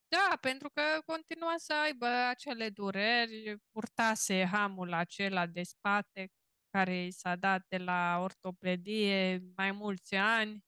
Da, 0.08 0.38
pentru 0.42 0.70
că 0.70 0.82
continua 1.06 1.54
să 1.58 1.74
aibă 1.74 2.06
acele 2.06 2.70
dureri, 2.70 3.56
purtase 3.72 4.46
hamul 4.46 4.94
acela 4.94 5.46
de 5.46 5.64
spate 5.64 6.32
care 6.70 6.96
i 7.06 7.12
s-a 7.12 7.36
dat 7.36 7.66
de 7.68 7.78
la 7.78 8.20
ortopedie 8.22 9.42
mai 9.56 9.72
mulți 9.72 10.16
ani, 10.16 10.66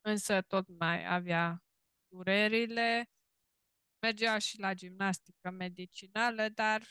însă 0.00 0.40
tot 0.40 0.78
mai 0.78 1.14
avea 1.14 1.62
durerile. 2.08 3.04
Mergea 4.02 4.38
și 4.38 4.58
la 4.58 4.74
gimnastică 4.74 5.50
medicinală, 5.50 6.48
dar 6.48 6.82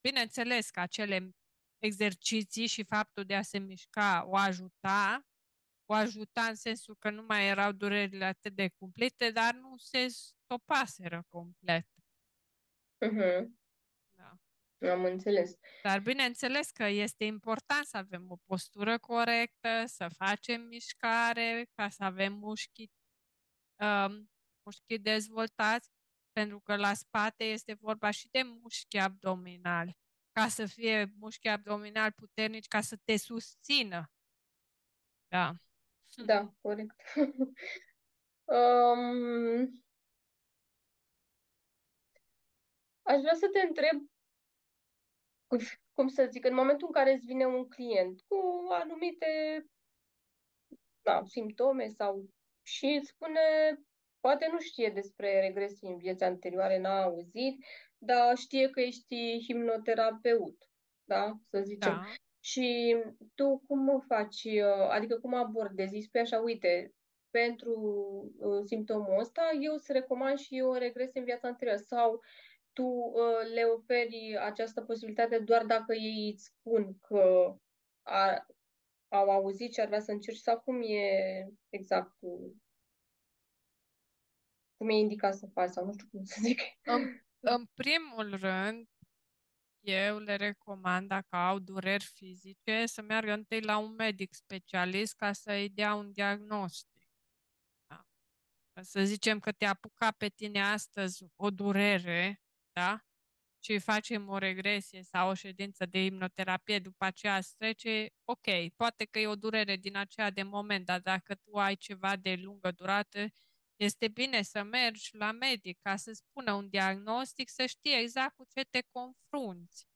bineînțeles 0.00 0.70
că 0.70 0.80
acele 0.80 1.30
exerciții 1.78 2.66
și 2.66 2.84
faptul 2.84 3.24
de 3.24 3.34
a 3.34 3.42
se 3.42 3.58
mișca 3.58 4.24
o 4.26 4.36
ajuta, 4.36 5.26
o 5.84 5.94
ajuta 5.94 6.42
în 6.42 6.54
sensul 6.54 6.96
că 6.96 7.10
nu 7.10 7.22
mai 7.22 7.48
erau 7.48 7.72
durerile 7.72 8.24
atât 8.24 8.54
de 8.54 8.68
cumplite, 8.68 9.30
dar 9.30 9.54
nu 9.54 9.76
se 9.76 10.06
stopaseră 10.08 11.24
complet. 11.28 11.86
Uh-huh. 13.04 13.46
Da. 14.12 14.38
Am 14.90 15.04
înțeles. 15.04 15.58
Dar 15.82 16.00
bineînțeles 16.00 16.70
că 16.70 16.84
este 16.84 17.24
important 17.24 17.86
să 17.86 17.96
avem 17.96 18.30
o 18.30 18.36
postură 18.36 18.98
corectă, 18.98 19.84
să 19.86 20.08
facem 20.08 20.62
mișcare, 20.62 21.66
ca 21.74 21.88
să 21.88 22.04
avem 22.04 22.32
mușchi, 22.32 22.90
um, 23.76 24.30
mușchi 24.62 24.98
dezvoltați, 24.98 25.95
pentru 26.38 26.60
că 26.60 26.76
la 26.76 26.94
spate 26.94 27.44
este 27.44 27.74
vorba 27.74 28.10
și 28.10 28.28
de 28.30 28.42
mușchi 28.42 28.98
abdominali, 28.98 29.98
ca 30.32 30.48
să 30.48 30.66
fie 30.66 31.12
mușchi 31.18 31.48
abdominali 31.48 32.12
puternici, 32.12 32.68
ca 32.68 32.80
să 32.80 32.96
te 33.04 33.16
susțină. 33.16 34.10
Da. 35.28 35.52
Da, 36.24 36.52
corect. 36.60 37.02
um, 38.56 39.84
aș 43.02 43.20
vrea 43.20 43.34
să 43.34 43.48
te 43.52 43.60
întreb, 43.60 44.10
cum 45.92 46.08
să 46.08 46.28
zic, 46.30 46.44
în 46.44 46.54
momentul 46.54 46.86
în 46.86 46.92
care 46.92 47.12
îți 47.12 47.26
vine 47.26 47.46
un 47.46 47.68
client 47.68 48.20
cu 48.20 48.66
anumite 48.70 49.26
da, 51.02 51.24
simptome 51.24 51.88
sau 51.88 52.30
și 52.62 52.86
îți 52.86 53.08
spune, 53.08 53.40
poate 54.20 54.48
nu 54.52 54.60
știe 54.60 54.90
despre 54.94 55.40
regresii 55.40 55.88
în 55.88 55.96
vieți 55.96 56.24
anterioare, 56.24 56.78
n-a 56.78 57.02
auzit, 57.02 57.64
dar 57.98 58.36
știe 58.36 58.70
că 58.70 58.80
ești 58.80 59.38
hipnoterapeut, 59.46 60.56
da, 61.04 61.32
să 61.50 61.60
zicem. 61.60 61.92
Da. 61.92 62.04
Și 62.40 62.96
tu 63.34 63.62
cum 63.66 64.00
faci, 64.06 64.44
uh, 64.44 64.88
adică 64.90 65.18
cum 65.18 65.34
abordezi? 65.34 65.94
Îi 65.94 66.02
spui 66.02 66.20
așa, 66.20 66.38
uite, 66.38 66.94
pentru 67.30 67.74
uh, 68.38 68.62
simptomul 68.64 69.18
ăsta, 69.18 69.50
eu 69.60 69.74
îți 69.74 69.92
recomand 69.92 70.38
și 70.38 70.56
eu 70.56 70.68
o 70.68 70.78
regres 70.78 71.10
în 71.14 71.24
viața 71.24 71.48
anterioară. 71.48 71.82
Sau 71.82 72.20
tu 72.72 72.84
uh, 72.84 73.52
le 73.54 73.62
oferi 73.62 74.38
această 74.40 74.82
posibilitate 74.82 75.38
doar 75.38 75.64
dacă 75.64 75.94
ei 75.94 76.30
îți 76.32 76.44
spun 76.44 76.98
că 77.00 77.54
a, 78.02 78.46
au 79.08 79.30
auzit 79.30 79.72
și 79.72 79.80
ar 79.80 79.86
vrea 79.86 80.00
să 80.00 80.12
încerci 80.12 80.38
sau 80.38 80.60
cum 80.60 80.82
e 80.82 81.46
exact 81.68 82.16
cum 84.76 84.88
e 84.88 84.94
indicat 84.94 85.34
să 85.34 85.46
faci 85.46 85.70
sau 85.70 85.84
nu 85.84 85.92
știu 85.92 86.06
cum 86.10 86.24
să 86.24 86.36
zic. 86.42 86.60
În, 86.82 87.02
în 87.54 87.66
primul 87.74 88.36
rând, 88.36 88.88
eu 89.80 90.18
le 90.18 90.36
recomand, 90.36 91.08
dacă 91.08 91.36
au 91.36 91.58
dureri 91.58 92.04
fizice, 92.04 92.86
să 92.86 93.02
meargă 93.02 93.32
întâi 93.32 93.60
la 93.60 93.78
un 93.78 93.94
medic 93.94 94.34
specialist 94.34 95.14
ca 95.14 95.32
să-i 95.32 95.68
dea 95.68 95.94
un 95.94 96.12
diagnostic. 96.12 97.08
Da? 97.86 98.06
Să 98.82 99.04
zicem 99.04 99.38
că 99.38 99.52
te 99.52 99.64
apuca 99.64 100.10
pe 100.10 100.28
tine 100.28 100.62
astăzi 100.62 101.24
o 101.36 101.50
durere, 101.50 102.42
da? 102.72 103.00
Și 103.64 103.78
facem 103.78 104.28
o 104.28 104.38
regresie 104.38 105.02
sau 105.02 105.30
o 105.30 105.34
ședință 105.34 105.86
de 105.86 105.98
hipnoterapie, 105.98 106.78
după 106.78 107.04
aceea 107.04 107.40
să 107.40 107.54
trece, 107.58 108.08
ok, 108.24 108.74
poate 108.76 109.04
că 109.04 109.18
e 109.18 109.26
o 109.26 109.36
durere 109.36 109.76
din 109.76 109.96
aceea 109.96 110.30
de 110.30 110.42
moment, 110.42 110.84
dar 110.84 111.00
dacă 111.00 111.34
tu 111.34 111.56
ai 111.56 111.76
ceva 111.76 112.16
de 112.16 112.34
lungă 112.34 112.70
durată, 112.70 113.26
este 113.76 114.08
bine 114.08 114.42
să 114.42 114.62
mergi 114.62 115.16
la 115.16 115.32
medic 115.32 115.78
ca 115.80 115.96
să 115.96 116.12
spună 116.12 116.52
un 116.52 116.68
diagnostic, 116.68 117.48
să 117.48 117.66
știe 117.66 117.96
exact 117.98 118.34
cu 118.36 118.44
ce 118.44 118.64
te 118.70 118.80
confrunți, 118.92 119.86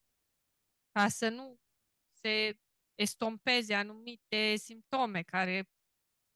ca 0.93 1.09
să 1.09 1.29
nu 1.29 1.59
se 2.13 2.59
estompeze 2.95 3.75
anumite 3.75 4.57
simptome 4.57 5.23
care 5.23 5.65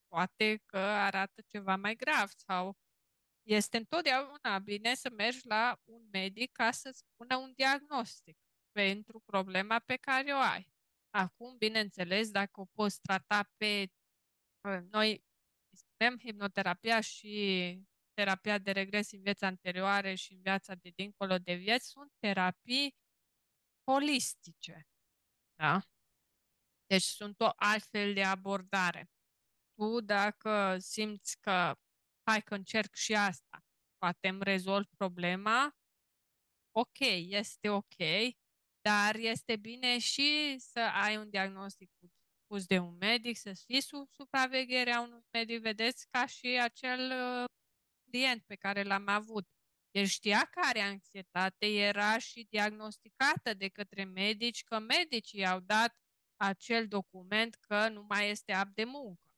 poate 0.08 0.62
că 0.66 0.78
arată 0.78 1.42
ceva 1.46 1.76
mai 1.76 1.94
grav 1.94 2.30
sau 2.36 2.76
este 3.42 3.76
întotdeauna 3.76 4.58
bine 4.58 4.94
să 4.94 5.10
mergi 5.10 5.46
la 5.46 5.80
un 5.84 6.08
medic 6.12 6.52
ca 6.52 6.70
să 6.70 6.90
spună 6.90 7.36
un 7.36 7.52
diagnostic 7.52 8.36
pentru 8.72 9.20
problema 9.20 9.78
pe 9.78 9.96
care 9.96 10.32
o 10.32 10.38
ai. 10.38 10.72
Acum, 11.10 11.56
bineînțeles, 11.56 12.30
dacă 12.30 12.60
o 12.60 12.64
poți 12.64 13.00
trata 13.00 13.50
pe 13.56 13.86
noi 14.90 15.24
spunem, 15.94 16.18
hipnoterapia 16.18 17.00
și 17.00 17.82
terapia 18.12 18.58
de 18.58 18.70
regres 18.70 19.12
în 19.12 19.22
viața 19.22 19.46
anterioare 19.46 20.14
și 20.14 20.32
în 20.32 20.40
viața 20.40 20.74
de 20.74 20.90
dincolo 20.94 21.38
de 21.38 21.54
vieți 21.54 21.88
sunt 21.88 22.12
terapii 22.18 22.96
holistice. 23.90 24.86
Da? 25.54 25.80
Deci 26.86 27.02
sunt 27.02 27.40
o 27.40 27.48
altfel 27.56 28.14
de 28.14 28.22
abordare. 28.22 29.10
Tu 29.74 30.00
dacă 30.00 30.78
simți 30.78 31.40
că 31.40 31.74
hai 32.22 32.42
că 32.42 32.54
încerc 32.54 32.94
și 32.94 33.14
asta, 33.14 33.64
poate 33.98 34.28
îmi 34.28 34.42
rezolv 34.42 34.86
problema, 34.96 35.76
ok, 36.76 36.98
este 37.28 37.68
ok, 37.68 37.96
dar 38.80 39.14
este 39.14 39.56
bine 39.56 39.98
și 39.98 40.56
să 40.58 40.80
ai 40.80 41.16
un 41.16 41.30
diagnostic 41.30 41.90
pus 42.54 42.66
de 42.66 42.78
un 42.78 42.96
medic, 42.98 43.36
să 43.36 43.52
fii 43.52 43.80
sub 43.80 44.08
supravegherea 44.08 45.00
unui 45.00 45.24
medic, 45.30 45.60
vedeți, 45.60 46.06
ca 46.10 46.26
și 46.26 46.46
acel 46.46 47.10
uh, 47.10 47.44
client 48.10 48.42
pe 48.42 48.54
care 48.54 48.82
l-am 48.82 49.08
avut. 49.08 49.48
El 49.90 50.04
știa 50.04 50.44
că 50.44 50.60
are 50.62 50.80
anxietate, 50.80 51.66
era 51.66 52.18
și 52.18 52.46
diagnosticată 52.50 53.54
de 53.54 53.68
către 53.68 54.04
medici, 54.04 54.64
că 54.64 54.78
medicii 54.78 55.40
i-au 55.40 55.60
dat 55.60 55.96
acel 56.36 56.88
document 56.88 57.54
că 57.54 57.88
nu 57.88 58.04
mai 58.08 58.30
este 58.30 58.52
apt 58.52 58.74
de 58.74 58.84
muncă. 58.84 59.28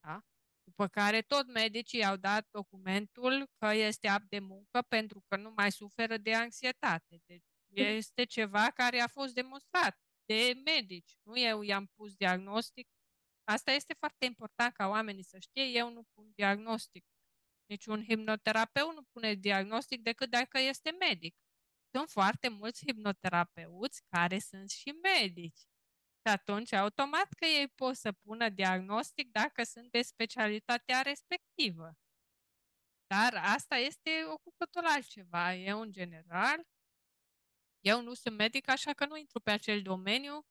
Da? 0.00 0.24
După 0.64 0.86
care 0.86 1.22
tot 1.22 1.46
medicii 1.52 1.98
i-au 1.98 2.16
dat 2.16 2.48
documentul 2.50 3.50
că 3.58 3.72
este 3.72 4.08
apt 4.08 4.28
de 4.28 4.38
muncă 4.38 4.82
pentru 4.82 5.24
că 5.28 5.36
nu 5.36 5.52
mai 5.56 5.72
suferă 5.72 6.16
de 6.16 6.34
anxietate. 6.34 7.20
Deci 7.26 7.44
este 7.66 8.24
ceva 8.24 8.70
care 8.70 9.00
a 9.00 9.06
fost 9.06 9.34
demonstrat 9.34 10.05
de 10.26 10.60
medici. 10.64 11.16
Nu 11.22 11.38
eu 11.38 11.62
i-am 11.62 11.86
pus 11.86 12.14
diagnostic. 12.14 12.88
Asta 13.44 13.70
este 13.70 13.94
foarte 13.98 14.24
important 14.24 14.74
ca 14.74 14.86
oamenii 14.86 15.22
să 15.22 15.38
știe. 15.38 15.64
Eu 15.64 15.92
nu 15.92 16.02
pun 16.14 16.32
diagnostic. 16.34 17.04
Niciun 17.66 18.04
hipnoterapeut 18.04 18.94
nu 18.94 19.02
pune 19.02 19.34
diagnostic 19.34 20.02
decât 20.02 20.30
dacă 20.30 20.58
este 20.58 20.90
medic. 20.90 21.36
Sunt 21.94 22.10
foarte 22.10 22.48
mulți 22.48 22.84
hipnoterapeuți 22.86 24.02
care 24.08 24.38
sunt 24.38 24.70
și 24.70 24.90
medici. 25.02 25.60
Și 26.26 26.32
atunci, 26.32 26.72
automat 26.72 27.28
că 27.38 27.44
ei 27.44 27.68
pot 27.68 27.96
să 27.96 28.12
pună 28.12 28.48
diagnostic 28.48 29.30
dacă 29.30 29.62
sunt 29.62 29.90
de 29.90 30.02
specialitatea 30.02 31.02
respectivă. 31.02 31.96
Dar 33.06 33.34
asta 33.34 33.76
este 33.76 34.10
o 34.28 34.36
cu 34.36 34.50
totul 34.56 34.86
altceva. 34.86 35.54
Eu, 35.54 35.80
în 35.80 35.92
general, 35.92 36.66
eu 37.80 38.02
nu 38.02 38.14
sunt 38.14 38.36
medic, 38.36 38.68
așa 38.68 38.92
că 38.92 39.06
nu 39.06 39.16
intru 39.16 39.40
pe 39.40 39.50
acel 39.50 39.82
domeniu. 39.82 40.46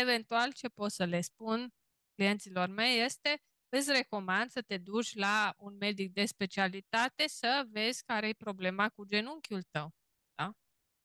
Eventual, 0.00 0.52
ce 0.52 0.68
pot 0.68 0.90
să 0.90 1.04
le 1.04 1.20
spun 1.20 1.74
clienților 2.14 2.68
mei 2.68 3.00
este 3.00 3.42
îți 3.76 3.92
recomand 3.92 4.50
să 4.50 4.62
te 4.62 4.78
duci 4.78 5.14
la 5.14 5.54
un 5.58 5.76
medic 5.76 6.12
de 6.12 6.24
specialitate 6.24 7.28
să 7.28 7.66
vezi 7.70 8.04
care 8.04 8.28
e 8.28 8.32
problema 8.32 8.88
cu 8.88 9.04
genunchiul 9.04 9.62
tău. 9.62 9.94
Da? 10.34 10.52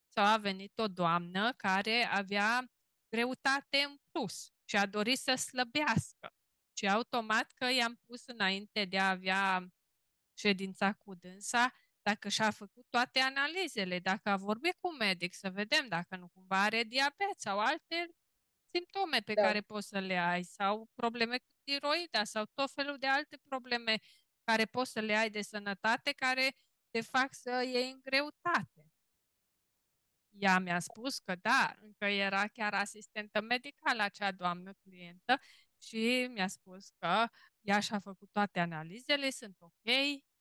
Sau 0.08 0.26
a 0.26 0.38
venit 0.38 0.80
o 0.80 0.88
doamnă 0.88 1.54
care 1.54 2.04
avea 2.04 2.66
greutate 3.10 3.78
în 3.78 3.96
plus 4.12 4.52
și 4.70 4.76
a 4.76 4.86
dorit 4.86 5.20
să 5.20 5.36
slăbească. 5.36 6.30
Și 6.78 6.88
automat 6.88 7.52
că 7.52 7.66
i-am 7.66 7.96
pus 8.06 8.26
înainte 8.26 8.86
de 8.86 9.00
a 9.00 9.10
avea 9.10 9.68
ședința 10.38 10.94
cu 10.94 11.16
dânsa, 11.16 11.74
dacă 12.10 12.30
și-a 12.30 12.52
făcut 12.52 12.86
toate 12.90 13.20
analizele, 13.20 14.00
dacă 14.00 14.30
a 14.30 14.36
vorbit 14.38 14.76
cu 14.80 14.96
medic, 14.96 15.34
să 15.34 15.50
vedem 15.50 15.88
dacă 15.88 16.16
nu 16.16 16.28
cumva 16.28 16.64
are 16.64 16.84
diabet 16.84 17.36
sau 17.38 17.60
alte 17.60 18.10
simptome 18.72 19.20
pe 19.20 19.34
Da. 19.34 19.42
care 19.42 19.62
poți 19.62 19.88
să 19.88 20.00
le 20.00 20.18
ai 20.18 20.44
sau 20.44 20.90
probleme 20.96 21.38
cu 21.38 21.52
tiroida 21.64 22.24
sau 22.24 22.46
tot 22.54 22.72
felul 22.72 22.98
de 22.98 23.08
alte 23.08 23.38
probleme 23.44 23.98
care 24.44 24.66
poți 24.66 24.92
să 24.92 25.00
le 25.00 25.16
ai 25.16 25.30
de 25.30 25.42
sănătate 25.42 26.12
care 26.12 26.56
te 26.90 27.02
fac 27.02 27.34
să 27.34 27.64
iei 27.66 27.92
în 27.92 28.00
greutate. 28.04 28.92
Ea 30.30 30.60
mi-a 30.60 30.80
spus 30.80 31.20
că 31.20 31.36
da, 31.36 31.76
încă 31.80 32.06
era 32.06 32.48
chiar 32.48 32.74
asistentă 32.74 33.42
medicală 33.42 34.02
acea 34.04 34.32
doamnă 34.32 34.74
clientă 34.74 35.40
și 35.82 36.28
mi-a 36.30 36.48
spus 36.48 36.90
că 36.90 37.28
ea 37.62 37.80
și-a 37.80 38.00
făcut 38.00 38.30
toate 38.32 38.60
analizele, 38.60 39.30
sunt 39.30 39.56
ok, 39.60 39.86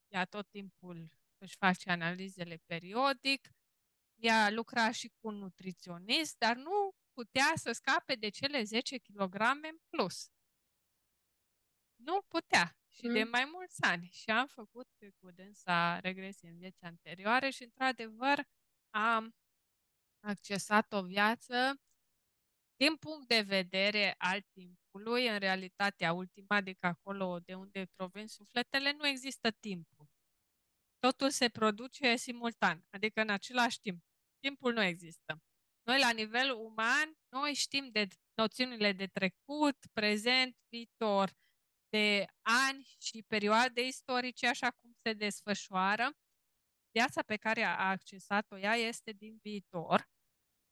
ea 0.08 0.24
tot 0.24 0.48
timpul 0.50 1.10
își 1.38 1.56
face 1.56 1.90
analizele 1.90 2.56
periodic, 2.66 3.48
ea 4.14 4.50
lucra 4.50 4.90
și 4.90 5.08
cu 5.08 5.26
un 5.28 5.34
nutriționist, 5.34 6.38
dar 6.38 6.56
nu 6.56 6.90
putea 7.12 7.52
să 7.54 7.72
scape 7.72 8.14
de 8.14 8.28
cele 8.28 8.62
10 8.62 8.98
kg 8.98 9.34
în 9.62 9.78
plus. 9.88 10.30
Nu 11.94 12.22
putea. 12.28 12.76
Și 12.88 13.02
de 13.06 13.22
Mm. 13.22 13.30
mai 13.30 13.44
mulți 13.44 13.82
ani. 13.82 14.08
Și 14.12 14.30
am 14.30 14.46
făcut 14.46 14.88
cu 15.20 15.30
dânsa 15.30 15.98
regresii 16.00 16.48
în 16.48 16.56
vieți 16.56 16.84
anterioare 16.84 17.50
și, 17.50 17.62
într-adevăr, 17.62 18.38
am 18.90 19.34
accesat 20.20 20.92
o 20.92 21.02
viață 21.02 21.80
din 22.76 22.96
punct 22.96 23.28
de 23.28 23.40
vedere 23.40 24.14
al 24.18 24.40
timpului, 24.52 25.28
în 25.28 25.38
realitatea 25.38 26.12
ultima, 26.12 26.56
adică 26.56 26.86
acolo 26.86 27.38
de 27.38 27.54
unde 27.54 27.86
provin 27.96 28.26
sufletele, 28.26 28.92
nu 28.92 29.06
există 29.06 29.50
timpul. 29.50 29.95
Totul 30.98 31.30
se 31.30 31.48
produce 31.48 32.16
simultan, 32.16 32.86
adică 32.90 33.20
în 33.20 33.30
același 33.30 33.80
timp. 33.80 34.04
Timpul 34.40 34.72
nu 34.72 34.82
există. 34.82 35.42
Noi, 35.82 35.98
la 35.98 36.10
nivel 36.10 36.50
uman, 36.54 37.18
noi 37.28 37.54
știm 37.54 37.90
de 37.90 38.06
noțiunile 38.34 38.92
de 38.92 39.06
trecut, 39.06 39.76
prezent, 39.92 40.56
viitor, 40.68 41.30
de 41.88 42.26
ani 42.42 42.96
și 42.98 43.22
perioade 43.22 43.86
istorice, 43.86 44.46
așa 44.46 44.70
cum 44.70 44.92
se 45.02 45.12
desfășoară. 45.12 46.10
Viața 46.90 47.22
pe 47.22 47.36
care 47.36 47.62
a 47.62 47.88
accesat-o 47.88 48.58
ea 48.58 48.74
este 48.74 49.12
din 49.12 49.38
viitor, 49.42 50.08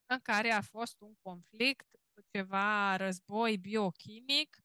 în 0.07 0.20
care 0.20 0.51
a 0.51 0.61
fost 0.61 1.01
un 1.01 1.14
conflict, 1.22 1.87
ceva 2.31 2.97
război 2.97 3.59
biochimic 3.59 4.59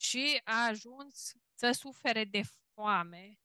și 0.00 0.40
a 0.44 0.66
ajuns 0.66 1.32
să 1.54 1.72
sufere 1.72 2.24
de 2.24 2.42
foame 2.74 3.38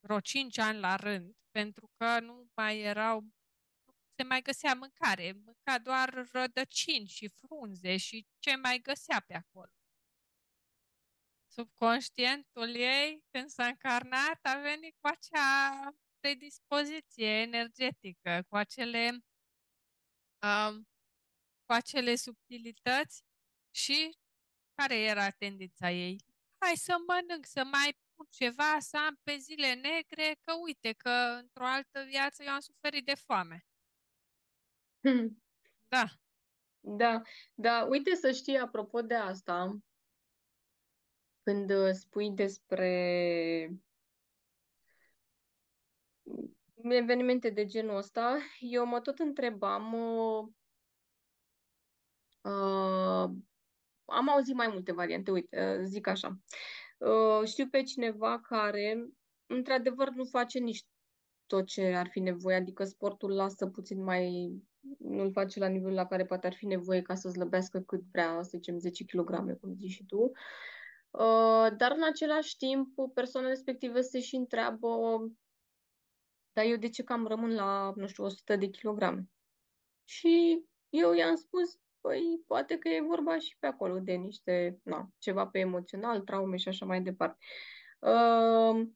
vreo 0.00 0.20
5 0.20 0.58
ani 0.58 0.78
la 0.78 0.96
rând, 0.96 1.36
pentru 1.50 1.90
că 1.96 2.20
nu 2.20 2.50
mai 2.54 2.78
erau, 2.80 3.20
nu 3.20 3.94
se 4.16 4.22
mai 4.22 4.42
găsea 4.42 4.74
mâncare, 4.74 5.32
mânca 5.32 5.78
doar 5.78 6.28
rădăcini 6.32 7.06
și 7.06 7.28
frunze 7.28 7.96
și 7.96 8.26
ce 8.38 8.56
mai 8.56 8.78
găsea 8.78 9.20
pe 9.26 9.34
acolo. 9.34 9.72
Subconștientul 11.46 12.74
ei, 12.74 13.24
când 13.30 13.48
s-a 13.48 13.66
încarnat, 13.66 14.38
a 14.42 14.60
venit 14.60 14.96
cu 15.00 15.06
acea 15.06 15.90
predispoziție 16.20 17.40
energetică, 17.40 18.44
cu 18.48 18.56
acele, 18.56 19.10
um, 20.42 20.88
cu 21.64 21.72
acele 21.72 22.14
subtilități 22.14 23.24
și 23.70 24.18
care 24.74 24.98
era 24.98 25.30
tendința 25.30 25.90
ei? 25.90 26.16
Hai 26.58 26.76
să 26.76 26.96
mănânc, 27.06 27.46
să 27.46 27.64
mai 27.64 27.98
pun 28.18 28.26
ceva, 28.30 28.78
să 28.78 28.96
am 28.96 29.18
pe 29.22 29.36
zile 29.36 29.74
negre, 29.74 30.36
că 30.40 30.52
uite 30.62 30.92
că 30.92 31.10
într-o 31.40 31.64
altă 31.64 32.04
viață 32.08 32.42
eu 32.42 32.52
am 32.52 32.60
suferit 32.60 33.04
de 33.04 33.14
foame. 33.14 33.66
Da, 35.88 36.04
Da, 36.80 37.22
da, 37.54 37.86
uite 37.88 38.14
să 38.14 38.32
știi, 38.32 38.58
apropo 38.58 39.02
de 39.02 39.14
asta, 39.14 39.78
când 41.42 41.70
uh, 41.70 41.90
spui 41.92 42.30
despre 42.30 42.90
evenimente 46.82 47.50
de 47.50 47.64
genul 47.64 47.96
ăsta, 47.96 48.38
eu 48.58 48.86
mă 48.86 49.00
tot 49.00 49.18
întrebam, 49.18 49.92
uh, 49.92 50.48
uh, 52.40 53.30
am 54.04 54.28
auzit 54.28 54.54
mai 54.54 54.68
multe 54.68 54.92
variante, 54.92 55.30
uite, 55.30 55.76
uh, 55.78 55.84
zic 55.84 56.06
așa, 56.06 56.38
uh, 56.98 57.46
știu 57.46 57.68
pe 57.68 57.82
cineva 57.82 58.40
care, 58.40 59.08
într-adevăr, 59.46 60.08
nu 60.08 60.24
face 60.24 60.58
nici 60.58 60.84
tot 61.46 61.66
ce 61.66 61.94
ar 61.94 62.08
fi 62.10 62.20
nevoie, 62.20 62.56
adică 62.56 62.84
sportul 62.84 63.34
lasă 63.34 63.66
puțin 63.66 64.02
mai, 64.02 64.52
nu-l 64.98 65.32
face 65.32 65.58
la 65.58 65.66
nivelul 65.66 65.94
la 65.94 66.06
care 66.06 66.24
poate 66.24 66.46
ar 66.46 66.54
fi 66.54 66.66
nevoie 66.66 67.02
ca 67.02 67.14
să 67.14 67.28
slăbească 67.28 67.80
cât 67.80 68.00
vrea, 68.12 68.42
să 68.42 68.50
zicem, 68.52 68.78
10 68.78 69.04
kg, 69.04 69.58
cum 69.60 69.74
zici 69.74 69.90
și 69.90 70.04
tu. 70.04 70.30
Uh, 71.10 71.68
Dar 71.76 71.92
în 71.96 72.02
același 72.02 72.56
timp, 72.56 72.88
persoana 73.14 73.48
respective 73.48 74.00
se 74.00 74.20
și 74.20 74.36
întreabă, 74.36 74.88
dar 76.52 76.64
eu 76.64 76.76
de 76.76 76.88
ce 76.88 77.02
cam 77.02 77.26
rămân 77.26 77.54
la, 77.54 77.92
nu 77.96 78.06
știu, 78.06 78.24
100 78.24 78.56
de 78.56 78.66
kilograme? 78.66 79.28
Și 80.04 80.64
eu 80.88 81.12
i-am 81.12 81.34
spus, 81.34 81.78
păi, 82.08 82.42
poate 82.46 82.78
că 82.78 82.88
e 82.88 83.00
vorba 83.00 83.38
și 83.38 83.56
pe 83.58 83.66
acolo 83.66 83.98
de 83.98 84.12
niște, 84.12 84.80
na, 84.82 85.08
ceva 85.18 85.46
pe 85.46 85.58
emoțional, 85.58 86.20
traume 86.20 86.56
și 86.56 86.68
așa 86.68 86.86
mai 86.86 87.02
departe. 87.02 87.44
Uh, 87.98 88.86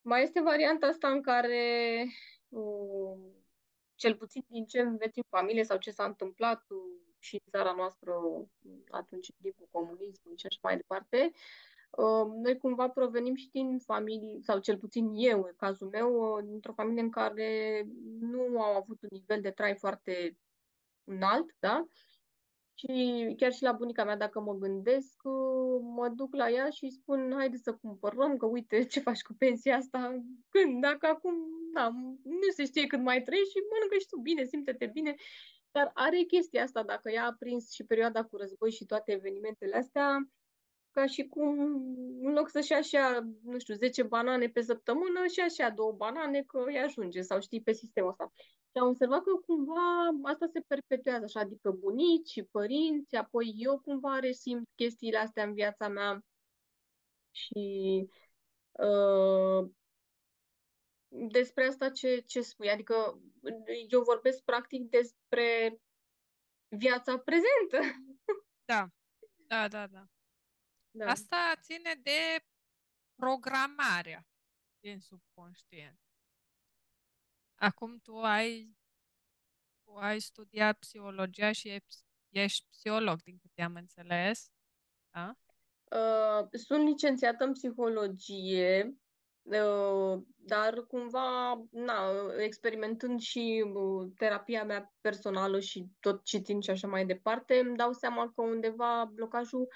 mai 0.00 0.22
este 0.22 0.40
varianta 0.40 0.86
asta 0.86 1.08
în 1.08 1.22
care, 1.22 2.04
uh, 2.48 3.18
cel 3.94 4.14
puțin 4.16 4.44
din 4.48 4.66
ce 4.66 4.80
înveți 4.80 5.18
în 5.18 5.24
familie 5.28 5.64
sau 5.64 5.78
ce 5.78 5.90
s-a 5.90 6.04
întâmplat 6.04 6.64
uh, 6.68 6.78
și 7.18 7.34
în 7.34 7.50
țara 7.50 7.72
noastră 7.76 8.12
uh, 8.12 8.46
atunci, 8.90 9.28
în 9.28 9.34
timpul 9.42 9.68
comunismului 9.70 10.38
și 10.38 10.46
așa 10.46 10.58
mai 10.62 10.76
departe, 10.76 11.30
uh, 11.90 12.32
noi 12.42 12.58
cumva 12.58 12.88
provenim 12.88 13.34
și 13.34 13.50
din 13.50 13.78
familii, 13.78 14.42
sau 14.42 14.58
cel 14.58 14.78
puțin 14.78 15.10
eu, 15.14 15.42
în 15.42 15.54
cazul 15.56 15.88
meu, 15.88 16.36
uh, 16.36 16.44
dintr-o 16.44 16.72
familie 16.72 17.02
în 17.02 17.10
care 17.10 17.82
nu 18.20 18.62
au 18.62 18.76
avut 18.76 19.02
un 19.02 19.08
nivel 19.10 19.40
de 19.40 19.50
trai 19.50 19.74
foarte 19.74 20.36
înalt, 21.04 21.56
da? 21.58 21.86
Și 22.80 23.34
chiar 23.36 23.52
și 23.52 23.62
la 23.62 23.72
bunica 23.72 24.04
mea, 24.04 24.16
dacă 24.16 24.40
mă 24.40 24.54
gândesc, 24.54 25.20
uh, 25.22 25.80
mă 25.82 26.08
duc 26.08 26.34
la 26.34 26.50
ea 26.50 26.70
și 26.70 26.84
îi 26.84 26.90
spun, 26.90 27.32
haide 27.36 27.56
să 27.56 27.72
cumpărăm, 27.72 28.36
că 28.36 28.46
uite 28.46 28.84
ce 28.84 29.00
faci 29.00 29.22
cu 29.22 29.34
pensia 29.38 29.76
asta, 29.76 30.24
când, 30.48 30.80
dacă 30.80 31.06
acum, 31.06 31.34
da, 31.74 31.88
nu 32.24 32.50
se 32.54 32.64
știe 32.64 32.86
cât 32.86 33.00
mai 33.00 33.22
trăiești 33.22 33.50
și 33.50 33.58
mănâncă 33.70 33.96
și 33.98 34.06
tu 34.06 34.16
bine, 34.20 34.44
simte-te 34.44 34.86
bine. 34.86 35.14
Dar 35.70 35.90
are 35.94 36.22
chestia 36.22 36.62
asta, 36.62 36.82
dacă 36.82 37.10
ea 37.10 37.26
a 37.26 37.36
prins 37.38 37.72
și 37.72 37.84
perioada 37.84 38.24
cu 38.24 38.36
război 38.36 38.70
și 38.70 38.86
toate 38.86 39.12
evenimentele 39.12 39.76
astea, 39.76 40.30
ca 40.90 41.06
și 41.06 41.26
cum, 41.26 41.58
în 42.22 42.32
loc 42.32 42.48
să-și 42.48 42.72
ia 42.72 42.78
așa, 42.78 43.30
nu 43.42 43.58
știu, 43.58 43.74
10 43.74 44.02
banane 44.02 44.48
pe 44.48 44.60
săptămână, 44.60 45.26
și 45.32 45.40
așa 45.40 45.70
două 45.70 45.92
banane, 45.92 46.42
că 46.42 46.64
îi 46.66 46.78
ajunge, 46.78 47.20
sau 47.20 47.40
știi, 47.40 47.62
pe 47.62 47.72
sistemul 47.72 48.10
ăsta. 48.10 48.32
Și 48.72 48.78
am 48.80 48.88
observat 48.88 49.22
că 49.22 49.30
cumva 49.46 50.08
asta 50.22 50.46
se 50.52 50.60
perpetuează 50.60 51.24
așa, 51.24 51.40
adică 51.40 51.70
bunici, 51.70 52.44
părinți, 52.50 53.16
apoi 53.16 53.54
eu 53.56 53.78
cumva 53.80 54.18
resimt 54.18 54.68
chestiile 54.74 55.18
astea 55.18 55.44
în 55.44 55.54
viața 55.54 55.88
mea 55.88 56.24
și 57.30 58.06
uh, 58.70 59.70
despre 61.08 61.66
asta 61.66 61.90
ce, 61.90 62.18
ce 62.18 62.40
spui, 62.40 62.70
adică 62.70 63.20
eu 63.88 64.02
vorbesc 64.02 64.42
practic 64.42 64.88
despre 64.90 65.80
viața 66.68 67.18
prezentă. 67.18 67.78
da, 68.70 68.88
da, 69.46 69.68
da, 69.68 69.86
da. 69.86 70.04
Da. 70.90 71.06
Asta 71.06 71.52
ține 71.60 72.00
de 72.02 72.44
programarea 73.14 74.26
din 74.80 75.00
subconștient. 75.00 76.09
Acum 77.60 77.98
tu 77.98 78.16
ai, 78.16 78.76
tu 79.84 79.94
ai 79.94 80.20
studiat 80.20 80.78
psihologia 80.78 81.52
și 81.52 81.68
e- 81.68 81.84
ești 82.28 82.66
psiholog, 82.70 83.22
din 83.22 83.38
câte 83.38 83.62
am 83.62 83.74
înțeles. 83.74 84.50
Da? 85.10 85.36
Uh, 85.90 86.48
sunt 86.50 86.84
licențiată 86.84 87.44
în 87.44 87.52
psihologie, 87.52 88.94
uh, 89.42 90.22
dar 90.36 90.84
cumva, 90.88 91.62
na, 91.70 92.02
experimentând 92.38 93.20
și 93.20 93.64
uh, 93.74 94.08
terapia 94.16 94.64
mea 94.64 94.94
personală 95.00 95.60
și 95.60 95.86
tot 96.00 96.24
citind 96.24 96.62
și 96.62 96.70
așa 96.70 96.86
mai 96.86 97.06
departe, 97.06 97.58
îmi 97.58 97.76
dau 97.76 97.92
seama 97.92 98.32
că 98.34 98.42
undeva 98.42 99.10
blocajul, 99.14 99.68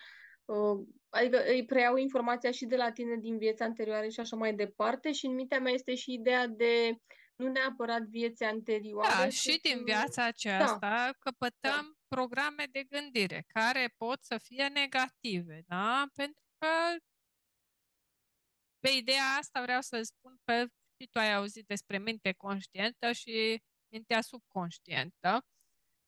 uh, 0.45 0.87
adică 1.09 1.43
îi 1.47 1.65
preiau 1.65 1.97
informația 1.97 2.51
și 2.51 2.67
de 2.67 2.77
la 2.77 2.93
tine 2.93 3.17
din 3.17 3.39
vieți 3.39 3.63
anterioare 3.63 4.09
și 4.09 4.21
așa 4.21 4.37
mai 4.37 4.55
departe 4.55 5.13
și 5.13 5.27
în 5.27 5.35
mintea 5.35 5.61
mea 5.61 5.73
este 5.73 5.95
și 5.95 6.13
ideea 6.13 6.47
de 6.47 6.99
nu 7.37 7.49
neapărat 7.49 8.03
vieți 8.03 8.43
anterioare. 8.43 9.23
Da, 9.23 9.29
și 9.29 9.51
cât, 9.51 9.63
din 9.63 9.79
uh, 9.79 9.85
viața 9.85 10.25
aceasta 10.25 11.11
căpătăm 11.19 11.99
programe 12.09 12.67
de 12.71 12.85
gândire 12.85 13.45
care 13.47 13.95
pot 13.97 14.25
să 14.25 14.39
fie 14.39 14.67
negative, 14.69 15.63
da? 15.67 16.07
Pentru 16.15 16.43
că 16.59 16.97
pe 18.79 18.91
ideea 18.91 19.25
asta 19.39 19.63
vreau 19.63 19.81
să 19.81 20.03
spun 20.03 20.41
că 20.45 20.67
și 21.01 21.09
tu 21.11 21.19
ai 21.19 21.35
auzit 21.35 21.67
despre 21.67 21.99
minte 21.99 22.33
conștientă 22.33 23.13
și 23.13 23.63
mintea 23.93 24.21
subconștientă. 24.21 25.47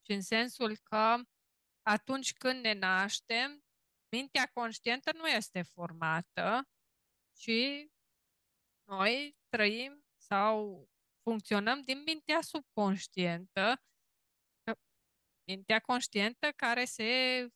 Și 0.05 0.12
în 0.12 0.20
sensul 0.20 0.77
că 0.83 1.16
atunci 1.83 2.33
când 2.33 2.61
ne 2.61 2.72
naștem, 2.72 3.64
mintea 4.09 4.51
conștientă 4.53 5.11
nu 5.14 5.27
este 5.27 5.62
formată, 5.62 6.68
ci 7.33 7.89
noi 8.85 9.37
trăim 9.49 10.05
sau 10.16 10.89
funcționăm 11.29 11.83
din 11.83 12.03
mintea 12.03 12.41
subconștientă, 12.41 13.83
mintea 15.49 15.81
conștientă 15.81 16.53
care 16.57 16.85
se 16.85 17.09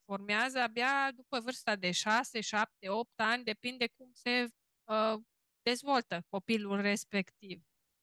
formează 0.04 0.58
abia 0.58 1.10
după 1.12 1.40
vârsta 1.40 1.76
de 1.76 1.90
6, 1.90 2.40
7, 2.40 2.88
8 2.88 3.10
ani, 3.20 3.44
depinde 3.44 3.86
cum 3.86 4.12
se 4.12 4.46
uh, 4.84 5.20
dezvoltă 5.62 6.24
copilul 6.28 6.80
respectiv. 6.80 7.58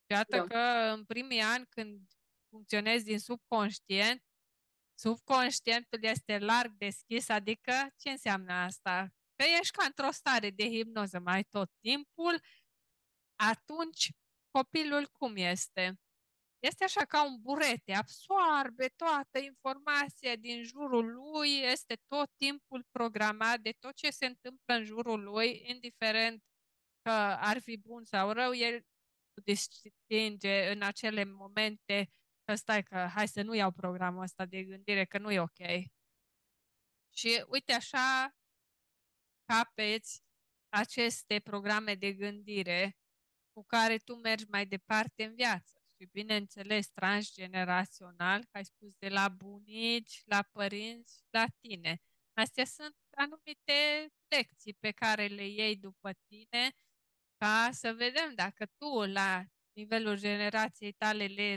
Și 0.05 0.17
iată 0.17 0.37
da. 0.37 0.43
că 0.43 0.93
în 0.93 1.05
primii 1.05 1.41
ani 1.41 1.65
când 1.69 2.07
funcționezi 2.49 3.05
din 3.05 3.19
subconștient, 3.19 4.23
subconștientul 4.99 6.03
este 6.03 6.37
larg 6.39 6.71
deschis, 6.71 7.29
adică 7.29 7.73
ce 7.95 8.09
înseamnă 8.09 8.53
asta? 8.53 9.07
Că 9.35 9.45
ești 9.59 9.77
ca 9.77 9.85
într-o 9.85 10.11
stare 10.11 10.49
de 10.49 10.63
hipnoză 10.63 11.19
mai 11.19 11.43
tot 11.43 11.71
timpul, 11.79 12.41
atunci 13.35 14.11
copilul 14.57 15.07
cum 15.11 15.35
este? 15.35 15.99
Este 16.59 16.83
așa 16.83 17.05
ca 17.05 17.25
un 17.25 17.41
burete, 17.41 17.93
absoarbe 17.93 18.87
toată 18.87 19.39
informația 19.39 20.35
din 20.35 20.63
jurul 20.63 21.13
lui, 21.13 21.49
este 21.49 21.95
tot 22.07 22.31
timpul 22.35 22.85
programat 22.91 23.59
de 23.59 23.71
tot 23.79 23.95
ce 23.95 24.09
se 24.09 24.25
întâmplă 24.25 24.73
în 24.73 24.83
jurul 24.83 25.23
lui, 25.23 25.61
indiferent 25.65 26.43
că 27.01 27.11
ar 27.39 27.59
fi 27.59 27.77
bun 27.77 28.03
sau 28.05 28.31
rău, 28.31 28.53
el 28.53 28.85
distinge 29.43 30.71
în 30.71 30.81
acele 30.81 31.23
momente 31.23 32.09
că 32.43 32.55
stai 32.55 32.83
că 32.83 32.97
hai 32.97 33.27
să 33.27 33.41
nu 33.41 33.53
iau 33.53 33.71
programul 33.71 34.21
ăsta 34.21 34.45
de 34.45 34.63
gândire, 34.63 35.05
că 35.05 35.17
nu 35.17 35.31
e 35.31 35.39
ok. 35.39 35.89
Și 37.13 37.45
uite 37.47 37.73
așa 37.73 38.35
capeți 39.45 40.23
aceste 40.69 41.39
programe 41.39 41.95
de 41.95 42.13
gândire 42.13 42.97
cu 43.57 43.63
care 43.63 43.97
tu 43.97 44.15
mergi 44.15 44.45
mai 44.49 44.65
departe 44.65 45.23
în 45.23 45.35
viață. 45.35 45.81
Și 45.95 46.09
bineînțeles, 46.11 46.87
transgenerațional, 46.87 48.41
că 48.41 48.57
ai 48.57 48.65
spus 48.65 48.95
de 48.97 49.09
la 49.09 49.29
bunici, 49.29 50.21
la 50.25 50.41
părinți, 50.51 51.23
la 51.29 51.45
tine. 51.59 52.01
Astea 52.33 52.65
sunt 52.65 52.95
anumite 53.15 54.07
lecții 54.27 54.73
pe 54.73 54.91
care 54.91 55.25
le 55.27 55.47
iei 55.47 55.75
după 55.75 56.11
tine 56.27 56.71
ca 57.37 57.69
să 57.71 57.93
vedem 57.93 58.33
dacă 58.35 58.65
tu 58.65 59.05
la 59.05 59.43
nivelul 59.73 60.17
generației 60.17 60.91
tale 60.91 61.25
le 61.25 61.55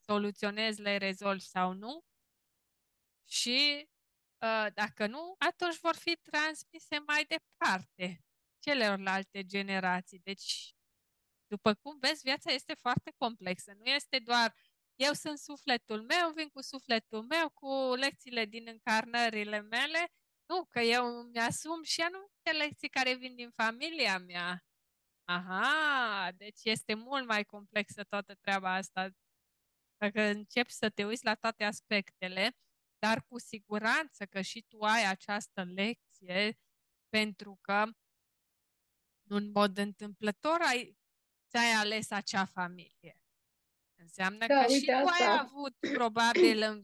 soluționezi, 0.00 0.80
le 0.80 0.96
rezolvi 0.96 1.44
sau 1.44 1.72
nu. 1.72 2.04
Și 3.24 3.88
uh, 4.38 4.66
dacă 4.74 5.06
nu, 5.06 5.34
atunci 5.38 5.78
vor 5.78 5.96
fi 5.96 6.16
transmise 6.16 6.98
mai 7.06 7.24
departe 7.24 8.24
celorlalte 8.58 9.44
generații. 9.44 10.18
Deci, 10.18 10.75
după 11.46 11.74
cum 11.74 11.98
vezi, 11.98 12.22
viața 12.22 12.52
este 12.52 12.74
foarte 12.74 13.12
complexă. 13.16 13.72
Nu 13.78 13.84
este 13.84 14.18
doar 14.18 14.54
eu 14.96 15.12
sunt 15.12 15.38
sufletul 15.38 16.02
meu, 16.02 16.32
vin 16.34 16.48
cu 16.48 16.60
sufletul 16.60 17.22
meu, 17.22 17.50
cu 17.50 17.94
lecțiile 17.94 18.44
din 18.44 18.66
încarnările 18.68 19.60
mele. 19.60 20.06
Nu, 20.46 20.64
că 20.64 20.80
eu 20.80 21.22
mi-asum 21.22 21.82
și 21.82 22.00
anumite 22.00 22.64
lecții 22.64 22.88
care 22.88 23.14
vin 23.14 23.34
din 23.34 23.50
familia 23.50 24.18
mea. 24.18 24.64
Aha, 25.24 26.30
deci 26.36 26.60
este 26.62 26.94
mult 26.94 27.26
mai 27.26 27.44
complexă 27.44 28.04
toată 28.04 28.34
treaba 28.34 28.74
asta. 28.74 29.10
Dacă 29.96 30.20
începi 30.22 30.72
să 30.72 30.90
te 30.90 31.04
uiți 31.04 31.24
la 31.24 31.34
toate 31.34 31.64
aspectele, 31.64 32.50
dar 32.98 33.22
cu 33.28 33.38
siguranță 33.38 34.26
că 34.26 34.40
și 34.40 34.62
tu 34.68 34.78
ai 34.80 35.04
această 35.10 35.64
lecție 35.64 36.58
pentru 37.08 37.58
că 37.60 37.84
în 39.28 39.50
mod 39.50 39.78
întâmplător 39.78 40.60
ai, 40.60 40.96
ți-ai 41.56 41.72
ales 41.72 42.10
acea 42.10 42.44
familie. 42.44 43.20
Înseamnă 43.94 44.46
da, 44.46 44.64
că 44.64 44.72
și 44.72 44.84
tu 44.84 44.92
asta. 44.92 45.24
ai 45.24 45.38
avut 45.38 45.76
probabil 45.92 46.62
în, 46.62 46.82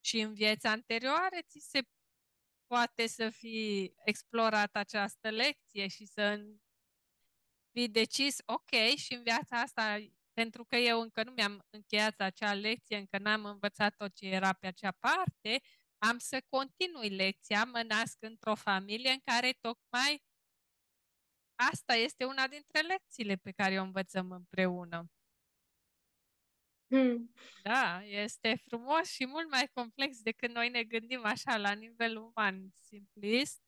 și 0.00 0.20
în 0.20 0.34
vieți 0.34 0.66
anterioare 0.66 1.42
ți 1.48 1.66
se 1.68 1.80
poate 2.66 3.06
să 3.06 3.30
fi 3.30 3.92
explorat 4.04 4.76
această 4.76 5.30
lecție 5.30 5.88
și 5.88 6.06
să 6.06 6.44
fi 7.70 7.88
decis, 7.88 8.36
ok, 8.44 8.96
și 8.96 9.14
în 9.14 9.22
viața 9.22 9.60
asta, 9.60 9.98
pentru 10.32 10.64
că 10.64 10.76
eu 10.76 11.00
încă 11.00 11.22
nu 11.22 11.30
mi-am 11.30 11.66
încheiat 11.70 12.20
acea 12.20 12.54
lecție, 12.54 12.96
încă 12.96 13.18
n-am 13.18 13.44
învățat 13.44 13.96
tot 13.96 14.14
ce 14.14 14.26
era 14.26 14.52
pe 14.52 14.66
acea 14.66 14.90
parte, 14.90 15.60
am 15.98 16.18
să 16.18 16.42
continui 16.48 17.08
lecția, 17.08 17.64
mă 17.64 17.82
nasc 17.82 18.16
într-o 18.20 18.54
familie 18.54 19.10
în 19.10 19.20
care 19.24 19.52
tocmai 19.60 20.22
asta 21.54 21.94
este 21.94 22.24
una 22.24 22.48
dintre 22.48 22.80
lecțiile 22.80 23.36
pe 23.36 23.50
care 23.50 23.80
o 23.80 23.82
învățăm 23.82 24.30
împreună. 24.30 25.10
Hmm. 26.86 27.34
Da, 27.62 28.02
este 28.04 28.54
frumos 28.64 29.08
și 29.08 29.26
mult 29.26 29.50
mai 29.50 29.68
complex 29.72 30.20
decât 30.20 30.50
noi 30.50 30.68
ne 30.68 30.82
gândim 30.82 31.24
așa 31.24 31.56
la 31.56 31.72
nivel 31.72 32.16
uman, 32.16 32.74
simplist. 32.78 33.62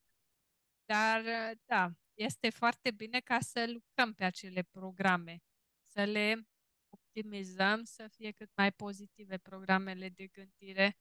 Dar, 0.85 1.23
da, 1.65 1.91
este 2.15 2.51
foarte 2.51 2.91
bine 2.91 3.21
ca 3.21 3.41
să 3.41 3.67
lucrăm 3.67 4.13
pe 4.13 4.25
acele 4.25 4.63
programe, 4.63 5.39
să 5.87 6.05
le 6.05 6.47
optimizăm, 6.89 7.85
să 7.85 8.09
fie 8.09 8.31
cât 8.31 8.51
mai 8.55 8.73
pozitive 8.73 9.39
programele 9.39 10.09
de 10.09 10.27
gândire, 10.27 10.99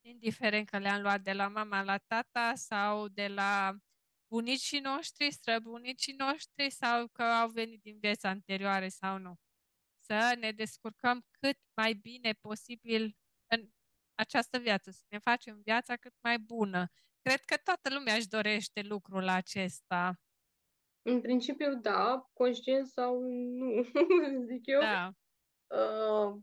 indiferent 0.00 0.68
că 0.68 0.78
le-am 0.78 1.02
luat 1.02 1.20
de 1.20 1.32
la 1.32 1.48
mama 1.48 1.82
la 1.82 1.98
tata 1.98 2.54
sau 2.54 3.08
de 3.08 3.28
la 3.28 3.76
bunicii 4.30 4.80
noștri, 4.80 5.32
străbunicii 5.32 6.12
noștri 6.12 6.70
sau 6.70 7.08
că 7.08 7.22
au 7.22 7.48
venit 7.48 7.82
din 7.82 7.98
vieți 7.98 8.26
anterioare 8.26 8.88
sau 8.88 9.18
nu. 9.18 9.34
Să 9.98 10.36
ne 10.38 10.52
descurcăm 10.52 11.26
cât 11.30 11.58
mai 11.74 11.94
bine 11.94 12.32
posibil 12.40 13.16
în 13.46 13.68
această 14.14 14.58
viață, 14.58 14.90
să 14.90 15.04
ne 15.08 15.18
facem 15.18 15.60
viața 15.64 15.96
cât 15.96 16.14
mai 16.20 16.38
bună. 16.38 16.90
Cred 17.22 17.40
că 17.40 17.56
toată 17.56 17.94
lumea 17.94 18.14
își 18.14 18.28
dorește 18.28 18.80
lucrul 18.82 19.28
acesta. 19.28 20.20
În 21.02 21.20
principiu, 21.20 21.74
da, 21.74 22.30
conștient 22.32 22.86
sau 22.86 23.20
nu, 23.20 23.82
zic 24.50 24.66
eu. 24.66 24.80
Da. 24.80 25.12
Uh, 25.66 26.42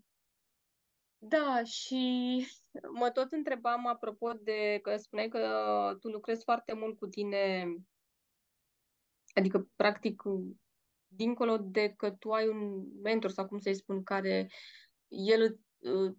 da, 1.18 1.64
și 1.64 2.46
mă 2.92 3.10
tot 3.10 3.32
întrebam 3.32 3.88
apropo 3.88 4.32
de 4.34 4.80
că 4.82 4.98
spuneai 4.98 5.28
că 5.28 5.48
tu 6.00 6.08
lucrezi 6.08 6.44
foarte 6.44 6.74
mult 6.74 6.98
cu 6.98 7.08
tine, 7.08 7.74
adică, 9.34 9.70
practic, 9.76 10.22
dincolo 11.08 11.58
de 11.58 11.94
că 11.98 12.12
tu 12.12 12.32
ai 12.32 12.48
un 12.48 12.86
mentor 13.02 13.30
sau 13.30 13.48
cum 13.48 13.60
să-i 13.60 13.76
spun, 13.76 14.04
care 14.04 14.48
el 15.08 15.60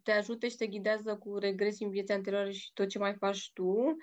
te 0.02 0.12
ajută 0.12 0.46
și 0.46 0.56
te 0.56 0.66
ghidează 0.66 1.16
cu 1.16 1.38
regresii 1.38 1.84
în 1.84 1.90
vieții 1.90 2.14
anterioare 2.14 2.50
și 2.50 2.72
tot 2.72 2.88
ce 2.88 2.98
mai 2.98 3.14
faci 3.14 3.50
tu, 3.52 3.96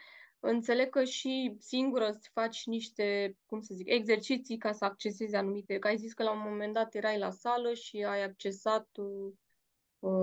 Înțeleg 0.47 0.89
că 0.89 1.03
și 1.03 1.56
singură 1.60 2.08
îți 2.08 2.30
faci 2.34 2.66
niște, 2.66 3.38
cum 3.45 3.62
să 3.62 3.74
zic, 3.74 3.89
exerciții 3.89 4.58
ca 4.58 4.72
să 4.72 4.86
accesezi 4.86 5.36
anumite, 5.36 5.80
că 5.80 5.88
ai 5.88 5.97
zis 5.97 6.14
că 6.14 6.24
la 6.24 6.32
un 6.32 6.41
moment 6.43 6.74
dat 6.74 6.95
erai 6.95 7.18
la 7.18 7.32
sală 7.32 7.74
și 7.74 8.03
ai 8.03 8.24
accesat, 8.24 8.88
uh, 8.97 9.34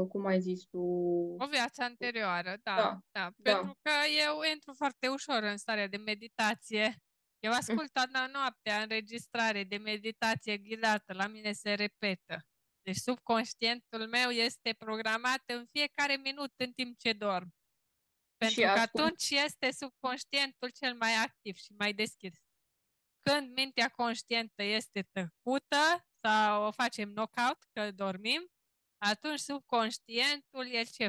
cum 0.09 0.27
ai 0.27 0.41
zis 0.41 0.65
tu... 0.65 0.79
O 1.39 1.47
viață 1.51 1.83
anterioară, 1.83 2.57
da, 2.63 2.75
da, 2.77 2.99
da, 3.11 3.33
da. 3.37 3.53
Pentru 3.53 3.79
că 3.83 3.91
eu 4.27 4.41
intru 4.53 4.73
foarte 4.73 5.09
ușor 5.09 5.43
în 5.43 5.57
starea 5.57 5.87
de 5.87 5.97
meditație. 5.97 6.97
Eu 7.39 7.53
ascult 7.53 7.93
toată 7.93 8.29
noaptea 8.33 8.83
înregistrare 8.83 9.65
de 9.65 9.77
meditație 9.77 10.57
ghidată, 10.57 11.13
la 11.13 11.27
mine 11.27 11.53
se 11.53 11.75
repetă. 11.75 12.47
Deci 12.83 12.97
subconștientul 12.97 14.09
meu 14.09 14.31
este 14.31 14.73
programat 14.73 15.43
în 15.47 15.67
fiecare 15.67 16.17
minut 16.17 16.53
în 16.57 16.73
timp 16.73 16.99
ce 16.99 17.13
dorm. 17.13 17.55
Pentru 18.37 18.61
și 18.61 18.67
că 18.67 18.81
atunci 18.81 19.31
este 19.31 19.71
subconștientul 19.71 20.71
cel 20.71 20.95
mai 20.95 21.15
activ 21.15 21.57
și 21.57 21.73
mai 21.79 21.93
deschis. 21.93 22.33
Când 23.21 23.55
mintea 23.55 23.89
conștientă 23.89 24.63
este 24.63 25.09
tăcută 25.13 26.07
sau 26.21 26.67
o 26.67 26.71
facem 26.71 27.09
knockout, 27.13 27.59
că 27.73 27.91
dormim, 27.91 28.51
atunci 29.05 29.39
subconștientul, 29.39 30.67
el 30.73 30.87
ce, 30.87 31.09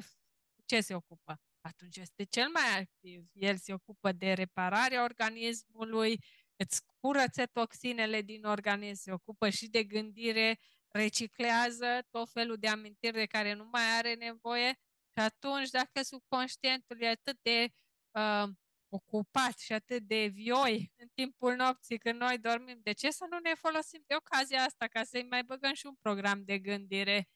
ce 0.66 0.82
se 0.82 0.96
ocupă? 0.96 1.42
Atunci 1.62 1.98
este 1.98 2.24
cel 2.24 2.50
mai 2.50 2.80
activ. 2.80 3.26
El 3.34 3.58
se 3.58 3.74
ocupă 3.74 4.12
de 4.12 4.34
repararea 4.34 5.04
organismului, 5.04 6.20
îți 6.56 6.82
curăță 7.02 7.46
toxinele 7.46 8.22
din 8.22 8.44
organism, 8.46 9.02
se 9.02 9.12
ocupă 9.12 9.50
și 9.50 9.68
de 9.68 9.84
gândire, 9.84 10.60
reciclează 10.88 12.08
tot 12.10 12.32
felul 12.32 12.58
de 12.58 12.68
amintiri 12.68 13.14
de 13.14 13.26
care 13.26 13.54
nu 13.54 13.68
mai 13.72 13.98
are 13.98 14.14
nevoie 14.14 14.70
și 15.14 15.20
atunci, 15.20 15.70
dacă 15.70 16.02
subconștientul 16.02 17.02
e 17.02 17.08
atât 17.08 17.40
de 17.42 17.68
uh, 18.12 18.50
ocupați 18.90 19.66
și 19.66 19.74
atât 19.74 20.04
de 20.04 20.26
vioi 20.26 20.92
în 20.96 21.08
timpul 21.14 21.56
nopții 21.56 21.98
când 21.98 22.20
noi 22.20 22.38
dormim, 22.38 22.80
de 22.84 22.92
ce 22.92 23.12
să 23.12 23.26
nu 23.30 23.40
ne 23.40 23.54
folosim 23.56 24.04
de 24.08 24.16
ocazia 24.16 24.64
asta 24.64 24.88
ca 24.88 25.04
să-i 25.04 25.28
mai 25.30 25.44
băgăm 25.44 25.74
și 25.74 25.86
un 25.86 25.96
program 26.02 26.44
de 26.44 26.60
gândire 26.60 27.28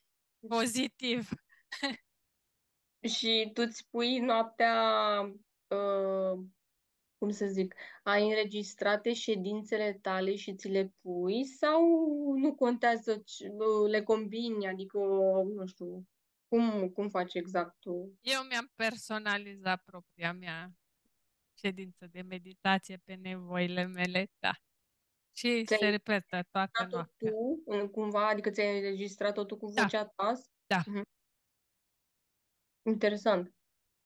pozitiv? 0.47 1.29
și 3.07 3.49
tu 3.53 3.61
îți 3.65 3.87
pui 3.89 4.19
noaptea, 4.19 4.75
uh, 5.67 6.45
cum 7.17 7.29
să 7.29 7.45
zic, 7.45 7.75
ai 8.03 8.27
înregistrate 8.27 9.13
ședințele 9.13 9.93
tale 10.01 10.35
și 10.35 10.55
ți 10.55 10.67
le 10.67 10.93
pui 11.01 11.45
sau 11.45 11.81
nu 12.35 12.55
contează, 12.55 13.23
uh, 13.39 13.89
le 13.89 14.03
combini, 14.03 14.67
adică, 14.67 14.97
nu 15.55 15.65
știu, 15.65 16.07
cum, 16.47 16.89
cum 16.89 17.09
faci 17.09 17.33
exact 17.33 17.75
tu? 17.79 18.17
Eu 18.21 18.41
mi-am 18.49 18.71
personalizat 18.75 19.83
propria 19.83 20.33
mea 20.33 20.71
ședință 21.59 22.07
de 22.11 22.21
meditație 22.21 23.01
pe 23.03 23.13
nevoile 23.13 23.85
mele, 23.85 24.27
da. 24.39 24.51
Și 25.37 25.63
ți 25.65 25.75
se 25.75 25.89
repetă 25.89 26.39
toată 26.51 26.87
noaptea. 26.89 27.31
tu, 27.31 27.89
cumva, 27.91 28.27
adică 28.27 28.49
ți-ai 28.49 28.77
înregistrat-o 28.77 29.43
tu 29.43 29.57
cu 29.57 29.71
da. 29.71 29.81
vocea 29.81 30.03
da. 30.03 30.11
ta? 30.15 30.41
Da. 30.67 30.81
Uh-huh. 30.81 31.01
Interesant. 32.85 33.53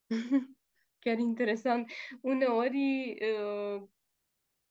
Chiar 1.04 1.18
interesant. 1.18 1.92
Uneori, 2.22 3.18
uh, 3.22 3.84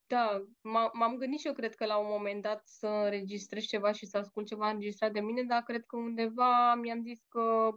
da, 0.07 0.47
m-am 0.93 1.17
gândit 1.17 1.39
și 1.39 1.47
eu, 1.47 1.53
cred 1.53 1.75
că 1.75 1.87
la 1.87 1.99
un 1.99 2.09
moment 2.09 2.43
dat 2.43 2.69
să 2.69 2.87
înregistrez 2.87 3.65
ceva 3.65 3.93
și 3.93 4.07
să 4.07 4.19
ascult 4.19 4.47
ceva 4.47 4.71
înregistrat 4.71 5.13
de 5.13 5.21
mine, 5.21 5.43
dar 5.43 5.63
cred 5.63 5.85
că 5.87 5.97
undeva 5.97 6.75
mi-am 6.75 7.03
zis 7.03 7.21
că 7.29 7.71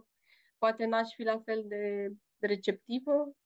poate 0.58 0.84
n-aș 0.84 1.14
fi 1.14 1.22
la 1.22 1.40
fel 1.40 1.64
de 1.66 2.12
receptivă 2.38 3.36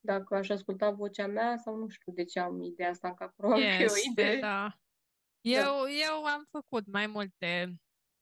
dacă 0.00 0.34
aș 0.34 0.48
asculta 0.48 0.90
vocea 0.90 1.26
mea 1.26 1.56
sau 1.56 1.76
nu 1.76 1.88
știu 1.88 2.12
de 2.12 2.24
ce 2.24 2.40
am 2.40 2.62
ideea 2.62 2.90
asta 2.90 3.08
în 3.08 3.14
cap. 3.14 3.34
Este, 3.80 3.84
o 3.84 4.10
idee. 4.10 4.40
Da. 4.40 4.81
Eu, 5.44 5.84
da. 5.84 5.90
eu 5.90 6.24
am 6.24 6.48
făcut 6.50 6.86
mai 6.86 7.06
multe 7.06 7.74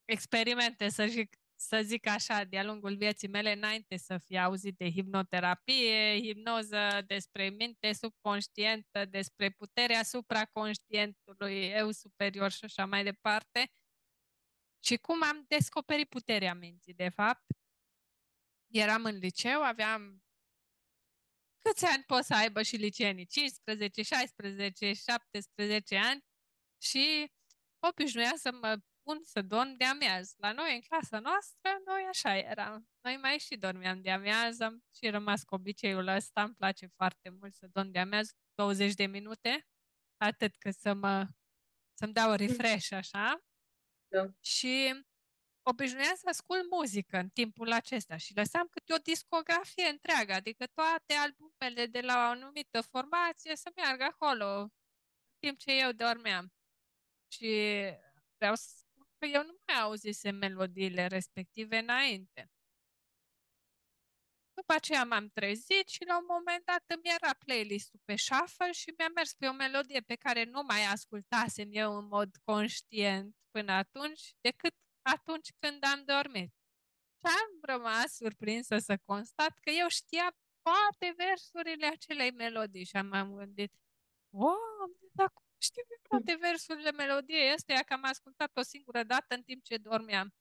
experimente, 0.04 0.88
să 0.88 1.06
zic, 1.06 1.36
să 1.54 1.80
zic 1.82 2.06
așa, 2.06 2.44
de-a 2.44 2.64
lungul 2.64 2.96
vieții 2.96 3.28
mele, 3.28 3.52
înainte 3.52 3.96
să 3.96 4.18
fie 4.18 4.38
auzit 4.38 4.76
de 4.76 4.90
hipnoterapie, 4.90 6.20
hipnoză 6.22 7.02
despre 7.06 7.48
minte 7.48 7.92
subconștientă, 7.92 9.04
despre 9.04 9.50
puterea 9.50 10.02
supraconștientului, 10.02 11.68
eu 11.68 11.90
superior 11.90 12.50
și 12.50 12.64
așa 12.64 12.86
mai 12.86 13.04
departe. 13.04 13.70
Și 14.84 14.96
cum 14.96 15.22
am 15.22 15.44
descoperit 15.48 16.08
puterea 16.08 16.54
minții, 16.54 16.94
de 16.94 17.08
fapt. 17.08 17.44
Eram 18.72 19.04
în 19.04 19.16
liceu, 19.16 19.62
aveam 19.62 20.22
câți 21.58 21.84
ani 21.84 22.04
pot 22.06 22.24
să 22.24 22.34
aibă 22.34 22.62
și 22.62 22.76
liceenii? 22.76 23.26
15, 23.26 24.02
16, 24.02 24.92
17 24.92 25.96
ani 25.96 26.28
și 26.82 27.32
obișnuia 27.78 28.32
să 28.36 28.52
mă 28.52 28.78
pun 29.02 29.20
să 29.22 29.42
dorm 29.42 29.76
de 29.76 29.84
amiază. 29.84 30.34
La 30.36 30.52
noi, 30.52 30.74
în 30.74 30.80
clasa 30.80 31.18
noastră, 31.18 31.80
noi 31.84 32.02
așa 32.08 32.36
eram. 32.36 32.88
Noi 33.00 33.16
mai 33.16 33.38
și 33.38 33.56
dormeam 33.56 34.00
de 34.00 34.10
amiază 34.10 34.64
am 34.64 34.84
și 34.94 35.10
rămas 35.10 35.44
cu 35.44 35.54
obiceiul 35.54 36.06
ăsta. 36.06 36.42
Îmi 36.42 36.54
place 36.54 36.86
foarte 36.86 37.28
mult 37.28 37.54
să 37.54 37.66
dorm 37.72 37.90
de 37.90 37.98
amiază 37.98 38.32
20 38.54 38.94
de 38.94 39.06
minute, 39.06 39.66
atât 40.16 40.56
cât 40.56 40.74
să 40.74 40.94
mă 40.94 41.26
să-mi 42.00 42.12
dau 42.12 42.34
refresh 42.34 42.92
așa. 42.92 43.44
Da. 44.08 44.26
Și 44.40 45.04
obișnuiam 45.62 46.14
să 46.14 46.28
ascult 46.28 46.70
muzică 46.70 47.16
în 47.18 47.28
timpul 47.28 47.72
acesta 47.72 48.16
și 48.16 48.36
lăsam 48.36 48.66
câte 48.70 48.92
o 48.92 48.96
discografie 48.96 49.88
întreagă, 49.88 50.32
adică 50.32 50.66
toate 50.66 51.14
albumele 51.14 51.86
de 51.86 52.00
la 52.00 52.14
o 52.14 52.30
anumită 52.30 52.80
formație 52.80 53.56
să 53.56 53.70
meargă 53.76 54.04
acolo 54.04 54.60
în 54.60 54.70
timp 55.38 55.58
ce 55.58 55.78
eu 55.80 55.92
dormeam. 55.92 56.52
Și 57.32 57.48
vreau 58.36 58.54
să 58.54 58.68
spun 58.76 59.06
că 59.18 59.26
eu 59.26 59.44
nu 59.44 59.58
mai 59.66 59.80
auzisem 59.80 60.36
melodiile 60.36 61.06
respective 61.06 61.78
înainte. 61.78 62.50
După 64.54 64.72
aceea 64.72 65.04
m-am 65.04 65.28
trezit 65.28 65.88
și 65.88 66.04
la 66.04 66.18
un 66.18 66.24
moment 66.28 66.64
dat 66.64 66.84
îmi 66.86 67.14
era 67.20 67.34
playlist-ul 67.34 68.00
pe 68.04 68.16
shuffle 68.16 68.72
și 68.72 68.94
mi-a 68.98 69.08
mers 69.14 69.34
pe 69.34 69.46
o 69.46 69.52
melodie 69.52 70.00
pe 70.00 70.14
care 70.14 70.44
nu 70.44 70.62
mai 70.62 70.84
ascultasem 70.84 71.68
eu 71.72 71.96
în 71.96 72.06
mod 72.06 72.30
conștient 72.44 73.36
până 73.50 73.72
atunci, 73.72 74.34
decât 74.40 74.74
atunci 75.02 75.48
când 75.58 75.84
am 75.84 76.04
dormit. 76.04 76.52
Și 77.18 77.26
am 77.40 77.58
rămas 77.62 78.14
surprinsă 78.14 78.78
să 78.78 78.98
constat 79.04 79.58
că 79.60 79.70
eu 79.70 79.88
știam 79.88 80.34
toate 80.62 81.14
versurile 81.16 81.86
acelei 81.86 82.30
melodii 82.30 82.84
și 82.84 82.96
am 82.96 83.34
gândit, 83.34 83.72
wow, 84.30 84.98
dar 85.12 85.30
cum 85.32 85.44
știu 85.44 85.49
eu 85.60 85.98
toate 86.08 86.36
versurile 86.40 86.90
melodiei 86.90 87.50
astea 87.50 87.82
că 87.82 87.92
am 87.92 88.04
ascultat 88.04 88.56
o 88.56 88.62
singură 88.62 89.02
dată 89.02 89.34
în 89.34 89.42
timp 89.42 89.62
ce 89.64 89.76
dormeam. 89.76 90.34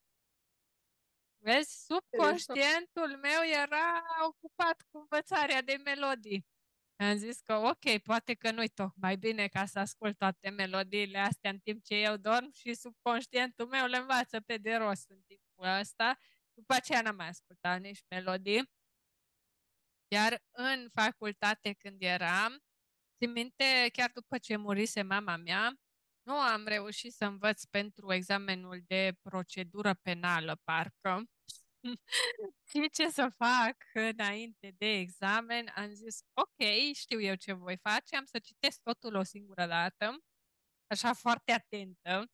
Vezi, 1.42 1.86
subconștientul 1.86 3.18
meu 3.22 3.42
era 3.64 4.04
ocupat 4.28 4.82
cu 4.92 4.98
învățarea 4.98 5.62
de 5.62 5.82
melodii. 5.84 6.46
Am 6.96 7.18
zis 7.18 7.40
că 7.40 7.54
ok, 7.54 7.98
poate 8.04 8.34
că 8.34 8.52
nu-i 8.52 8.70
tocmai 8.70 9.16
bine 9.18 9.48
ca 9.48 9.66
să 9.66 9.80
ascult 9.80 10.18
toate 10.18 10.50
melodiile 10.50 11.18
astea 11.18 11.50
în 11.50 11.60
timp 11.60 11.84
ce 11.84 11.96
eu 11.96 12.18
dorm 12.18 12.52
și 12.52 12.74
subconștientul 12.74 13.68
meu 13.68 13.86
le 13.86 13.98
învață 13.98 14.40
pe 14.42 14.58
de 14.58 14.76
rost 14.76 15.10
în 15.10 15.22
timpul 15.28 15.66
ăsta. 15.80 16.18
După 16.54 16.74
aceea 16.74 17.02
n-am 17.02 17.16
mai 17.16 17.28
ascultat 17.28 17.80
nici 17.80 18.04
melodii. 18.10 18.72
Iar 20.08 20.44
în 20.52 20.90
facultate 20.90 21.74
când 21.74 22.02
eram, 22.02 22.60
țin 23.20 23.32
minte, 23.32 23.90
chiar 23.94 24.12
după 24.14 24.38
ce 24.38 24.56
murise 24.56 25.02
mama 25.02 25.36
mea, 25.36 25.74
nu 26.22 26.34
am 26.34 26.66
reușit 26.66 27.14
să 27.14 27.26
învăț 27.26 27.64
pentru 27.64 28.14
examenul 28.14 28.84
de 28.88 29.18
procedură 29.22 29.94
penală, 29.94 30.60
parcă. 30.64 31.24
și 32.70 32.90
ce 32.92 33.10
să 33.10 33.32
fac 33.38 33.76
înainte 33.94 34.76
de 34.78 34.86
examen? 34.86 35.72
Am 35.76 35.94
zis, 35.94 36.20
ok, 36.34 36.94
știu 36.94 37.22
eu 37.22 37.36
ce 37.36 37.54
voi 37.54 37.78
face, 37.78 38.16
am 38.16 38.26
să 38.26 38.40
citesc 38.40 38.82
totul 38.82 39.16
o 39.16 39.24
singură 39.24 39.66
dată, 39.66 40.18
așa 40.88 41.14
foarte 41.14 41.52
atentă. 41.52 42.32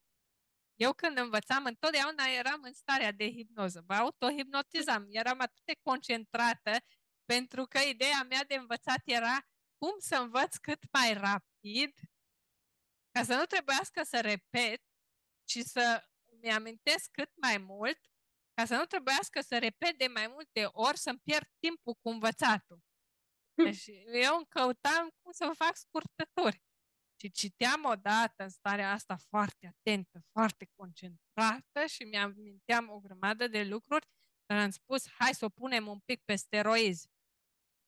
Eu 0.76 0.94
când 0.94 1.18
învățam, 1.18 1.66
întotdeauna 1.66 2.24
eram 2.38 2.60
în 2.64 2.74
starea 2.74 3.12
de 3.12 3.32
hipnoză, 3.32 3.84
mă 3.88 3.94
autohipnotizam, 3.94 5.06
eram 5.10 5.40
atât 5.40 5.62
de 5.66 5.80
concentrată 5.82 6.72
pentru 7.26 7.66
că 7.66 7.80
ideea 7.80 8.26
mea 8.30 8.44
de 8.48 8.56
învățat 8.56 9.02
era 9.06 9.38
cum 9.86 10.00
să 10.00 10.16
învăț 10.16 10.56
cât 10.56 10.84
mai 10.92 11.14
rapid 11.14 12.00
ca 13.12 13.24
să 13.24 13.36
nu 13.36 13.46
trebuiască 13.46 14.04
să 14.04 14.22
repet, 14.22 14.82
ci 15.44 15.58
să 15.60 16.10
mi 16.42 16.52
amintesc 16.52 17.12
cât 17.12 17.32
mai 17.42 17.58
mult 17.58 18.00
ca 18.54 18.66
să 18.66 18.76
nu 18.76 18.86
trebuiască 18.86 19.42
să 19.42 19.58
repet 19.58 19.98
de 19.98 20.08
mai 20.08 20.28
multe 20.28 20.66
ori 20.72 20.98
să-mi 20.98 21.20
pierd 21.20 21.48
timpul 21.60 21.94
cu 21.94 22.10
învățatul. 22.10 22.80
Deci 23.54 23.86
eu 24.14 24.36
îmi 24.36 24.48
căutam 24.48 25.10
cum 25.22 25.32
să 25.32 25.52
fac 25.56 25.76
scurtături. 25.76 26.64
Și 27.20 27.32
citeam 27.32 27.84
odată 27.84 28.44
în 28.44 28.50
starea 28.50 28.92
asta 28.92 29.18
foarte 29.18 29.68
atentă, 29.68 30.24
foarte 30.32 30.70
concentrată 30.76 31.86
și 31.86 32.04
mi-aminteam 32.04 32.90
o 32.90 33.00
grămadă 33.00 33.48
de 33.48 33.64
lucruri, 33.64 34.08
dar 34.46 34.58
am 34.58 34.70
spus, 34.70 35.10
hai 35.10 35.34
să 35.34 35.46
o 35.46 35.50
punem 35.50 35.88
un 35.88 36.00
pic 36.00 36.22
pe 36.24 36.36
steroizi. 36.36 37.10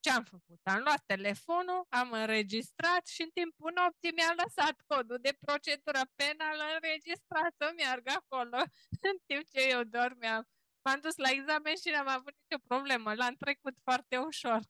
Ce 0.08 0.14
am 0.14 0.24
făcut? 0.24 0.62
Am 0.74 0.82
luat 0.88 1.02
telefonul, 1.14 1.82
am 2.00 2.10
înregistrat 2.12 3.04
și 3.14 3.22
în 3.22 3.32
timpul 3.40 3.72
nopții 3.80 4.18
mi-a 4.18 4.34
lăsat 4.42 4.76
codul 4.92 5.20
de 5.28 5.34
procedură 5.46 6.02
penală 6.20 6.64
înregistrat 6.76 7.52
să 7.60 7.68
meargă 7.80 8.12
acolo 8.22 8.60
în 9.10 9.16
timp 9.28 9.44
ce 9.54 9.62
eu 9.76 9.82
dormeam. 9.98 10.42
M-am 10.84 11.00
dus 11.06 11.16
la 11.26 11.30
examen 11.38 11.76
și 11.84 11.90
n-am 11.94 12.10
avut 12.18 12.36
nicio 12.42 12.60
problemă. 12.70 13.10
L-am 13.22 13.36
trecut 13.44 13.76
foarte 13.88 14.16
ușor. 14.30 14.62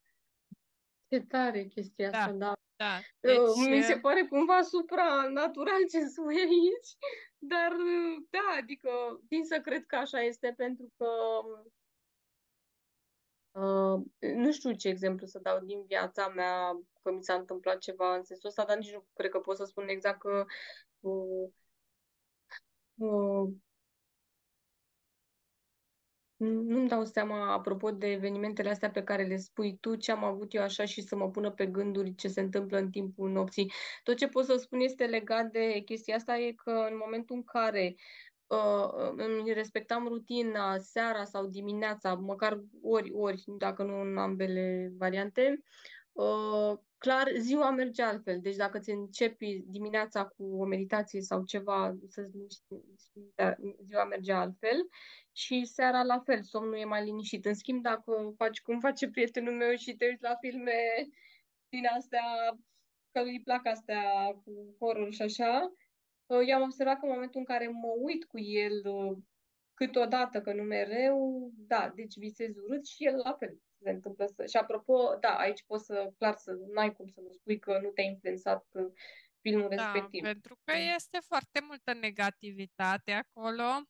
Ce 1.09 1.19
tare 1.33 1.61
chestia 1.73 2.09
da, 2.09 2.17
asta, 2.17 2.31
da. 2.45 2.53
da. 2.83 2.93
Uh, 2.97 3.03
deci, 3.19 3.69
Mi 3.73 3.83
se 3.91 3.97
uh, 3.99 4.03
pare 4.05 4.21
cumva 4.33 4.59
supra-natural 4.61 5.81
ce 5.91 5.99
spui 6.13 6.39
aici, 6.47 6.89
dar 7.53 7.71
uh, 7.71 8.15
da, 8.35 8.45
adică 8.61 8.91
din 9.31 9.43
să 9.51 9.57
cred 9.67 9.83
că 9.85 9.95
așa 9.95 10.19
este 10.31 10.53
pentru 10.63 10.87
că 10.97 11.09
uh, 13.51 14.01
nu 14.19 14.51
știu 14.51 14.73
ce 14.73 14.87
exemplu 14.87 15.25
să 15.25 15.39
dau 15.39 15.59
din 15.59 15.83
viața 15.85 16.27
mea 16.27 16.79
că 17.03 17.11
mi 17.11 17.23
s-a 17.23 17.33
întâmplat 17.33 17.77
ceva 17.77 18.15
în 18.15 18.23
sensul 18.23 18.49
ăsta, 18.49 18.65
dar 18.65 18.77
nici 18.77 18.93
nu 18.93 19.05
cred 19.13 19.31
că 19.31 19.39
pot 19.39 19.57
să 19.57 19.65
spun 19.65 19.87
exact 19.87 20.19
că 20.19 20.45
uh, 20.99 21.49
uh, 22.95 23.53
nu-mi 26.37 26.87
dau 26.87 27.05
seama, 27.05 27.53
apropo 27.53 27.91
de 27.91 28.07
evenimentele 28.11 28.69
astea 28.69 28.91
pe 28.91 29.03
care 29.03 29.23
le 29.23 29.37
spui 29.37 29.77
tu, 29.77 29.95
ce 29.95 30.11
am 30.11 30.23
avut 30.23 30.53
eu 30.53 30.61
așa 30.61 30.85
și 30.85 31.01
să 31.01 31.15
mă 31.15 31.29
pună 31.29 31.51
pe 31.51 31.65
gânduri 31.65 32.15
ce 32.15 32.27
se 32.27 32.41
întâmplă 32.41 32.77
în 32.77 32.89
timpul 32.89 33.29
nopții. 33.29 33.71
Tot 34.03 34.15
ce 34.17 34.27
pot 34.27 34.45
să 34.45 34.55
spun 34.57 34.79
este 34.79 35.05
legat 35.05 35.51
de 35.51 35.81
chestia 35.85 36.15
asta 36.15 36.37
e 36.37 36.51
că 36.51 36.71
în 36.71 36.97
momentul 36.97 37.35
în 37.35 37.43
care 37.43 37.95
uh, 37.95 38.36
îmi 39.15 39.53
respectam 39.53 40.07
rutina 40.07 40.77
seara 40.77 41.23
sau 41.23 41.45
dimineața, 41.45 42.13
măcar 42.13 42.59
ori, 42.81 43.11
ori, 43.11 43.43
dacă 43.57 43.83
nu 43.83 44.01
în 44.01 44.17
ambele 44.17 44.91
variante, 44.97 45.63
uh, 46.11 46.77
clar, 46.97 47.31
ziua 47.37 47.71
merge 47.71 48.01
altfel. 48.01 48.39
Deci 48.41 48.55
dacă 48.55 48.79
ți 48.79 48.89
începi 48.89 49.63
dimineața 49.65 50.25
cu 50.25 50.43
o 50.43 50.65
meditație 50.65 51.21
sau 51.21 51.43
ceva, 51.43 51.97
să 52.07 52.29
ziua 53.83 54.05
merge 54.05 54.31
altfel 54.31 54.87
și 55.31 55.65
seara 55.65 56.03
la 56.03 56.19
fel, 56.19 56.43
somnul 56.43 56.77
e 56.77 56.85
mai 56.85 57.03
liniștit. 57.03 57.45
În 57.45 57.53
schimb, 57.53 57.81
dacă 57.81 58.33
faci 58.37 58.61
cum 58.61 58.79
face 58.79 59.09
prietenul 59.09 59.53
meu 59.53 59.75
și 59.75 59.95
te 59.95 60.05
uiți 60.05 60.23
la 60.23 60.35
filme 60.35 60.73
din 61.69 61.85
astea, 61.97 62.57
că 63.11 63.19
îi 63.19 63.41
plac 63.43 63.65
astea 63.65 64.03
cu 64.43 64.75
horror 64.79 65.13
și 65.13 65.21
așa, 65.21 65.71
uh, 66.27 66.47
i-am 66.47 66.61
observat 66.61 66.99
că 66.99 67.05
în 67.05 67.11
momentul 67.11 67.39
în 67.39 67.45
care 67.45 67.67
mă 67.67 67.93
uit 68.01 68.25
cu 68.25 68.39
el 68.39 68.87
uh, 68.87 69.17
câteodată, 69.73 70.41
că 70.41 70.53
nu 70.53 70.63
mereu, 70.63 71.49
da, 71.53 71.91
deci 71.95 72.17
visez 72.17 72.55
urât 72.57 72.87
și 72.87 73.05
el 73.05 73.15
la 73.23 73.33
fel 73.33 73.57
se 73.83 73.89
întâmplă 73.89 74.25
să... 74.35 74.45
Și 74.45 74.57
apropo, 74.57 75.17
da, 75.19 75.37
aici 75.37 75.63
poți 75.65 75.85
să, 75.85 76.13
clar, 76.17 76.35
să 76.35 76.51
n-ai 76.73 76.95
cum 76.95 77.07
să 77.07 77.19
nu 77.21 77.31
spui 77.31 77.59
că 77.59 77.79
nu 77.81 77.89
te-a 77.89 78.03
influențat 78.03 78.65
uh, 78.71 78.91
filmul 79.41 79.69
da, 79.69 79.91
respectiv. 79.91 80.21
pentru 80.21 80.59
că 80.63 80.73
este 80.95 81.19
foarte 81.19 81.59
multă 81.67 81.93
negativitate 81.93 83.11
acolo. 83.11 83.81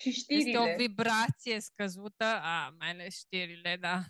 Și 0.00 0.10
știrile. 0.10 0.60
Este 0.60 0.72
o 0.72 0.76
vibrație 0.76 1.60
scăzută, 1.60 2.24
a, 2.24 2.74
mai 2.78 2.90
ales 2.90 3.16
știrile, 3.16 3.76
da. 3.80 4.00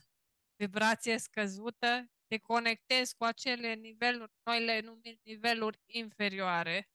Vibrație 0.57 1.19
scăzută, 1.19 2.11
te 2.27 2.39
conectezi 2.39 3.17
cu 3.17 3.25
acele 3.25 3.75
niveluri, 3.75 4.33
noi 4.43 4.65
le 4.65 4.81
numim 4.81 5.21
niveluri 5.23 5.79
inferioare 5.87 6.89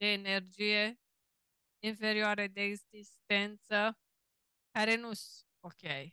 de 0.00 0.06
energie, 0.06 1.00
inferioare 1.82 2.46
de 2.46 2.62
existență, 2.62 3.98
care 4.70 4.96
nu 4.96 5.12
sunt 5.12 5.46
ok. 5.60 6.12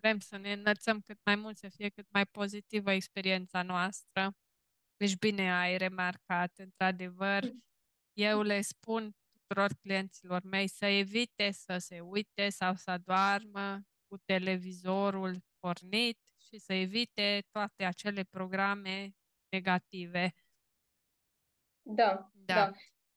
Vrem 0.00 0.18
să 0.18 0.36
ne 0.36 0.52
înălțăm 0.52 1.00
cât 1.00 1.18
mai 1.24 1.36
mult, 1.36 1.56
să 1.56 1.68
fie 1.68 1.88
cât 1.88 2.06
mai 2.10 2.26
pozitivă 2.26 2.90
experiența 2.92 3.62
noastră. 3.62 4.36
Deci 4.96 5.16
bine 5.16 5.52
ai 5.54 5.76
remarcat, 5.76 6.58
într-adevăr, 6.58 7.44
eu 8.12 8.42
le 8.42 8.60
spun 8.60 9.16
tuturor 9.32 9.72
clienților 9.80 10.42
mei 10.42 10.68
să 10.68 10.86
evite 10.86 11.50
să 11.50 11.78
se 11.78 12.00
uite 12.00 12.48
sau 12.48 12.74
să 12.74 12.98
doarmă 13.04 13.80
cu 14.06 14.16
televizorul 14.16 15.44
pornit 15.58 16.18
și 16.36 16.58
să 16.58 16.72
evite 16.72 17.46
toate 17.50 17.84
acele 17.84 18.24
programe 18.24 19.10
negative. 19.48 20.34
Da, 21.90 22.30
da. 22.44 22.54
da. 22.54 22.70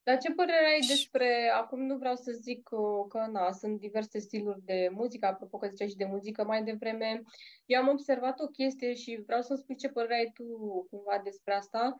Dar 0.03 0.17
ce 0.17 0.33
părere 0.33 0.65
ai 0.65 0.79
despre, 0.87 1.51
acum 1.53 1.81
nu 1.85 1.97
vreau 1.97 2.15
să 2.15 2.31
zic 2.31 2.69
uh, 2.71 3.05
că 3.09 3.27
na, 3.31 3.51
sunt 3.51 3.79
diverse 3.79 4.19
stiluri 4.19 4.61
de 4.61 4.89
muzică, 4.91 5.25
apropo 5.25 5.57
că 5.57 5.67
ziceai 5.67 5.89
și 5.89 5.95
de 5.95 6.05
muzică 6.05 6.43
mai 6.43 6.63
devreme, 6.63 7.21
eu 7.65 7.81
am 7.81 7.87
observat 7.87 8.39
o 8.39 8.47
chestie 8.47 8.93
și 8.93 9.21
vreau 9.25 9.41
să 9.41 9.55
spui 9.55 9.75
ce 9.75 9.89
părere 9.89 10.15
ai 10.15 10.31
tu 10.33 10.43
cumva 10.89 11.21
despre 11.23 11.53
asta. 11.53 11.95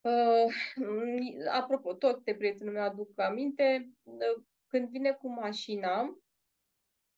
Uh, 0.00 0.52
apropo, 1.50 1.94
tot 1.94 2.24
de 2.24 2.34
prietenul 2.34 2.72
meu 2.72 2.82
aduc 2.82 3.20
aminte, 3.20 3.90
uh, 4.02 4.42
când 4.66 4.88
vine 4.88 5.12
cu 5.12 5.28
mașina, 5.28 6.18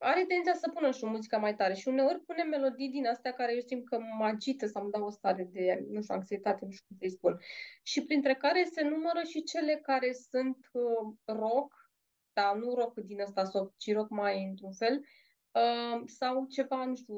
are 0.04 0.24
tendința 0.24 0.52
să 0.52 0.70
pună 0.74 0.90
și 0.90 1.04
o 1.04 1.08
muzică 1.08 1.38
mai 1.38 1.54
tare 1.54 1.74
și 1.74 1.88
uneori 1.88 2.20
pune 2.20 2.42
melodii 2.42 2.88
din 2.88 3.06
astea 3.06 3.32
care 3.32 3.54
eu 3.54 3.60
simt 3.60 3.88
că 3.88 3.98
mă 4.18 4.24
agită 4.24 4.66
sau 4.66 4.82
îmi 4.82 4.90
dau 4.90 5.04
o 5.04 5.10
stare 5.10 5.48
de, 5.52 5.84
nu 5.88 6.02
știu, 6.02 6.14
anxietate, 6.14 6.64
nu 6.64 6.70
știu 6.70 6.84
cum 6.88 6.96
să-i 6.96 7.10
spun. 7.10 7.38
Și 7.82 8.04
printre 8.04 8.34
care 8.34 8.64
se 8.72 8.82
numără 8.82 9.22
și 9.22 9.42
cele 9.42 9.80
care 9.82 10.12
sunt 10.12 10.70
uh, 10.72 11.14
rock, 11.24 11.90
dar 12.32 12.56
nu 12.56 12.74
rock 12.74 13.00
din 13.00 13.20
ăsta 13.20 13.44
soft, 13.44 13.72
ci 13.76 13.92
rock 13.92 14.10
mai 14.10 14.44
într-un 14.44 14.72
fel, 14.72 15.04
uh, 15.52 16.02
sau 16.06 16.46
ceva, 16.46 16.84
nu 16.84 16.94
știu, 16.94 17.14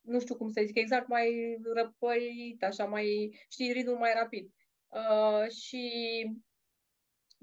nu 0.00 0.20
știu 0.20 0.36
cum 0.36 0.48
să 0.48 0.62
zic 0.64 0.76
exact, 0.76 1.08
mai 1.08 1.58
răpăit, 1.74 2.64
așa, 2.64 2.84
mai, 2.84 3.38
știi, 3.48 3.72
ritmul 3.72 3.96
mai 3.96 4.12
rapid. 4.14 4.50
Uh, 4.88 5.50
și 5.50 5.90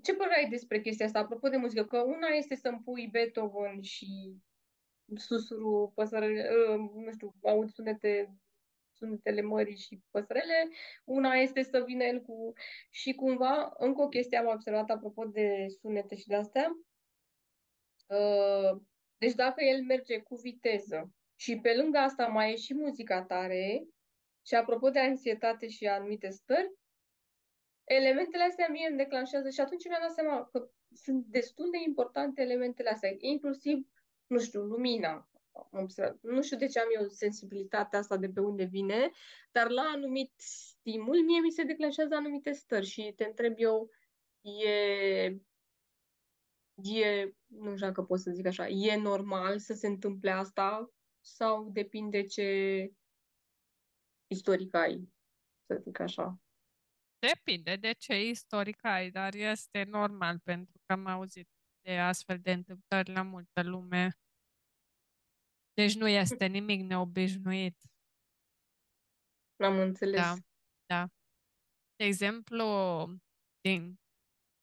ce 0.04 0.16
părere 0.16 0.36
ai 0.36 0.50
despre 0.50 0.82
chestia 0.82 1.06
asta, 1.06 1.20
apropo 1.20 1.48
de 1.48 1.58
muzică? 1.58 1.86
Că 1.86 1.98
una 1.98 2.28
este 2.28 2.56
să-mi 2.56 2.82
pui 2.84 3.08
Beethoven 3.12 3.82
și 3.82 4.38
susurul, 5.16 5.92
păsărele, 5.96 6.50
ă, 6.70 6.76
nu 6.76 7.12
știu, 7.12 7.34
aud 7.44 7.70
sunete, 7.70 8.34
sunetele 8.94 9.42
mării 9.42 9.78
și 9.78 10.02
păsărele. 10.12 10.70
Una 11.04 11.34
este 11.34 11.62
să 11.64 11.84
vină 11.86 12.04
el 12.04 12.22
cu... 12.22 12.54
Și 12.90 13.14
cumva, 13.14 13.74
încă 13.78 14.02
o 14.02 14.08
chestie 14.08 14.38
am 14.38 14.48
observat 14.48 14.90
apropo 14.90 15.26
de 15.26 15.66
sunete 15.80 16.16
și 16.16 16.28
de 16.28 16.36
astea. 16.36 16.72
Ă, 18.10 18.82
deci 19.18 19.34
dacă 19.34 19.64
el 19.64 19.84
merge 19.84 20.20
cu 20.20 20.36
viteză 20.36 21.14
și 21.36 21.60
pe 21.60 21.76
lângă 21.76 21.98
asta 21.98 22.28
mai 22.28 22.52
e 22.52 22.56
și 22.56 22.74
muzica 22.74 23.24
tare, 23.24 23.88
și 24.46 24.56
apropo 24.56 24.90
de 24.90 25.00
anxietate 25.00 25.68
și 25.68 25.88
anumite 25.88 26.30
stări, 26.30 26.74
elementele 27.84 28.44
astea 28.44 28.68
mie 28.70 28.88
îmi 28.88 28.98
declanșează 28.98 29.50
și 29.50 29.60
atunci 29.60 29.88
mi-am 29.88 30.02
dat 30.02 30.12
seama 30.12 30.46
că 30.52 30.70
sunt 30.94 31.26
destul 31.26 31.70
de 31.72 31.78
importante 31.86 32.42
elementele 32.42 32.90
astea, 32.90 33.16
inclusiv 33.18 33.88
nu 34.30 34.40
știu, 34.40 34.62
lumina. 34.62 35.30
Nu 36.22 36.42
știu 36.42 36.58
de 36.58 36.68
ce 36.68 36.80
am 36.80 36.88
eu 37.00 37.08
sensibilitatea 37.08 38.00
asta 38.00 38.18
de 38.18 38.30
pe 38.30 38.40
unde 38.40 38.64
vine, 38.64 39.12
dar 39.52 39.70
la 39.70 39.82
anumit 39.82 40.34
stimul 40.38 41.24
mie 41.24 41.40
mi 41.40 41.52
se 41.52 41.64
declanșează 41.64 42.16
anumite 42.16 42.52
stări 42.52 42.86
și 42.86 43.14
te 43.16 43.24
întreb 43.24 43.54
eu, 43.58 43.90
e, 44.42 44.70
e, 46.76 47.34
nu 47.46 47.76
știu 47.76 47.88
dacă 47.88 48.04
pot 48.04 48.20
să 48.20 48.32
zic 48.32 48.46
așa, 48.46 48.68
e 48.68 48.96
normal 48.96 49.60
să 49.60 49.74
se 49.74 49.88
întâmple 49.88 50.32
asta 50.32 50.94
sau 51.20 51.70
depinde 51.70 52.24
ce 52.24 52.90
istoric 54.28 54.74
ai, 54.74 55.14
să 55.66 55.82
zic 55.84 56.00
așa? 56.00 56.40
Depinde 57.20 57.76
de 57.76 57.92
ce 57.92 58.28
istoric 58.30 58.84
ai, 58.86 59.10
dar 59.10 59.34
este 59.34 59.84
normal 59.84 60.40
pentru 60.40 60.80
că 60.86 60.94
am 60.94 61.06
auzit 61.06 61.50
de 61.90 62.00
astfel 62.00 62.40
de 62.40 62.52
întâmplări 62.52 63.12
la 63.12 63.22
multă 63.22 63.64
lume. 63.64 64.18
Deci 65.74 65.96
nu 65.96 66.08
este 66.08 66.46
nimic 66.46 66.82
neobișnuit. 66.82 67.78
Am 69.64 69.80
înțeles. 69.80 70.20
Da, 70.20 70.36
da. 70.86 71.08
De 71.96 72.06
exemplu, 72.06 72.66
din 73.62 74.00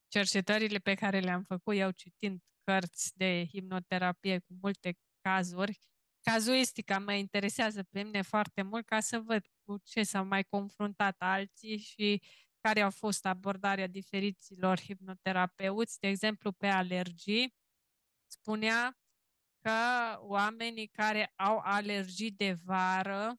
cercetările 0.09 0.79
pe 0.79 0.95
care 0.95 1.20
le-am 1.20 1.43
făcut 1.43 1.77
eu 1.77 1.91
citind 1.91 2.41
cărți 2.64 3.16
de 3.16 3.47
hipnoterapie 3.49 4.39
cu 4.39 4.55
multe 4.62 4.99
cazuri, 5.20 5.79
cazuistica 6.20 6.99
mă 6.99 7.12
interesează 7.12 7.83
pe 7.83 8.03
mine 8.03 8.22
foarte 8.22 8.62
mult 8.62 8.87
ca 8.87 9.01
să 9.01 9.20
văd 9.20 9.47
cu 9.64 9.79
ce 9.79 10.03
s-au 10.03 10.24
mai 10.24 10.45
confruntat 10.45 11.16
alții 11.18 11.79
și 11.79 12.22
care 12.67 12.81
au 12.81 12.91
fost 12.91 13.27
abordarea 13.27 13.87
diferiților 13.87 14.81
hipnoterapeuți, 14.81 16.01
de 16.01 16.09
exemplu 16.09 16.53
pe 16.53 16.67
alergii, 16.67 17.55
spunea 18.27 18.99
că 19.61 19.73
oamenii 20.21 20.87
care 20.87 21.33
au 21.37 21.59
alergii 21.59 22.31
de 22.31 22.53
vară 22.64 23.35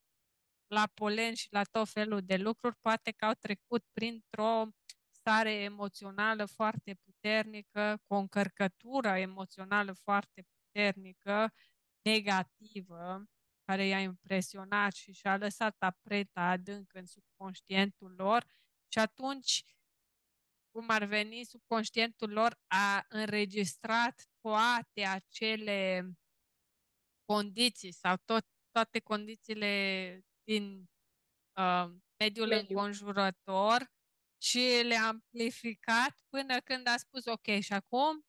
la 0.68 0.88
polen 0.94 1.34
și 1.34 1.48
la 1.52 1.64
tot 1.64 1.90
felul 1.90 2.22
de 2.22 2.38
lucruri, 2.38 2.76
poate 2.82 3.12
că 3.12 3.26
au 3.26 3.34
trecut 3.34 3.86
printr-o 3.94 4.68
stare 5.12 5.54
emoțională 5.54 6.46
foarte 6.46 6.94
puternică, 6.94 8.02
cu 8.06 8.14
o 8.14 8.18
încărcătură 8.18 9.08
emoțională 9.08 9.94
foarte 9.94 10.46
puternică, 10.54 11.54
negativă, 12.02 13.24
care 13.66 13.86
i-a 13.86 14.00
impresionat 14.00 14.94
și 14.94 15.12
și-a 15.12 15.38
lăsat 15.38 15.76
apreta 15.80 16.42
adânc 16.42 16.94
în 16.94 17.06
subconștientul 17.06 18.14
lor 18.18 18.46
și 18.88 19.00
atunci 19.00 19.64
cum 20.72 20.90
ar 20.90 21.04
veni, 21.04 21.44
subconștientul 21.44 22.30
lor 22.32 22.60
a 22.68 23.06
înregistrat 23.10 24.30
toate 24.42 25.02
acele 25.02 26.12
condiții 27.26 27.92
sau 27.92 28.16
tot, 28.26 28.46
toate 28.72 29.00
condițiile 29.00 30.22
din 30.44 30.90
uh, 31.60 31.92
mediul 32.18 32.48
Mediu. 32.48 32.78
înconjurător 32.78 33.92
și 34.42 34.82
le-a 34.84 35.08
amplificat 35.08 36.20
până 36.30 36.60
când 36.60 36.88
a 36.88 36.98
spus 36.98 37.26
ok, 37.26 37.60
și 37.60 37.74
acum 37.74 38.26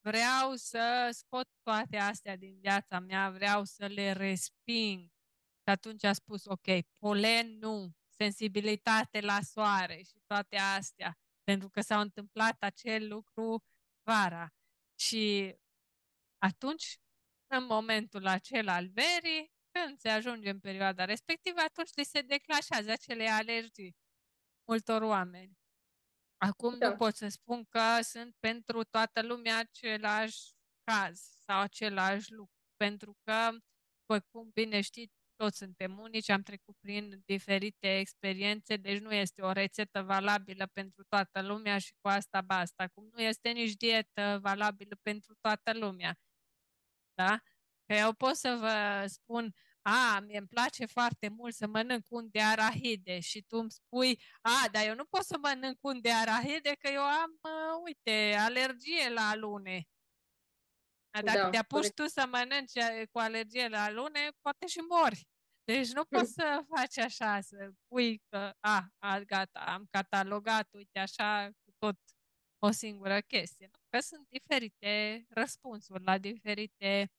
vreau 0.00 0.54
să 0.54 1.08
scot 1.12 1.48
toate 1.62 1.96
astea 1.96 2.36
din 2.36 2.58
viața 2.60 2.98
mea, 2.98 3.30
vreau 3.30 3.64
să 3.64 3.86
le 3.86 4.12
resping. 4.12 5.10
Și 5.62 5.68
atunci 5.70 6.04
a 6.04 6.12
spus 6.12 6.44
ok, 6.44 6.66
polen 6.98 7.58
nu, 7.58 7.92
sensibilitate 8.22 9.20
la 9.20 9.38
soare 9.40 10.02
și 10.02 10.20
toate 10.26 10.56
astea 10.56 11.16
pentru 11.44 11.68
că 11.68 11.80
s-a 11.80 12.00
întâmplat 12.00 12.56
acel 12.62 13.08
lucru 13.08 13.62
vara. 14.02 14.46
Și 14.98 15.56
atunci, 16.38 16.98
în 17.46 17.64
momentul 17.64 18.26
acela 18.26 18.74
al 18.74 18.88
verii, 18.88 19.52
când 19.70 19.98
se 19.98 20.08
ajunge 20.08 20.50
în 20.50 20.60
perioada 20.60 21.04
respectivă, 21.04 21.60
atunci 21.60 21.90
li 21.94 22.04
se 22.04 22.20
declanșează 22.20 22.90
acele 22.90 23.28
alergii 23.28 23.96
multor 24.68 25.02
oameni. 25.02 25.58
Acum 26.36 26.78
da. 26.78 26.88
nu 26.88 26.96
pot 26.96 27.14
să 27.14 27.28
spun 27.28 27.64
că 27.64 28.00
sunt 28.02 28.36
pentru 28.38 28.84
toată 28.84 29.22
lumea 29.22 29.58
același 29.58 30.52
caz 30.84 31.20
sau 31.46 31.60
același 31.60 32.32
lucru, 32.32 32.56
pentru 32.76 33.16
că, 33.24 33.50
după 33.98 34.26
cum 34.30 34.50
bine 34.52 34.80
știți, 34.80 35.21
toți 35.42 35.58
suntem 35.58 35.98
unici, 35.98 36.28
am 36.28 36.42
trecut 36.42 36.76
prin 36.80 37.22
diferite 37.24 37.98
experiențe, 37.98 38.76
deci 38.76 39.00
nu 39.00 39.12
este 39.12 39.42
o 39.42 39.52
rețetă 39.52 40.02
valabilă 40.02 40.66
pentru 40.72 41.04
toată 41.08 41.42
lumea 41.42 41.78
și 41.78 41.94
cu 42.00 42.08
asta 42.08 42.40
basta. 42.40 42.88
Cum 42.94 43.08
nu 43.12 43.22
este 43.22 43.50
nici 43.50 43.72
dietă 43.72 44.38
valabilă 44.42 44.96
pentru 45.02 45.34
toată 45.40 45.72
lumea. 45.72 46.18
Da? 47.14 47.38
Că 47.86 47.94
eu 47.94 48.12
pot 48.12 48.36
să 48.36 48.56
vă 48.60 49.06
spun, 49.08 49.54
a, 49.82 50.20
mie 50.20 50.38
îmi 50.38 50.46
place 50.46 50.86
foarte 50.86 51.28
mult 51.28 51.54
să 51.54 51.66
mănânc 51.66 52.06
un 52.08 52.28
de 52.30 52.40
arahide 52.40 53.20
și 53.20 53.42
tu 53.42 53.56
îmi 53.56 53.70
spui, 53.70 54.22
a, 54.40 54.68
dar 54.72 54.86
eu 54.86 54.94
nu 54.94 55.04
pot 55.04 55.22
să 55.22 55.38
mănânc 55.40 55.78
un 55.80 56.00
de 56.00 56.12
arahide 56.12 56.74
că 56.78 56.88
eu 56.88 57.02
am, 57.02 57.38
uh, 57.42 57.82
uite, 57.84 58.36
alergie 58.38 59.08
la 59.08 59.28
alune. 59.28 59.86
Dacă 61.10 61.38
da, 61.38 61.50
te 61.50 61.56
apuci 61.56 61.78
corect. 61.78 61.94
tu 61.94 62.06
să 62.06 62.26
mănânci 62.30 62.74
uh, 62.74 63.02
cu 63.10 63.18
alergie 63.18 63.68
la 63.68 63.82
alune, 63.82 64.30
poate 64.40 64.66
și 64.66 64.78
mori. 64.78 65.30
Deci 65.64 65.92
nu 65.92 66.04
poți 66.04 66.32
să 66.32 66.64
faci 66.76 66.98
așa, 66.98 67.40
să 67.40 67.70
pui 67.88 68.22
că, 68.28 68.52
a, 68.60 68.86
a, 68.98 69.18
gata, 69.18 69.60
am 69.60 69.86
catalogat, 69.90 70.68
uite, 70.72 70.98
așa, 70.98 71.50
cu 71.64 71.70
tot 71.78 71.96
o 72.58 72.70
singură 72.70 73.20
chestie. 73.20 73.68
Nu? 73.72 73.78
Că 73.90 74.00
sunt 74.00 74.26
diferite 74.28 75.24
răspunsuri 75.28 76.04
la 76.04 76.18
diferite 76.18 77.12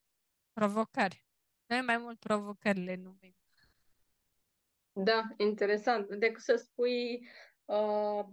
provocări. 0.52 1.26
Noi 1.66 1.80
mai 1.80 1.98
mult 1.98 2.18
provocările 2.18 2.94
numim. 2.94 3.36
Da, 4.92 5.22
interesant. 5.36 6.14
Decât 6.14 6.42
să 6.42 6.56
spui 6.56 7.28
uh, 7.64 8.26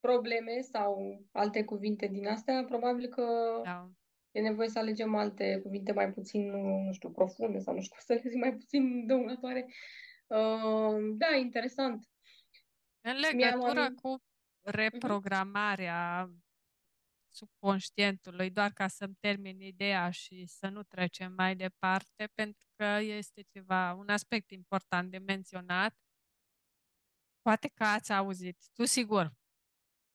probleme 0.00 0.60
sau 0.60 1.22
alte 1.32 1.64
cuvinte 1.64 2.06
din 2.06 2.26
astea, 2.26 2.64
probabil 2.64 3.08
că 3.08 3.60
da. 3.64 3.90
E 4.30 4.40
nevoie 4.40 4.68
să 4.68 4.78
alegem 4.78 5.14
alte 5.14 5.60
cuvinte 5.62 5.92
mai 5.92 6.12
puțin, 6.12 6.50
nu 6.86 6.92
știu, 6.92 7.10
profunde 7.10 7.58
sau 7.58 7.74
nu 7.74 7.80
știu 7.80 7.96
să 8.06 8.12
le 8.12 8.28
zic, 8.28 8.40
mai 8.40 8.54
puțin 8.54 9.06
dăunătoare. 9.06 9.66
Uh, 10.26 11.16
da, 11.16 11.36
interesant. 11.36 12.08
În 13.00 13.16
legătură 13.16 13.92
cu 14.02 14.08
mhm. 14.08 14.22
reprogramarea 14.62 16.26
uh-huh 16.26 16.46
subconștientului, 17.38 18.50
doar 18.50 18.72
ca 18.72 18.88
să-mi 18.88 19.14
termin 19.20 19.60
ideea 19.60 20.10
și 20.10 20.46
să 20.46 20.68
nu 20.68 20.82
trecem 20.82 21.32
mai 21.32 21.56
departe, 21.56 22.26
pentru 22.34 22.68
că 22.76 22.84
este 23.00 23.42
ceva, 23.42 23.92
un 23.92 24.08
aspect 24.08 24.50
important 24.50 25.10
de 25.10 25.18
menționat. 25.18 25.96
Poate 27.40 27.68
că 27.74 27.84
ați 27.84 28.12
auzit, 28.12 28.58
tu 28.72 28.84
sigur, 28.84 29.32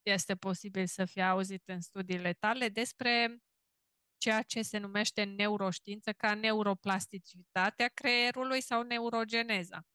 este 0.02 0.34
posibil 0.36 0.86
să 0.86 1.04
fie 1.04 1.22
auzit 1.22 1.68
în 1.68 1.80
studiile 1.80 2.32
tale 2.32 2.68
despre 2.68 3.38
ceea 4.24 4.42
ce 4.42 4.62
se 4.62 4.78
numește 4.78 5.22
în 5.22 5.34
neuroștiință 5.34 6.12
ca 6.12 6.34
neuroplasticitatea 6.34 7.88
creierului 7.88 8.60
sau 8.60 8.82
neurogeneza. 8.82 9.86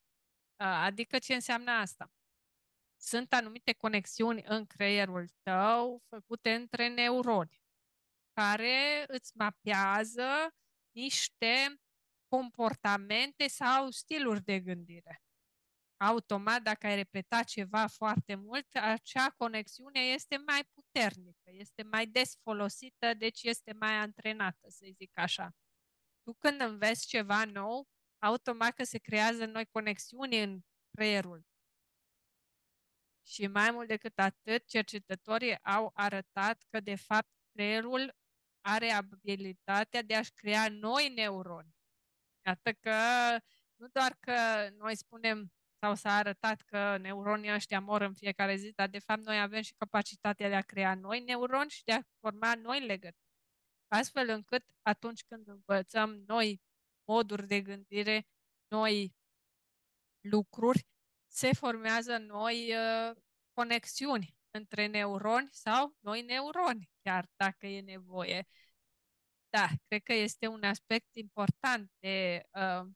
Adică 0.56 1.18
ce 1.18 1.34
înseamnă 1.34 1.70
asta? 1.70 2.12
sunt 3.02 3.32
anumite 3.32 3.72
conexiuni 3.72 4.42
în 4.44 4.66
creierul 4.66 5.28
tău 5.42 6.02
făcute 6.08 6.54
între 6.54 6.88
neuroni 6.88 7.62
care 8.32 9.04
îți 9.06 9.32
mapează 9.36 10.54
niște 10.90 11.80
comportamente 12.28 13.48
sau 13.48 13.90
stiluri 13.90 14.42
de 14.42 14.60
gândire. 14.60 15.22
Automat, 16.02 16.62
dacă 16.62 16.86
ai 16.86 16.94
repetat 16.94 17.44
ceva 17.44 17.86
foarte 17.86 18.34
mult, 18.34 18.66
acea 18.74 19.30
conexiune 19.30 20.00
este 20.00 20.36
mai 20.46 20.64
puternică, 20.72 21.50
este 21.50 21.82
mai 21.82 22.06
des 22.06 22.36
folosită, 22.42 23.14
deci 23.14 23.42
este 23.42 23.72
mai 23.72 23.92
antrenată, 23.92 24.68
să 24.68 24.86
zic 24.92 25.18
așa. 25.18 25.54
Tu 26.22 26.34
când 26.34 26.60
înveți 26.60 27.06
ceva 27.06 27.44
nou, 27.44 27.88
automat 28.18 28.74
că 28.74 28.84
se 28.84 28.98
creează 28.98 29.44
noi 29.44 29.66
conexiuni 29.66 30.42
în 30.42 30.60
creierul 30.90 31.44
și 33.26 33.46
mai 33.46 33.70
mult 33.70 33.88
decât 33.88 34.18
atât, 34.18 34.66
cercetătorii 34.66 35.62
au 35.62 35.90
arătat 35.94 36.62
că, 36.70 36.80
de 36.80 36.94
fapt, 36.94 37.28
creierul 37.52 38.16
are 38.60 38.90
abilitatea 38.90 40.02
de 40.02 40.14
a-și 40.14 40.32
crea 40.32 40.68
noi 40.68 41.08
neuroni. 41.08 41.74
Iată 42.46 42.72
că 42.72 42.94
nu 43.76 43.86
doar 43.88 44.16
că 44.20 44.68
noi 44.76 44.96
spunem 44.96 45.52
sau 45.80 45.94
s-a 45.94 46.14
arătat 46.16 46.60
că 46.60 46.96
neuronii 46.96 47.52
ăștia 47.52 47.80
mor 47.80 48.00
în 48.00 48.14
fiecare 48.14 48.56
zi, 48.56 48.72
dar 48.72 48.88
de 48.88 48.98
fapt 48.98 49.20
noi 49.20 49.40
avem 49.40 49.62
și 49.62 49.74
capacitatea 49.78 50.48
de 50.48 50.54
a 50.54 50.60
crea 50.62 50.94
noi 50.94 51.20
neuroni 51.20 51.70
și 51.70 51.84
de 51.84 51.92
a 51.92 52.02
forma 52.20 52.54
noi 52.54 52.86
legături. 52.86 53.28
Astfel 53.88 54.28
încât 54.28 54.64
atunci 54.82 55.24
când 55.28 55.48
învățăm 55.48 56.24
noi 56.26 56.60
moduri 57.04 57.46
de 57.46 57.60
gândire, 57.60 58.26
noi 58.68 59.14
lucruri, 60.20 60.86
se 61.26 61.52
formează 61.52 62.16
noi 62.18 62.74
uh, 62.74 63.16
conexiuni 63.52 64.34
între 64.50 64.86
neuroni 64.86 65.48
sau 65.52 65.96
noi 66.00 66.22
neuroni, 66.22 66.90
chiar 67.02 67.28
dacă 67.36 67.66
e 67.66 67.80
nevoie. 67.80 68.46
Da, 69.50 69.68
cred 69.86 70.02
că 70.02 70.12
este 70.12 70.46
un 70.46 70.62
aspect 70.62 71.14
important 71.14 71.90
de 71.98 72.42
uh, 72.52 72.88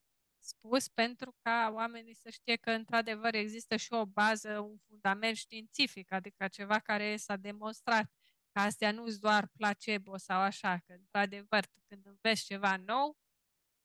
spus 0.45 0.89
pentru 0.89 1.35
ca 1.43 1.71
oamenii 1.73 2.15
să 2.15 2.31
știe 2.31 2.57
că 2.57 2.71
într-adevăr 2.71 3.35
există 3.35 3.77
și 3.77 3.93
o 3.93 4.07
bază, 4.07 4.59
un 4.59 4.77
fundament 4.89 5.37
științific, 5.37 6.13
adică 6.13 6.49
ceva 6.49 6.79
care 6.79 7.17
s-a 7.17 7.37
demonstrat 7.37 8.11
că 8.53 8.61
astea 8.61 8.91
nu 8.91 9.09
sunt 9.09 9.21
doar 9.21 9.49
placebo 9.57 10.17
sau 10.17 10.41
așa, 10.41 10.79
că 10.87 10.93
într-adevăr 10.93 11.65
când 11.89 12.07
înveți 12.07 12.45
ceva 12.45 12.77
nou, 12.77 13.17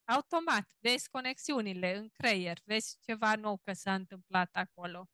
automat, 0.04 0.70
vezi 0.80 1.10
conexiunile 1.10 1.98
în 1.98 2.10
creier, 2.10 2.58
vezi 2.64 2.98
ceva 3.02 3.36
nou 3.36 3.58
că 3.58 3.74
s-a 3.74 3.94
întâmplat 3.94 4.50
acolo. 4.56 5.10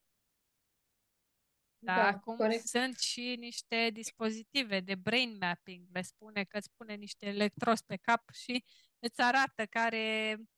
Da, 1.86 1.96
da 1.96 2.08
acum 2.08 2.36
corect. 2.36 2.68
sunt 2.68 2.98
și 2.98 3.36
niște 3.40 3.90
dispozitive 3.90 4.80
de 4.80 4.96
brain 4.96 5.38
mapping, 5.40 5.88
le 5.92 6.02
spune 6.02 6.44
că 6.44 6.58
îți 6.58 6.72
pune 6.76 6.94
niște 6.96 7.26
electrozi 7.26 7.86
pe 7.86 7.96
cap 7.96 8.34
și 8.34 8.66
îți 9.00 9.22
arată 9.22 9.66
care, 9.66 10.36
um, 10.38 10.50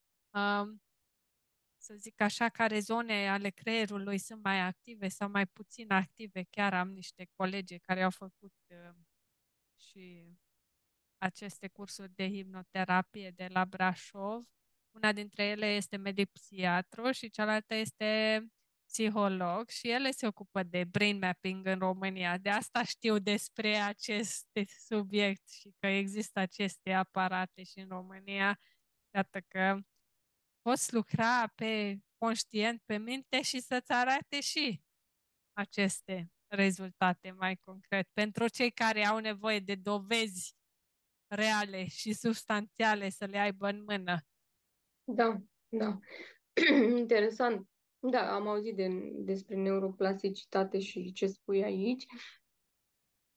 să 1.78 1.94
zic 1.96 2.22
așa, 2.22 2.50
care 2.50 2.80
zone 2.80 3.30
ale 3.30 3.50
creierului 3.50 4.18
sunt 4.18 4.44
mai 4.44 4.60
active 4.60 5.08
sau 5.08 5.30
mai 5.30 5.46
puțin 5.48 5.92
active. 5.92 6.44
Chiar 6.50 6.74
am 6.74 6.90
niște 6.92 7.28
colegi 7.36 7.80
care 7.80 8.04
au 8.04 8.10
făcut 8.10 8.54
uh, 8.68 8.96
și 9.80 10.38
aceste 11.18 11.68
cursuri 11.68 12.12
de 12.16 12.30
hipnoterapie 12.30 13.32
de 13.36 13.48
la 13.50 13.66
Brașov. 13.66 14.46
Una 14.92 15.12
dintre 15.12 15.44
ele 15.44 15.66
este 15.66 15.98
medic 15.98 16.30
psihiatru 16.32 17.12
și 17.12 17.30
cealaltă 17.30 17.76
este 17.76 18.42
psiholog 18.88 19.70
și 19.70 19.90
ele 19.90 20.12
se 20.12 20.28
ocupă 20.28 20.64
de 20.64 20.84
brain 20.84 21.18
mapping 21.18 21.66
în 21.66 21.80
România. 21.80 22.38
De 22.38 22.50
asta 22.50 22.84
știu 22.84 23.20
despre 23.20 23.76
acest 23.76 24.48
subiect 24.88 25.50
și 25.50 25.74
că 25.80 25.88
există 25.88 26.40
aceste 26.40 26.92
aparate 26.94 27.64
și 27.64 27.80
în 27.80 27.88
România. 27.88 28.60
Iată 29.14 29.42
că 29.48 29.80
poți 30.68 30.94
lucra 30.94 31.48
pe 31.56 32.00
conștient, 32.18 32.82
pe 32.86 32.98
minte 32.98 33.42
și 33.42 33.60
să-ți 33.60 33.92
arate 33.92 34.42
și 34.42 34.82
aceste 35.54 36.32
rezultate 36.48 37.32
mai 37.32 37.56
concret. 37.56 38.10
Pentru 38.14 38.48
cei 38.48 38.72
care 38.72 39.06
au 39.06 39.18
nevoie 39.18 39.60
de 39.60 39.76
dovezi 39.76 40.56
reale 41.28 41.86
și 41.86 42.14
substanțiale 42.14 43.10
să 43.10 43.26
le 43.26 43.38
aibă 43.38 43.68
în 43.68 43.84
mână. 43.84 44.18
Da, 45.04 45.42
da. 45.70 46.00
Interesant. 46.98 47.70
Da, 48.00 48.36
am 48.36 48.48
auzit 48.48 48.76
de, 48.76 48.88
despre 49.14 49.56
neuroplasticitate 49.56 50.80
și 50.80 51.12
ce 51.12 51.28
spui 51.28 51.64
aici. 51.64 52.06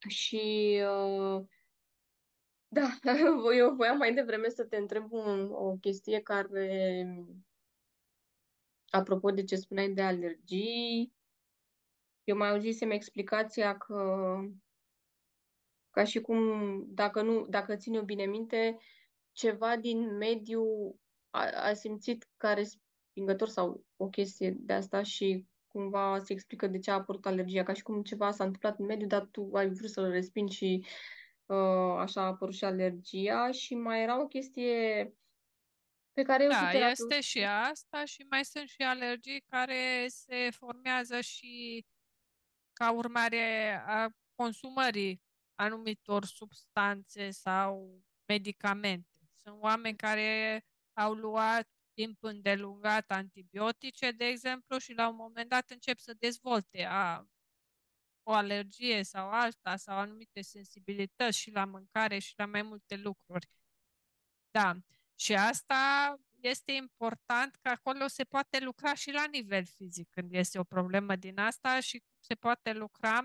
Și 0.09 0.81
uh, 0.83 1.45
da, 2.73 2.99
eu 3.57 3.75
voiam 3.75 3.97
mai 3.97 4.15
devreme 4.15 4.49
să 4.49 4.65
te 4.65 4.77
întreb 4.77 5.13
un, 5.13 5.51
o 5.53 5.77
chestie 5.77 6.21
care, 6.21 7.07
apropo 8.91 9.31
de 9.31 9.45
ce 9.45 9.57
spuneai 9.57 9.91
de 9.91 10.03
alergii, 10.03 11.13
eu 12.25 12.37
mai 12.37 12.51
auzisem 12.51 12.91
explicația 12.91 13.79
că 13.79 14.35
ca 15.91 16.05
și 16.05 16.21
cum, 16.21 16.41
dacă 16.89 17.23
nu, 17.23 17.47
dacă 17.47 17.77
țin 17.77 17.95
eu 17.95 18.03
bine 18.03 18.25
minte, 18.25 18.79
ceva 19.33 19.77
din 19.77 20.17
mediu 20.17 20.65
a, 21.31 21.69
a 21.69 21.73
simțit 21.73 22.29
ca 22.37 22.53
respingător 22.53 23.49
sau 23.49 23.85
o 23.97 24.09
chestie 24.09 24.57
de 24.59 24.73
asta 24.73 25.03
și 25.03 25.47
cumva 25.67 26.19
se 26.19 26.33
explică 26.33 26.67
de 26.67 26.79
ce 26.79 26.91
a 26.91 26.95
apărut 26.95 27.27
alergia, 27.27 27.63
ca 27.63 27.73
și 27.73 27.83
cum 27.83 28.03
ceva 28.03 28.31
s-a 28.31 28.45
întâmplat 28.45 28.79
în 28.79 28.85
mediu, 28.85 29.07
dar 29.07 29.29
tu 29.31 29.51
ai 29.53 29.69
vrut 29.69 29.91
să-l 29.91 30.11
respingi 30.11 30.57
și 30.57 30.85
uh, 30.85 30.89
așa 31.99 32.21
a 32.23 32.27
apărut 32.27 32.55
și 32.55 32.65
alergia 32.65 33.51
și 33.51 33.75
mai 33.75 34.03
era 34.03 34.21
o 34.21 34.27
chestie 34.27 35.15
pe 36.13 36.23
care 36.23 36.45
eu 36.45 36.51
Da, 36.51 36.73
este 36.91 37.21
și 37.21 37.45
asta 37.45 38.05
și 38.05 38.27
mai 38.31 38.45
sunt 38.45 38.69
și 38.69 38.83
alergii 38.83 39.41
care 39.49 40.07
se 40.09 40.51
formează 40.51 41.21
și 41.21 41.85
ca 42.73 42.93
urmare 42.93 43.75
a 43.87 44.09
consumării 44.35 45.23
anumitor 45.55 46.25
substanțe 46.25 47.31
sau 47.31 48.03
medicamente. 48.27 49.19
Sunt 49.35 49.57
oameni 49.63 49.97
care 49.97 50.65
au 50.93 51.13
luat 51.15 51.69
timp 51.95 52.23
îndelungat 52.23 53.11
antibiotice, 53.11 54.11
de 54.11 54.25
exemplu, 54.25 54.79
și 54.79 54.93
la 54.93 55.09
un 55.09 55.17
moment 55.17 55.49
dat 55.49 55.71
încep 55.71 55.99
să 55.99 56.15
dezvolte 56.19 56.85
a, 56.85 57.27
o 58.31 58.33
alergie 58.33 59.03
sau 59.03 59.31
alta 59.31 59.77
sau 59.77 59.97
anumite 59.97 60.41
sensibilități 60.41 61.39
și 61.39 61.51
la 61.51 61.65
mâncare 61.65 62.19
și 62.19 62.35
la 62.37 62.47
mai 62.47 62.63
multe 62.63 62.97
lucruri. 62.97 63.49
Da. 64.51 64.77
Și 65.15 65.35
asta 65.35 66.15
este 66.41 66.73
important 66.73 67.57
că 67.57 67.69
acolo 67.69 68.07
se 68.07 68.25
poate 68.25 68.59
lucra 68.59 68.95
și 68.95 69.11
la 69.11 69.25
nivel 69.25 69.65
fizic 69.65 70.11
când 70.11 70.35
este 70.35 70.59
o 70.59 70.65
problemă 70.65 71.17
din 71.17 71.39
asta 71.39 71.81
și 71.81 72.03
se 72.19 72.35
poate 72.35 72.73
lucra, 72.73 73.25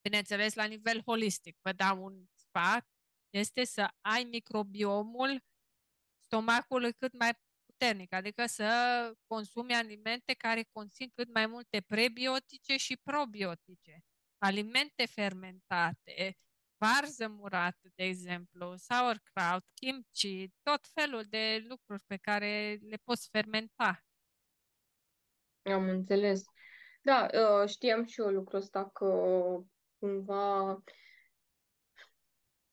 bineînțeles, 0.00 0.54
la 0.54 0.64
nivel 0.64 1.02
holistic. 1.06 1.58
Vă 1.60 1.72
dau 1.72 2.04
un 2.04 2.24
sfat, 2.34 2.88
este 3.30 3.64
să 3.64 3.88
ai 4.00 4.24
microbiomul 4.24 5.44
stomacului 6.18 6.92
cât 6.92 7.18
mai 7.18 7.32
puternic, 7.66 8.12
adică 8.12 8.46
să 8.46 8.68
consumi 9.26 9.74
alimente 9.74 10.34
care 10.34 10.62
conțin 10.72 11.10
cât 11.14 11.32
mai 11.32 11.46
multe 11.46 11.80
prebiotice 11.80 12.76
și 12.76 12.96
probiotice. 12.96 14.04
Alimente 14.46 15.06
fermentate, 15.06 16.36
varză 16.76 17.28
murată, 17.28 17.88
de 17.94 18.04
exemplu, 18.04 18.74
sauerkraut, 18.76 19.64
kimchi, 19.74 20.50
tot 20.62 20.80
felul 20.94 21.22
de 21.28 21.64
lucruri 21.68 22.02
pe 22.06 22.16
care 22.16 22.78
le 22.82 22.96
poți 23.04 23.28
fermenta. 23.30 24.04
Am 25.62 25.88
înțeles. 25.88 26.42
Da, 27.02 27.28
uh, 27.32 27.68
știam 27.68 28.04
și 28.04 28.20
eu 28.20 28.28
lucrul 28.28 28.58
ăsta 28.58 28.90
că 28.90 29.06
cumva 29.98 30.82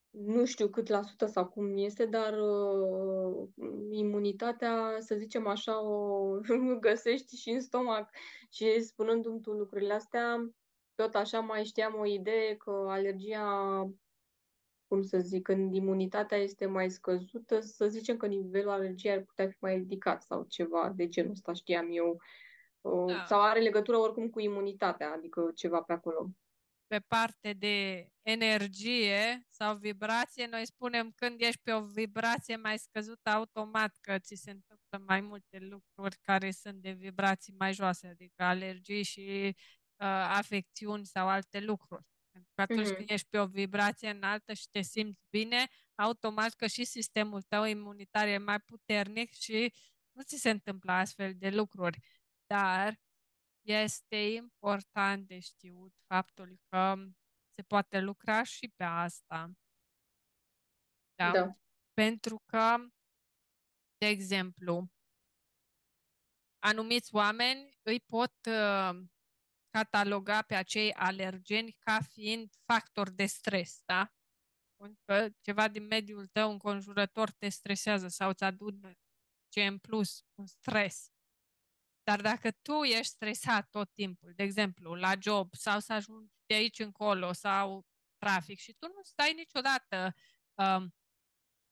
nu 0.10 0.46
știu 0.46 0.70
cât 0.70 0.88
la 0.88 1.02
sută 1.02 1.26
sau 1.26 1.48
cum 1.48 1.78
este, 1.78 2.06
dar 2.06 2.34
uh, 2.34 3.50
imunitatea, 3.92 4.96
să 5.00 5.16
zicem 5.16 5.48
așa, 5.48 5.82
o 5.90 6.40
găsești 6.80 7.36
și 7.36 7.50
în 7.50 7.62
stomac. 7.62 8.10
Și 8.50 8.82
spunându-mi 8.82 9.42
tu 9.42 9.52
lucrurile 9.52 9.94
astea, 9.94 10.52
tot 11.02 11.16
așa 11.16 11.40
mai 11.40 11.64
știam 11.64 11.96
o 12.00 12.06
idee 12.06 12.56
că 12.56 12.86
alergia, 12.90 13.46
cum 14.88 15.02
să 15.02 15.18
zic, 15.20 15.44
când 15.44 15.74
imunitatea 15.74 16.38
este 16.38 16.66
mai 16.66 16.90
scăzută, 16.90 17.60
să 17.60 17.88
zicem 17.88 18.18
că 18.18 18.26
nivelul 18.26 18.72
alergiei 18.72 19.14
ar 19.14 19.22
putea 19.22 19.48
fi 19.48 19.58
mai 19.60 19.76
ridicat 19.76 20.24
sau 20.24 20.46
ceva 20.50 20.94
de 20.96 21.08
genul 21.08 21.32
ăsta, 21.32 21.54
știam 21.54 21.88
eu. 21.92 22.22
Uh, 22.82 23.14
da. 23.14 23.26
Sau 23.26 23.42
are 23.42 23.60
legătură 23.60 23.98
oricum 23.98 24.30
cu 24.30 24.40
imunitatea, 24.40 25.12
adică 25.12 25.52
ceva 25.56 25.82
pe 25.82 25.94
acolo 25.94 26.30
pe 26.88 27.00
parte 27.08 27.54
de 27.54 28.08
energie 28.22 29.46
sau 29.50 29.76
vibrație, 29.76 30.48
noi 30.52 30.66
spunem 30.66 31.12
când 31.16 31.42
ești 31.42 31.60
pe 31.64 31.74
o 31.74 31.82
vibrație 31.82 32.56
mai 32.56 32.78
scăzută 32.78 33.30
automat 33.30 33.98
că 34.02 34.20
ți 34.20 34.36
se 34.36 34.52
întâmplă 34.52 35.04
mai 35.08 35.22
multe 35.22 35.58
lucruri 35.60 36.18
care 36.22 36.52
sunt 36.52 36.82
de 36.82 36.92
vibrații 36.92 37.54
mai 37.58 37.74
joase, 37.74 38.08
adică 38.08 38.44
alergii 38.44 39.04
și 39.04 39.30
uh, 39.48 39.54
afecțiuni 40.06 41.06
sau 41.06 41.28
alte 41.28 41.60
lucruri. 41.60 42.06
Pentru 42.32 42.52
că 42.56 42.62
atunci 42.62 42.88
mm-hmm. 42.88 42.96
când 42.96 43.10
ești 43.10 43.28
pe 43.30 43.40
o 43.40 43.46
vibrație 43.46 44.10
înaltă 44.10 44.54
și 44.54 44.70
te 44.70 44.82
simți 44.82 45.22
bine, 45.30 45.68
automat 45.96 46.54
că 46.54 46.68
și 46.68 46.84
sistemul 46.84 47.42
tău 47.42 47.64
imunitar 47.64 48.28
e 48.28 48.38
mai 48.38 48.60
puternic 48.60 49.34
și 49.34 49.74
nu 50.12 50.22
ți 50.22 50.38
se 50.38 50.50
întâmplă 50.50 50.92
astfel 50.92 51.34
de 51.36 51.50
lucruri. 51.50 52.00
Dar 52.46 53.00
este 53.62 54.16
important 54.16 55.28
de 55.28 55.40
știut 55.40 55.94
faptul 56.08 56.60
că 56.70 56.96
se 57.56 57.62
poate 57.68 58.00
lucra 58.00 58.44
și 58.44 58.74
pe 58.76 58.84
asta. 58.84 59.52
Da? 61.16 61.32
da. 61.32 61.56
Pentru 61.94 62.42
că, 62.46 62.76
de 63.98 64.08
exemplu, 64.08 64.92
anumiți 66.60 67.16
oameni 67.16 67.78
îi 67.82 68.00
pot 68.00 68.34
uh, 68.46 69.02
cataloga 69.72 70.42
pe 70.42 70.56
acei 70.56 70.94
alergeni 70.94 71.72
ca 71.80 72.00
fiind 72.02 72.54
factor 72.66 73.10
de 73.10 73.26
stres, 73.26 73.82
da? 73.86 74.14
Că 75.06 75.30
ceva 75.42 75.68
din 75.68 75.86
mediul 75.86 76.28
tău 76.28 76.52
înconjurător 76.52 77.32
te 77.32 77.50
stresează 77.50 78.08
sau 78.08 78.30
îți 78.30 78.44
adună 78.44 78.92
ce 79.48 79.66
în 79.66 79.78
plus, 79.78 80.26
un 80.36 80.46
stres. 80.46 81.12
Dar 82.04 82.22
dacă 82.22 82.52
tu 82.52 82.84
ești 82.84 83.14
stresat 83.14 83.70
tot 83.70 83.94
timpul, 83.94 84.34
de 84.36 84.44
exemplu, 84.44 84.94
la 84.94 85.12
job 85.20 85.54
sau 85.54 85.80
să 85.80 85.94
ajungi 85.94 86.34
de 86.46 86.54
aici 86.54 86.80
încolo 86.80 87.34
sau 87.34 87.86
trafic 88.18 88.60
și 88.60 88.74
tu 88.74 88.88
nu 88.88 89.02
stai 89.04 89.34
niciodată 89.34 90.16
um, 90.54 90.96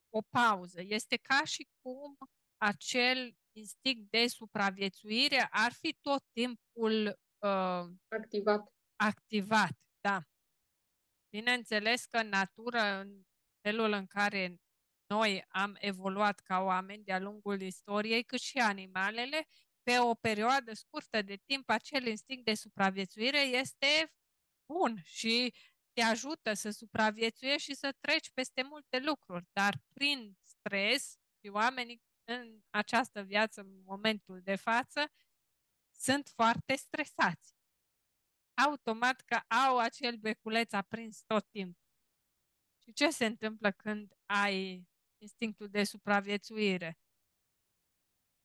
o 0.09 0.21
pauză, 0.21 0.81
este 0.81 1.17
ca 1.17 1.43
și 1.43 1.69
cum 1.81 2.17
acel 2.57 3.37
instinct 3.51 4.09
de 4.09 4.27
supraviețuire 4.27 5.47
ar 5.51 5.71
fi 5.71 5.97
tot 6.01 6.23
timpul 6.31 7.19
uh, 7.39 7.91
activat. 8.07 8.73
activat. 8.95 9.71
Da. 10.01 10.23
Bineînțeles 11.29 12.05
că 12.05 12.17
în 12.17 12.29
natură, 12.29 12.79
în 12.79 13.23
felul 13.61 13.91
în 13.91 14.05
care 14.05 14.59
noi 15.07 15.45
am 15.47 15.75
evoluat 15.79 16.39
ca 16.39 16.59
oameni 16.59 17.03
de-a 17.03 17.19
lungul 17.19 17.61
istoriei, 17.61 18.23
cât 18.23 18.39
și 18.39 18.57
animalele, 18.57 19.47
pe 19.83 19.99
o 19.99 20.13
perioadă 20.13 20.73
scurtă 20.73 21.21
de 21.21 21.35
timp, 21.45 21.69
acel 21.69 22.05
instinct 22.05 22.45
de 22.45 22.53
supraviețuire 22.53 23.39
este 23.39 24.13
bun 24.73 25.01
și 25.03 25.53
te 25.93 26.01
ajută 26.01 26.53
să 26.53 26.69
supraviețuiești 26.69 27.71
și 27.71 27.75
să 27.75 27.95
treci 27.99 28.31
peste 28.31 28.63
multe 28.63 28.99
lucruri, 28.99 29.45
dar 29.53 29.81
prin 29.93 30.37
stres 30.43 31.17
și 31.43 31.49
oamenii 31.51 32.01
în 32.23 32.59
această 32.69 33.21
viață, 33.21 33.61
în 33.61 33.81
momentul 33.85 34.41
de 34.43 34.55
față, 34.55 35.11
sunt 35.99 36.27
foarte 36.27 36.75
stresați. 36.75 37.55
Automat 38.53 39.21
că 39.21 39.35
au 39.35 39.77
acel 39.77 40.15
beculeț 40.15 40.71
aprins 40.71 41.23
tot 41.25 41.49
timpul. 41.49 41.87
Și 42.77 42.93
ce 42.93 43.09
se 43.09 43.25
întâmplă 43.25 43.71
când 43.71 44.13
ai 44.25 44.87
instinctul 45.17 45.67
de 45.67 45.83
supraviețuire? 45.83 46.97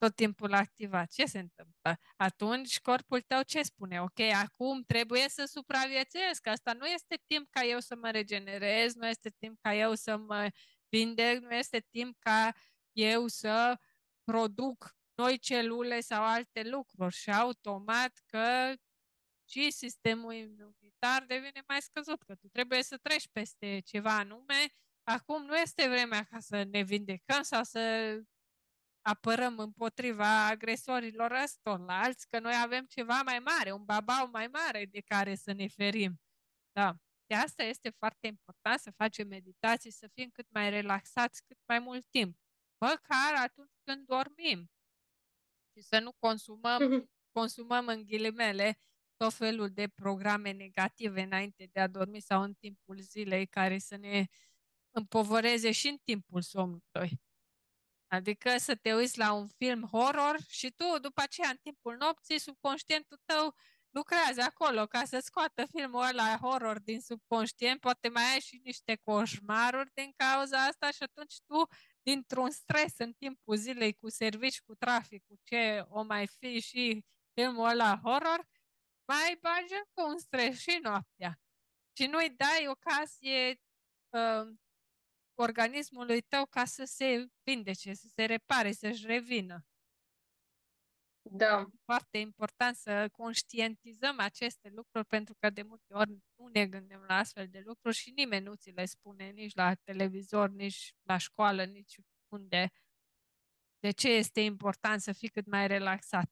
tot 0.04 0.14
timpul 0.14 0.52
activat. 0.54 1.10
Ce 1.10 1.24
se 1.24 1.38
întâmplă? 1.38 1.98
Atunci 2.16 2.80
corpul 2.80 3.20
tău 3.20 3.42
ce 3.42 3.62
spune? 3.62 4.00
Ok, 4.00 4.20
acum 4.20 4.82
trebuie 4.82 5.28
să 5.28 5.44
supraviețuiesc. 5.44 6.46
Asta 6.46 6.72
nu 6.72 6.86
este 6.86 7.22
timp 7.26 7.50
ca 7.50 7.64
eu 7.64 7.80
să 7.80 7.96
mă 7.96 8.10
regenerez, 8.10 8.94
nu 8.94 9.06
este 9.06 9.30
timp 9.38 9.58
ca 9.60 9.74
eu 9.74 9.94
să 9.94 10.16
mă 10.16 10.48
vindec, 10.88 11.40
nu 11.40 11.54
este 11.54 11.86
timp 11.90 12.16
ca 12.18 12.52
eu 12.92 13.26
să 13.26 13.78
produc 14.24 14.96
noi 15.14 15.38
celule 15.38 16.00
sau 16.00 16.24
alte 16.24 16.68
lucruri 16.68 17.14
și 17.14 17.30
automat 17.30 18.22
că 18.26 18.74
și 19.48 19.70
sistemul 19.70 20.32
imunitar 20.32 21.24
devine 21.26 21.62
mai 21.68 21.82
scăzut, 21.82 22.22
că 22.22 22.34
tu 22.34 22.48
trebuie 22.48 22.82
să 22.82 22.96
treci 22.96 23.28
peste 23.28 23.80
ceva 23.84 24.18
anume. 24.18 24.66
Acum 25.02 25.44
nu 25.44 25.56
este 25.56 25.88
vremea 25.88 26.22
ca 26.22 26.40
să 26.40 26.62
ne 26.62 26.82
vindecăm 26.82 27.42
sau 27.42 27.62
să 27.62 27.80
apărăm 29.06 29.58
împotriva 29.58 30.46
agresorilor 30.46 31.32
alți, 31.86 32.28
că 32.28 32.38
noi 32.38 32.54
avem 32.62 32.84
ceva 32.84 33.22
mai 33.22 33.38
mare, 33.38 33.72
un 33.72 33.84
babau 33.84 34.28
mai 34.30 34.46
mare 34.46 34.84
de 34.84 35.00
care 35.00 35.34
să 35.34 35.52
ne 35.52 35.68
ferim. 35.68 36.20
Da. 36.72 36.96
De 37.26 37.34
asta 37.34 37.62
este 37.62 37.90
foarte 37.90 38.26
important 38.26 38.80
să 38.80 38.90
facem 38.90 39.28
meditații, 39.28 39.90
să 39.90 40.08
fim 40.14 40.30
cât 40.30 40.46
mai 40.50 40.70
relaxați 40.70 41.42
cât 41.46 41.58
mai 41.66 41.78
mult 41.78 42.06
timp. 42.10 42.38
Măcar 42.80 43.34
atunci 43.34 43.72
când 43.84 44.06
dormim. 44.06 44.70
Și 45.76 45.82
să 45.82 45.98
nu 45.98 46.12
consumăm, 46.18 46.82
mhm. 46.82 47.10
consumăm 47.32 47.86
în 47.86 48.04
ghilimele 48.04 48.78
tot 49.16 49.32
felul 49.32 49.70
de 49.70 49.88
programe 49.88 50.50
negative 50.50 51.22
înainte 51.22 51.68
de 51.72 51.80
a 51.80 51.86
dormi 51.86 52.20
sau 52.20 52.42
în 52.42 52.54
timpul 52.54 53.00
zilei 53.00 53.46
care 53.46 53.78
să 53.78 53.96
ne 53.96 54.26
împovăreze 54.90 55.72
și 55.72 55.88
în 55.88 55.96
timpul 56.04 56.42
somnului. 56.42 57.20
Adică 58.06 58.56
să 58.58 58.74
te 58.74 58.94
uiți 58.94 59.18
la 59.18 59.32
un 59.32 59.46
film 59.46 59.82
horror 59.82 60.36
și 60.48 60.70
tu, 60.70 60.98
după 60.98 61.20
aceea, 61.20 61.48
în 61.48 61.56
timpul 61.62 61.96
nopții, 61.96 62.38
subconștientul 62.38 63.18
tău 63.24 63.54
lucrează 63.90 64.42
acolo 64.42 64.86
ca 64.86 65.04
să 65.04 65.18
scoată 65.18 65.66
filmul 65.76 66.02
ăla 66.08 66.36
horror 66.36 66.80
din 66.80 67.00
subconștient, 67.00 67.80
poate 67.80 68.08
mai 68.08 68.32
ai 68.32 68.40
și 68.40 68.60
niște 68.64 69.00
coșmaruri 69.04 69.90
din 69.94 70.12
cauza 70.16 70.64
asta 70.64 70.90
și 70.90 71.02
atunci 71.02 71.34
tu, 71.46 71.66
dintr-un 72.04 72.50
stres 72.50 72.98
în 72.98 73.12
timpul 73.12 73.56
zilei 73.56 73.92
cu 73.92 74.08
servici, 74.08 74.60
cu 74.60 74.74
trafic, 74.74 75.24
cu 75.26 75.34
ce 75.42 75.84
o 75.88 76.02
mai 76.02 76.26
fi 76.26 76.60
și 76.60 77.04
filmul 77.32 77.68
ăla 77.68 78.00
horror, 78.02 78.46
mai 79.04 79.38
bagi 79.40 79.74
încă 79.74 80.10
un 80.12 80.18
stres 80.18 80.58
și 80.58 80.78
noaptea. 80.82 81.40
Și 81.96 82.06
nu-i 82.06 82.30
dai 82.30 82.66
ocazie 82.68 83.60
uh, 84.08 84.54
organismului 85.34 86.20
tău 86.20 86.46
ca 86.46 86.64
să 86.64 86.84
se 86.84 87.26
vindece, 87.42 87.94
să 87.94 88.06
se 88.14 88.24
repare, 88.24 88.72
să-și 88.72 89.06
revină. 89.06 89.64
Da. 91.30 91.66
Foarte 91.84 92.18
important 92.18 92.76
să 92.76 93.08
conștientizăm 93.12 94.18
aceste 94.18 94.68
lucruri 94.74 95.06
pentru 95.06 95.34
că 95.38 95.50
de 95.50 95.62
multe 95.62 95.94
ori 95.94 96.10
nu 96.10 96.46
ne 96.46 96.66
gândim 96.66 97.04
la 97.08 97.14
astfel 97.14 97.48
de 97.48 97.62
lucruri 97.64 97.96
și 97.96 98.12
nimeni 98.16 98.44
nu 98.44 98.54
ți 98.54 98.70
le 98.70 98.84
spune 98.84 99.30
nici 99.30 99.54
la 99.54 99.74
televizor, 99.74 100.48
nici 100.48 100.94
la 101.02 101.16
școală, 101.16 101.64
nici 101.64 101.94
unde. 102.28 102.70
De 103.78 103.90
ce 103.90 104.08
este 104.08 104.40
important 104.40 105.00
să 105.00 105.12
fii 105.12 105.28
cât 105.28 105.46
mai 105.46 105.66
relaxat? 105.66 106.28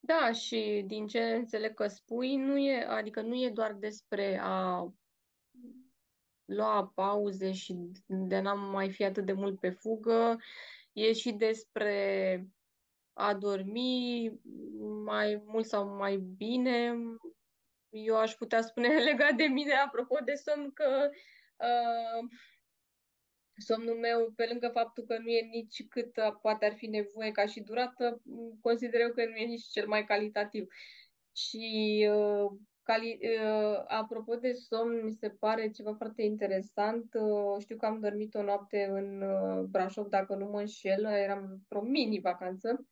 Da, 0.00 0.32
și 0.32 0.84
din 0.86 1.06
ce 1.06 1.20
înțeleg 1.20 1.74
că 1.74 1.86
spui, 1.86 2.36
nu 2.36 2.58
e, 2.58 2.84
adică 2.84 3.20
nu 3.20 3.34
e 3.34 3.50
doar 3.50 3.72
despre 3.72 4.38
a 4.42 4.88
lua 6.44 6.86
pauze 6.94 7.52
și 7.52 7.76
de 8.06 8.40
n-am 8.40 8.70
mai 8.70 8.92
fi 8.92 9.04
atât 9.04 9.24
de 9.24 9.32
mult 9.32 9.60
pe 9.60 9.70
fugă, 9.70 10.40
e 10.92 11.12
și 11.12 11.32
despre 11.32 12.48
a 13.14 13.34
dormi 13.34 14.32
mai 15.04 15.42
mult 15.46 15.66
sau 15.66 15.96
mai 15.96 16.16
bine. 16.16 16.94
Eu 17.90 18.16
aș 18.16 18.32
putea 18.32 18.62
spune 18.62 18.88
legat 19.10 19.34
de 19.34 19.44
mine, 19.44 19.72
apropo 19.72 20.18
de 20.24 20.34
somn, 20.34 20.72
că 20.72 21.10
uh, 21.56 22.28
somnul 23.56 23.98
meu, 23.98 24.32
pe 24.36 24.46
lângă 24.50 24.68
faptul 24.68 25.04
că 25.04 25.18
nu 25.18 25.28
e 25.28 25.48
nici 25.50 25.86
cât 25.88 26.12
poate 26.40 26.64
ar 26.64 26.74
fi 26.74 26.86
nevoie 26.86 27.30
ca 27.30 27.46
și 27.46 27.60
durată, 27.60 28.22
consider 28.60 29.00
eu 29.00 29.12
că 29.12 29.24
nu 29.24 29.34
e 29.34 29.44
nici 29.44 29.64
cel 29.64 29.86
mai 29.86 30.04
calitativ. 30.04 30.66
Și 31.36 32.06
uh, 32.10 32.50
cali, 32.82 33.18
uh, 33.22 33.84
apropo 33.86 34.34
de 34.34 34.52
somn, 34.52 35.04
mi 35.04 35.12
se 35.12 35.28
pare 35.28 35.70
ceva 35.70 35.94
foarte 35.94 36.22
interesant. 36.22 37.14
Uh, 37.14 37.60
știu 37.60 37.76
că 37.76 37.86
am 37.86 38.00
dormit 38.00 38.34
o 38.34 38.42
noapte 38.42 38.84
în 38.84 39.22
uh, 39.22 39.64
Brașov, 39.68 40.08
dacă 40.08 40.34
nu 40.34 40.46
mă 40.46 40.58
înșel, 40.58 41.04
eram 41.04 41.48
într-o 41.50 41.82
mini-vacanță 41.82 42.86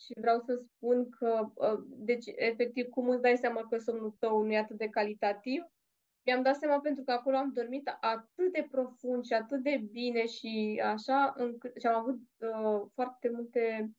și 0.00 0.20
vreau 0.20 0.40
să 0.40 0.54
spun 0.54 1.08
că, 1.08 1.48
uh, 1.54 1.84
deci, 1.86 2.26
efectiv, 2.26 2.88
cum 2.88 3.08
îți 3.08 3.22
dai 3.22 3.36
seama 3.36 3.66
că 3.68 3.78
somnul 3.78 4.16
tău 4.18 4.42
nu 4.42 4.52
e 4.52 4.58
atât 4.58 4.76
de 4.78 4.88
calitativ? 4.88 5.62
mi-am 6.26 6.42
dat 6.42 6.56
seama 6.56 6.80
pentru 6.80 7.04
că 7.04 7.12
acolo 7.12 7.36
am 7.36 7.52
dormit 7.52 7.88
atât 8.00 8.52
de 8.52 8.66
profund 8.70 9.24
și 9.24 9.32
atât 9.32 9.62
de 9.62 9.76
bine 9.90 10.26
și 10.26 10.82
așa, 10.84 11.32
încât, 11.36 11.80
și 11.80 11.86
am 11.86 11.94
avut 11.94 12.20
uh, 12.36 12.90
foarte 12.94 13.30
multe 13.30 13.90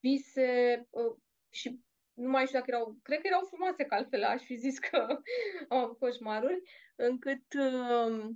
vise 0.00 0.86
uh, 0.90 1.16
și 1.50 1.80
nu 2.12 2.28
mai 2.28 2.46
știu 2.46 2.58
dacă 2.58 2.70
erau, 2.70 2.98
cred 3.02 3.20
că 3.20 3.26
erau 3.26 3.44
frumoase, 3.44 3.84
că 3.84 3.94
altfel 3.94 4.24
aș 4.24 4.42
fi 4.42 4.56
zis 4.56 4.78
că 4.78 5.06
am 5.68 5.78
avut 5.78 5.98
coșmaruri, 5.98 6.62
încât 6.96 7.44
uh, 7.58 8.28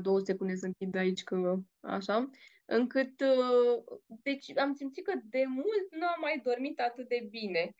două 0.00 0.20
secunde 0.20 0.54
să 0.54 0.66
închid 0.66 0.94
aici 0.94 1.22
că 1.22 1.56
așa, 1.80 2.30
încât 2.72 3.20
uh, 3.20 3.82
deci 4.06 4.58
am 4.58 4.72
simțit 4.74 5.04
că 5.04 5.12
de 5.24 5.44
mult 5.46 5.86
nu 5.90 6.06
am 6.06 6.20
mai 6.20 6.40
dormit 6.44 6.80
atât 6.80 7.08
de 7.08 7.26
bine 7.30 7.74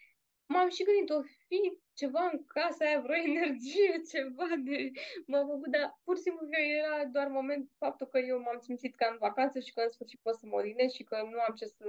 m-am 0.52 0.68
și 0.68 0.84
gândit, 0.84 1.10
o 1.10 1.20
fi 1.22 1.60
ceva 1.94 2.22
în 2.32 2.44
casa 2.46 2.84
aia, 2.84 3.00
vreo 3.00 3.22
energie, 3.32 3.92
ceva 4.12 4.48
de... 4.66 4.90
M-a 5.26 5.44
făcut, 5.50 5.70
dar 5.76 6.00
pur 6.04 6.16
și 6.16 6.22
simplu 6.22 6.46
era 6.78 7.04
doar 7.04 7.28
moment 7.28 7.70
faptul 7.78 8.06
că 8.06 8.18
eu 8.18 8.38
m-am 8.40 8.58
simțit 8.58 8.94
ca 8.94 9.06
în 9.10 9.16
vacanță 9.20 9.58
și 9.60 9.72
că 9.72 9.80
în 9.80 9.90
sfârșit 9.90 10.20
pot 10.22 10.36
să 10.38 10.46
mă 10.46 10.56
odinesc 10.56 10.94
și 10.94 11.02
că 11.02 11.16
nu 11.32 11.38
am 11.46 11.54
ce 11.54 11.66
să... 11.66 11.84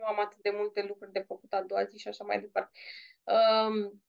nu 0.00 0.04
am 0.06 0.18
atât 0.20 0.40
de 0.42 0.52
multe 0.54 0.82
lucruri 0.88 1.12
de 1.12 1.26
făcut 1.30 1.52
a 1.52 1.62
doua 1.62 1.84
zi 1.84 1.98
și 1.98 2.08
așa 2.08 2.24
mai 2.24 2.40
departe. 2.40 2.78
Um, 3.34 4.02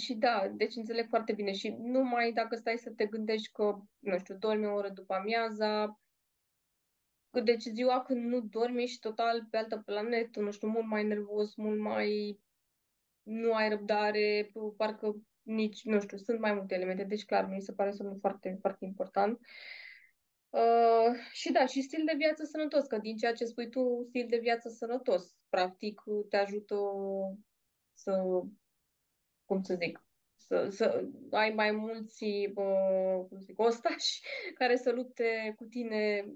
și 0.00 0.14
da, 0.14 0.48
deci 0.48 0.74
înțeleg 0.74 1.06
foarte 1.08 1.32
bine. 1.32 1.52
Și 1.52 1.68
numai 1.78 2.32
dacă 2.32 2.56
stai 2.56 2.78
să 2.78 2.90
te 2.90 3.06
gândești 3.06 3.52
că, 3.52 3.78
nu 3.98 4.18
știu, 4.18 4.34
dormi 4.34 4.66
o 4.66 4.74
oră 4.74 4.88
după 4.88 5.14
amiaza, 5.14 6.00
deci 7.30 7.62
ziua 7.62 8.02
când 8.02 8.24
nu 8.24 8.40
dormi 8.40 8.82
ești 8.82 9.00
total 9.00 9.46
pe 9.50 9.56
altă 9.56 9.82
planetă, 9.86 10.40
nu 10.40 10.50
știu, 10.50 10.68
mult 10.68 10.86
mai 10.86 11.04
nervos, 11.04 11.54
mult 11.54 11.78
mai 11.78 12.40
nu 13.22 13.52
ai 13.54 13.68
răbdare, 13.68 14.50
parcă 14.76 15.16
nici, 15.42 15.84
nu 15.84 16.00
știu, 16.00 16.16
sunt 16.16 16.40
mai 16.40 16.52
multe 16.52 16.74
elemente, 16.74 17.04
deci 17.04 17.24
clar, 17.24 17.48
mi 17.48 17.62
se 17.62 17.72
pare 17.72 17.90
somnul 17.90 18.18
foarte, 18.20 18.56
foarte 18.60 18.84
important. 18.84 19.40
Uh, 20.50 21.14
și 21.32 21.52
da, 21.52 21.66
și 21.66 21.82
stil 21.82 22.02
de 22.04 22.14
viață 22.16 22.44
sănătos, 22.44 22.86
că 22.86 22.98
din 22.98 23.16
ceea 23.16 23.32
ce 23.32 23.44
spui 23.44 23.68
tu, 23.68 24.04
stil 24.08 24.26
de 24.28 24.38
viață 24.38 24.68
sănătos, 24.68 25.36
practic, 25.48 26.02
te 26.28 26.36
ajută 26.36 26.76
să, 27.92 28.22
cum 29.44 29.62
să 29.62 29.74
zic, 29.74 30.06
să, 30.36 30.68
să 30.70 31.04
ai 31.30 31.50
mai 31.50 31.70
mulți, 31.70 32.24
uh, 32.54 33.26
cum 33.28 33.38
să 33.38 33.44
zic, 33.44 33.58
ostași 33.58 34.22
care 34.58 34.76
să 34.76 34.90
lupte 34.90 35.54
cu 35.56 35.64
tine 35.64 36.26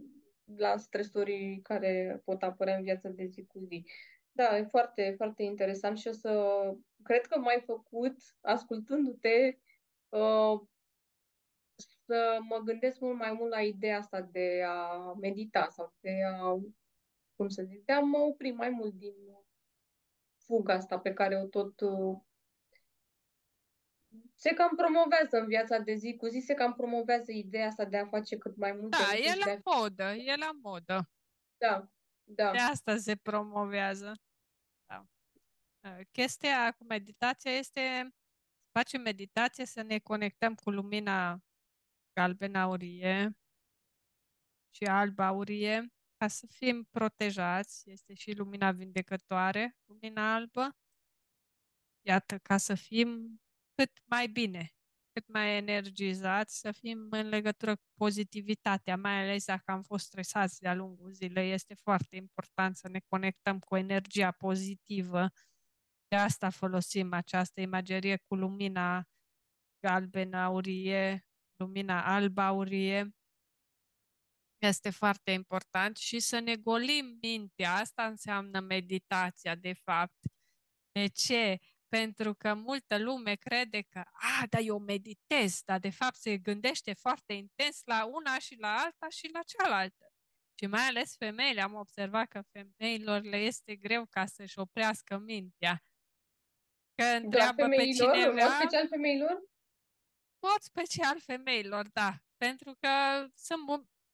la 0.56 0.77
stresorii 0.77 1.60
care 1.62 2.23
pot 2.24 2.43
apărea 2.43 2.77
în 2.77 2.82
viața 2.82 3.09
de 3.09 3.24
zi 3.24 3.44
cu 3.44 3.59
zi. 3.59 3.86
Da, 4.32 4.59
e 4.59 4.62
foarte, 4.62 5.14
foarte 5.16 5.43
interesant 5.43 5.98
și 5.98 6.09
o 6.09 6.12
să... 6.12 6.74
Cred 7.02 7.27
că 7.27 7.39
mai 7.39 7.62
făcut, 7.66 8.16
ascultându-te, 8.40 9.59
uh, 10.09 10.60
să 12.05 12.39
mă 12.48 12.59
gândesc 12.64 13.01
mult 13.01 13.19
mai 13.19 13.32
mult 13.32 13.51
la 13.51 13.60
ideea 13.60 13.98
asta 13.98 14.20
de 14.20 14.62
a 14.66 15.12
medita 15.12 15.69
sau 15.70 15.94
de 16.01 16.23
a, 16.27 16.59
cum 17.36 17.48
să 17.48 17.62
zic, 17.62 17.85
de 17.85 17.93
a 17.93 18.01
mă 18.01 18.19
opri 18.19 18.51
mai 18.51 18.70
mult 18.70 18.94
din 18.94 19.14
fuga 20.36 20.74
asta 20.74 20.98
pe 20.98 21.12
care 21.12 21.36
o 21.36 21.47
tot 21.47 21.81
uh, 21.81 22.19
se 24.43 24.55
cam 24.55 24.77
promovează 24.77 25.39
în 25.39 25.47
viața 25.47 25.78
de 25.78 25.94
zi 25.94 26.16
cu 26.16 26.27
zi, 26.27 26.39
se 26.39 26.55
cam 26.55 26.74
promovează 26.74 27.32
ideea 27.32 27.66
asta 27.66 27.85
de 27.85 27.97
a 27.97 28.06
face 28.06 28.39
cât 28.39 28.56
mai 28.56 28.73
multe 28.73 28.97
Da, 28.97 29.16
e 29.16 29.35
la 29.44 29.52
a... 29.52 29.77
modă, 29.77 30.02
e 30.02 30.36
la 30.36 30.51
modă. 30.62 31.10
Da, 31.56 31.89
da. 32.24 32.51
De 32.51 32.59
asta 32.59 32.97
se 32.97 33.16
promovează. 33.16 34.12
Da. 34.86 35.06
Uh, 35.81 36.01
chestia 36.12 36.73
cu 36.73 36.85
meditația 36.85 37.51
este 37.51 38.12
să 38.62 38.69
facem 38.78 39.01
meditație, 39.01 39.66
să 39.66 39.82
ne 39.82 39.98
conectăm 39.98 40.55
cu 40.55 40.70
lumina 40.70 41.43
galben 42.12 42.55
aurie 42.55 43.36
și 44.70 44.85
alb 44.85 45.19
aurie, 45.19 45.93
ca 46.16 46.28
să 46.28 46.47
fim 46.47 46.85
protejați. 46.90 47.90
Este 47.90 48.14
și 48.14 48.32
lumina 48.32 48.73
vindecătoare, 48.73 49.77
lumina 49.85 50.35
albă. 50.35 50.77
Iată, 52.01 52.39
ca 52.39 52.56
să 52.56 52.74
fim 52.74 53.40
cât 53.83 54.03
mai 54.05 54.27
bine 54.27 54.73
cât 55.13 55.29
mai 55.29 55.57
energizați, 55.57 56.59
să 56.59 56.73
fim 56.73 57.07
în 57.11 57.29
legătură 57.29 57.77
cu 57.77 57.85
pozitivitatea, 57.95 58.97
mai 58.97 59.23
ales 59.23 59.45
dacă 59.45 59.71
am 59.71 59.83
fost 59.83 60.05
stresați 60.05 60.61
de-a 60.61 60.75
lungul 60.75 61.13
zilei. 61.13 61.53
Este 61.53 61.75
foarte 61.75 62.17
important 62.17 62.77
să 62.77 62.89
ne 62.89 63.01
conectăm 63.09 63.59
cu 63.59 63.77
energia 63.77 64.31
pozitivă. 64.31 65.29
De 66.09 66.17
asta 66.17 66.51
folosim 66.51 67.13
această 67.13 67.61
imagerie 67.61 68.17
cu 68.17 68.35
lumina 68.35 69.05
galbenă 69.87 70.37
aurie, 70.37 71.27
lumina 71.57 72.15
albă 72.15 72.41
aurie. 72.41 73.15
Este 74.59 74.91
foarte 74.91 75.31
important 75.31 75.97
și 75.97 76.21
să 76.21 76.39
ne 76.39 76.57
golim 76.57 77.19
mintea. 77.21 77.75
Asta 77.75 78.07
înseamnă 78.07 78.61
meditația, 78.61 79.55
de 79.55 79.73
fapt. 79.73 80.19
De 80.93 81.07
ce? 81.07 81.59
Pentru 81.98 82.35
că 82.35 82.55
multă 82.55 82.98
lume 82.98 83.35
crede 83.35 83.82
că, 83.82 83.98
a, 83.98 84.47
dar 84.48 84.60
eu 84.64 84.78
meditez, 84.78 85.62
dar 85.64 85.78
de 85.78 85.90
fapt 85.90 86.14
se 86.14 86.39
gândește 86.39 86.93
foarte 86.93 87.32
intens 87.32 87.82
la 87.85 88.05
una 88.05 88.39
și 88.39 88.56
la 88.59 88.77
alta 88.77 89.09
și 89.09 89.31
la 89.32 89.40
cealaltă. 89.43 90.12
Și 90.59 90.66
mai 90.66 90.81
ales 90.81 91.16
femeile, 91.16 91.60
am 91.60 91.74
observat 91.74 92.28
că 92.28 92.40
femeilor 92.40 93.23
le 93.23 93.36
este 93.36 93.77
greu 93.77 94.06
ca 94.10 94.27
să-și 94.27 94.59
oprească 94.59 95.19
mintea. 95.19 95.82
Că 96.94 97.05
întreabă 97.05 97.69
pe 97.69 97.85
cineva... 97.85 98.31
Mod 98.31 98.51
special 98.51 98.89
femeilor? 98.89 99.43
Mod 100.39 100.60
special 100.60 101.20
femeilor, 101.20 101.89
da. 101.89 102.12
Pentru 102.36 102.77
că 102.81 102.89
sunt 103.35 103.60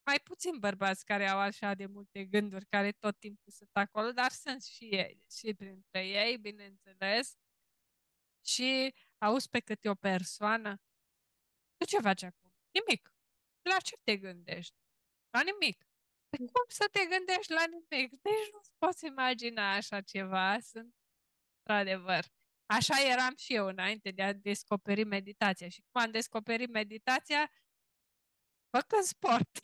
mai 0.03 0.21
puțin 0.23 0.59
bărbați 0.59 1.05
care 1.05 1.29
au 1.29 1.39
așa 1.39 1.75
de 1.75 1.87
multe 1.87 2.25
gânduri, 2.25 2.67
care 2.67 2.93
tot 2.93 3.19
timpul 3.19 3.53
sunt 3.53 3.71
acolo, 3.73 4.13
dar 4.13 4.31
sunt 4.31 4.63
și 4.63 4.85
ei, 4.85 5.25
și 5.31 5.55
printre 5.55 6.07
ei, 6.07 6.39
bineînțeles 6.39 7.37
și 8.45 8.95
auzi 9.19 9.49
pe 9.49 9.61
câte 9.61 9.89
o 9.89 9.95
persoană. 9.95 10.81
Tu 11.77 11.85
ce 11.85 11.99
faci 11.99 12.23
acum? 12.23 12.53
Nimic. 12.71 13.13
La 13.63 13.77
ce 13.77 13.97
te 14.05 14.17
gândești? 14.17 14.75
La 15.31 15.43
nimic. 15.43 15.87
De 16.29 16.37
cum 16.37 16.65
să 16.69 16.89
te 16.93 17.07
gândești 17.07 17.53
la 17.53 17.65
nimic? 17.67 18.11
Deci 18.23 18.51
nu-ți 18.53 18.73
poți 18.79 19.07
imagina 19.07 19.73
așa 19.73 20.01
ceva. 20.01 20.61
Sunt, 20.61 20.95
într-adevăr. 21.59 22.25
Așa 22.67 23.03
eram 23.03 23.37
și 23.37 23.55
eu 23.55 23.67
înainte 23.67 24.11
de 24.11 24.23
a 24.23 24.33
descoperi 24.33 25.05
meditația. 25.05 25.69
Și 25.69 25.83
cum 25.91 26.03
am 26.03 26.11
descoperit 26.11 26.71
meditația? 26.71 27.53
Făcând 28.71 29.03
sport. 29.03 29.59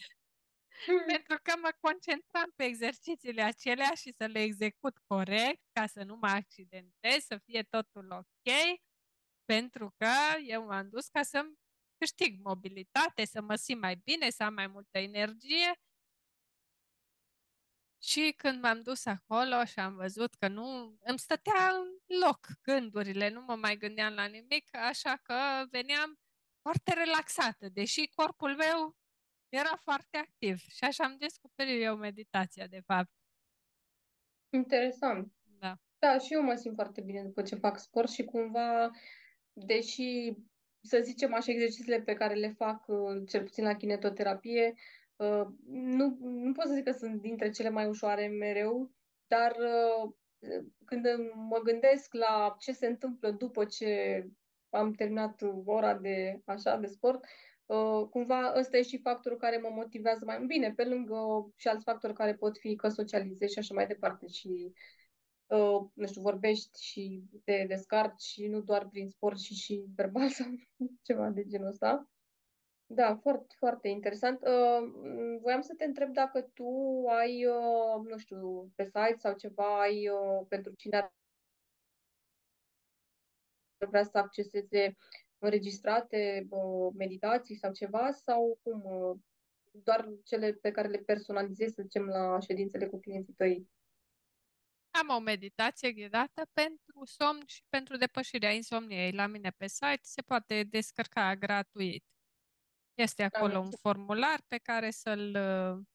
Pentru 1.13 1.39
că 1.43 1.53
mă 1.61 1.71
concentram 1.81 2.53
pe 2.57 2.65
exercițiile 2.65 3.43
acelea 3.43 3.91
și 3.95 4.15
să 4.19 4.27
le 4.27 4.41
execut 4.41 4.99
corect, 5.07 5.63
ca 5.73 5.87
să 5.87 6.03
nu 6.03 6.17
mă 6.17 6.27
accidentez, 6.27 7.25
să 7.25 7.39
fie 7.45 7.63
totul 7.63 8.11
ok, 8.11 8.55
pentru 9.45 9.95
că 9.97 10.13
eu 10.47 10.65
m-am 10.65 10.89
dus 10.89 11.09
ca 11.09 11.23
să 11.23 11.45
câștig 11.99 12.41
mobilitate, 12.43 13.25
să 13.25 13.41
mă 13.41 13.55
simt 13.55 13.81
mai 13.81 13.97
bine, 14.05 14.31
să 14.31 14.43
am 14.43 14.55
mai 14.55 14.67
multă 14.67 14.99
energie. 14.99 15.75
Și 18.03 18.35
când 18.37 18.63
m-am 18.63 18.83
dus 18.83 19.05
acolo 19.05 19.65
și 19.65 19.79
am 19.79 19.95
văzut 19.95 20.35
că 20.35 20.49
nu 20.49 20.97
îmi 21.01 21.19
stătea 21.19 21.69
în 21.69 22.19
loc 22.21 22.47
gândurile, 22.63 23.29
nu 23.29 23.41
mă 23.41 23.55
mai 23.55 23.77
gândeam 23.77 24.15
la 24.15 24.25
nimic, 24.25 24.77
așa 24.77 25.17
că 25.23 25.65
veneam 25.71 26.19
foarte 26.61 26.93
relaxată, 26.93 27.69
deși 27.69 28.07
corpul 28.15 28.57
meu 28.57 28.97
era 29.55 29.77
foarte 29.83 30.17
activ 30.17 30.57
și 30.57 30.85
așa 30.85 31.05
am 31.05 31.17
descoperit 31.19 31.83
eu 31.83 31.97
meditația, 31.97 32.67
de 32.67 32.81
fapt. 32.87 33.11
Interesant. 34.51 35.33
Da. 35.59 35.75
Da, 35.99 36.19
și 36.19 36.33
eu 36.33 36.43
mă 36.43 36.55
simt 36.55 36.75
foarte 36.75 37.01
bine 37.01 37.23
după 37.23 37.43
ce 37.43 37.55
fac 37.55 37.79
sport 37.79 38.11
și 38.11 38.25
cumva, 38.25 38.91
deși, 39.53 40.33
să 40.81 41.01
zicem 41.03 41.35
așa, 41.35 41.53
exercițiile 41.53 42.01
pe 42.01 42.15
care 42.15 42.35
le 42.35 42.49
fac, 42.49 42.85
uh, 42.87 43.23
cel 43.29 43.43
puțin 43.43 43.65
la 43.65 43.77
kinetoterapie, 43.77 44.75
uh, 45.17 45.47
nu, 45.67 46.17
nu 46.21 46.53
pot 46.53 46.67
să 46.67 46.75
zic 46.75 46.85
că 46.85 46.93
sunt 46.93 47.21
dintre 47.21 47.51
cele 47.51 47.69
mai 47.69 47.87
ușoare 47.87 48.27
mereu, 48.27 48.91
dar 49.27 49.57
uh, 49.59 50.13
când 50.85 51.07
mă 51.35 51.59
gândesc 51.59 52.13
la 52.15 52.57
ce 52.59 52.73
se 52.73 52.87
întâmplă 52.87 53.31
după 53.31 53.65
ce 53.65 54.23
am 54.71 54.93
terminat 54.93 55.43
ora 55.65 55.95
de 55.95 56.43
așa 56.45 56.77
de 56.77 56.87
sport, 56.87 57.25
Uh, 57.67 58.09
cumva 58.11 58.53
ăsta 58.59 58.77
e 58.77 58.83
și 58.83 59.01
factorul 59.01 59.39
care 59.39 59.57
mă 59.57 59.69
motivează 59.75 60.25
mai 60.25 60.45
bine, 60.47 60.73
pe 60.73 60.85
lângă 60.85 61.17
și 61.57 61.69
alți 61.69 61.85
factori 61.85 62.15
care 62.15 62.35
pot 62.35 62.59
fi 62.59 62.77
că 62.77 62.89
socializezi 62.89 63.53
și 63.53 63.59
așa 63.59 63.75
mai 63.75 63.87
departe 63.87 64.27
și 64.27 64.73
uh, 65.47 65.81
nu 65.95 66.07
știu, 66.07 66.21
vorbești 66.21 66.85
și 66.85 67.23
te 67.45 67.65
descarci 67.69 68.23
și 68.23 68.47
nu 68.47 68.61
doar 68.61 68.89
prin 68.89 69.09
sport, 69.09 69.39
și 69.39 69.55
și 69.55 69.85
verbal 69.97 70.29
sau 70.39 70.47
ceva 71.03 71.29
de 71.29 71.45
genul 71.47 71.69
ăsta. 71.69 72.09
Da, 72.87 73.17
foarte, 73.17 73.55
foarte 73.59 73.89
interesant. 73.89 74.41
Uh, 74.41 75.39
voiam 75.41 75.61
să 75.61 75.75
te 75.77 75.85
întreb 75.85 76.13
dacă 76.13 76.41
tu 76.41 76.65
ai, 77.09 77.47
uh, 77.47 78.07
nu 78.09 78.19
știu, 78.19 78.73
pe 78.75 78.85
site 78.85 79.17
sau 79.19 79.35
ceva, 79.35 79.81
ai 79.81 80.09
uh, 80.09 80.47
pentru 80.49 80.73
cine 80.77 80.97
ar 80.97 81.13
vrea 83.89 84.05
să 84.05 84.19
acceseze 84.19 84.97
înregistrate 85.45 86.49
meditații 86.95 87.57
sau 87.57 87.73
ceva 87.73 88.11
sau 88.11 88.59
cum? 88.63 88.83
Doar 89.83 90.09
cele 90.25 90.53
pe 90.53 90.71
care 90.71 90.89
le 90.89 90.99
personalizezi, 90.99 91.75
să 91.75 91.83
zicem, 91.83 92.05
la 92.05 92.41
ședințele 92.41 92.87
cu 92.87 93.01
clienții 93.01 93.33
tăi? 93.33 93.69
Am 94.91 95.09
o 95.09 95.19
meditație 95.19 95.93
ghidată 95.93 96.43
pentru 96.53 97.05
somn 97.05 97.43
și 97.47 97.63
pentru 97.69 97.97
depășirea 97.97 98.51
insomniei. 98.53 99.13
La 99.13 99.27
mine 99.27 99.51
pe 99.51 99.67
site 99.67 100.01
se 100.03 100.23
poate 100.23 100.63
descărca 100.63 101.35
gratuit. 101.37 102.05
Este 102.95 103.23
acolo 103.23 103.59
un 103.59 103.71
formular 103.71 104.41
pe 104.49 104.59
care 104.59 104.91
să-l 104.91 105.37
uh, 105.37 105.87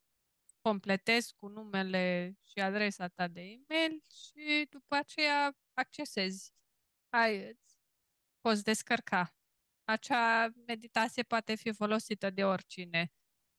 completezi 0.62 1.34
cu 1.36 1.48
numele 1.48 2.34
și 2.44 2.60
adresa 2.60 3.08
ta 3.08 3.28
de 3.28 3.42
e-mail 3.42 4.04
și 4.08 4.68
după 4.70 4.96
aceea 4.96 5.58
accesezi. 5.74 6.52
Ai, 7.10 7.60
poți 8.42 8.64
descărca 8.64 9.34
acea 9.90 10.50
meditație 10.66 11.24
poate 11.24 11.56
fi 11.56 11.74
folosită 11.74 12.30
de 12.30 12.44
oricine 12.44 13.12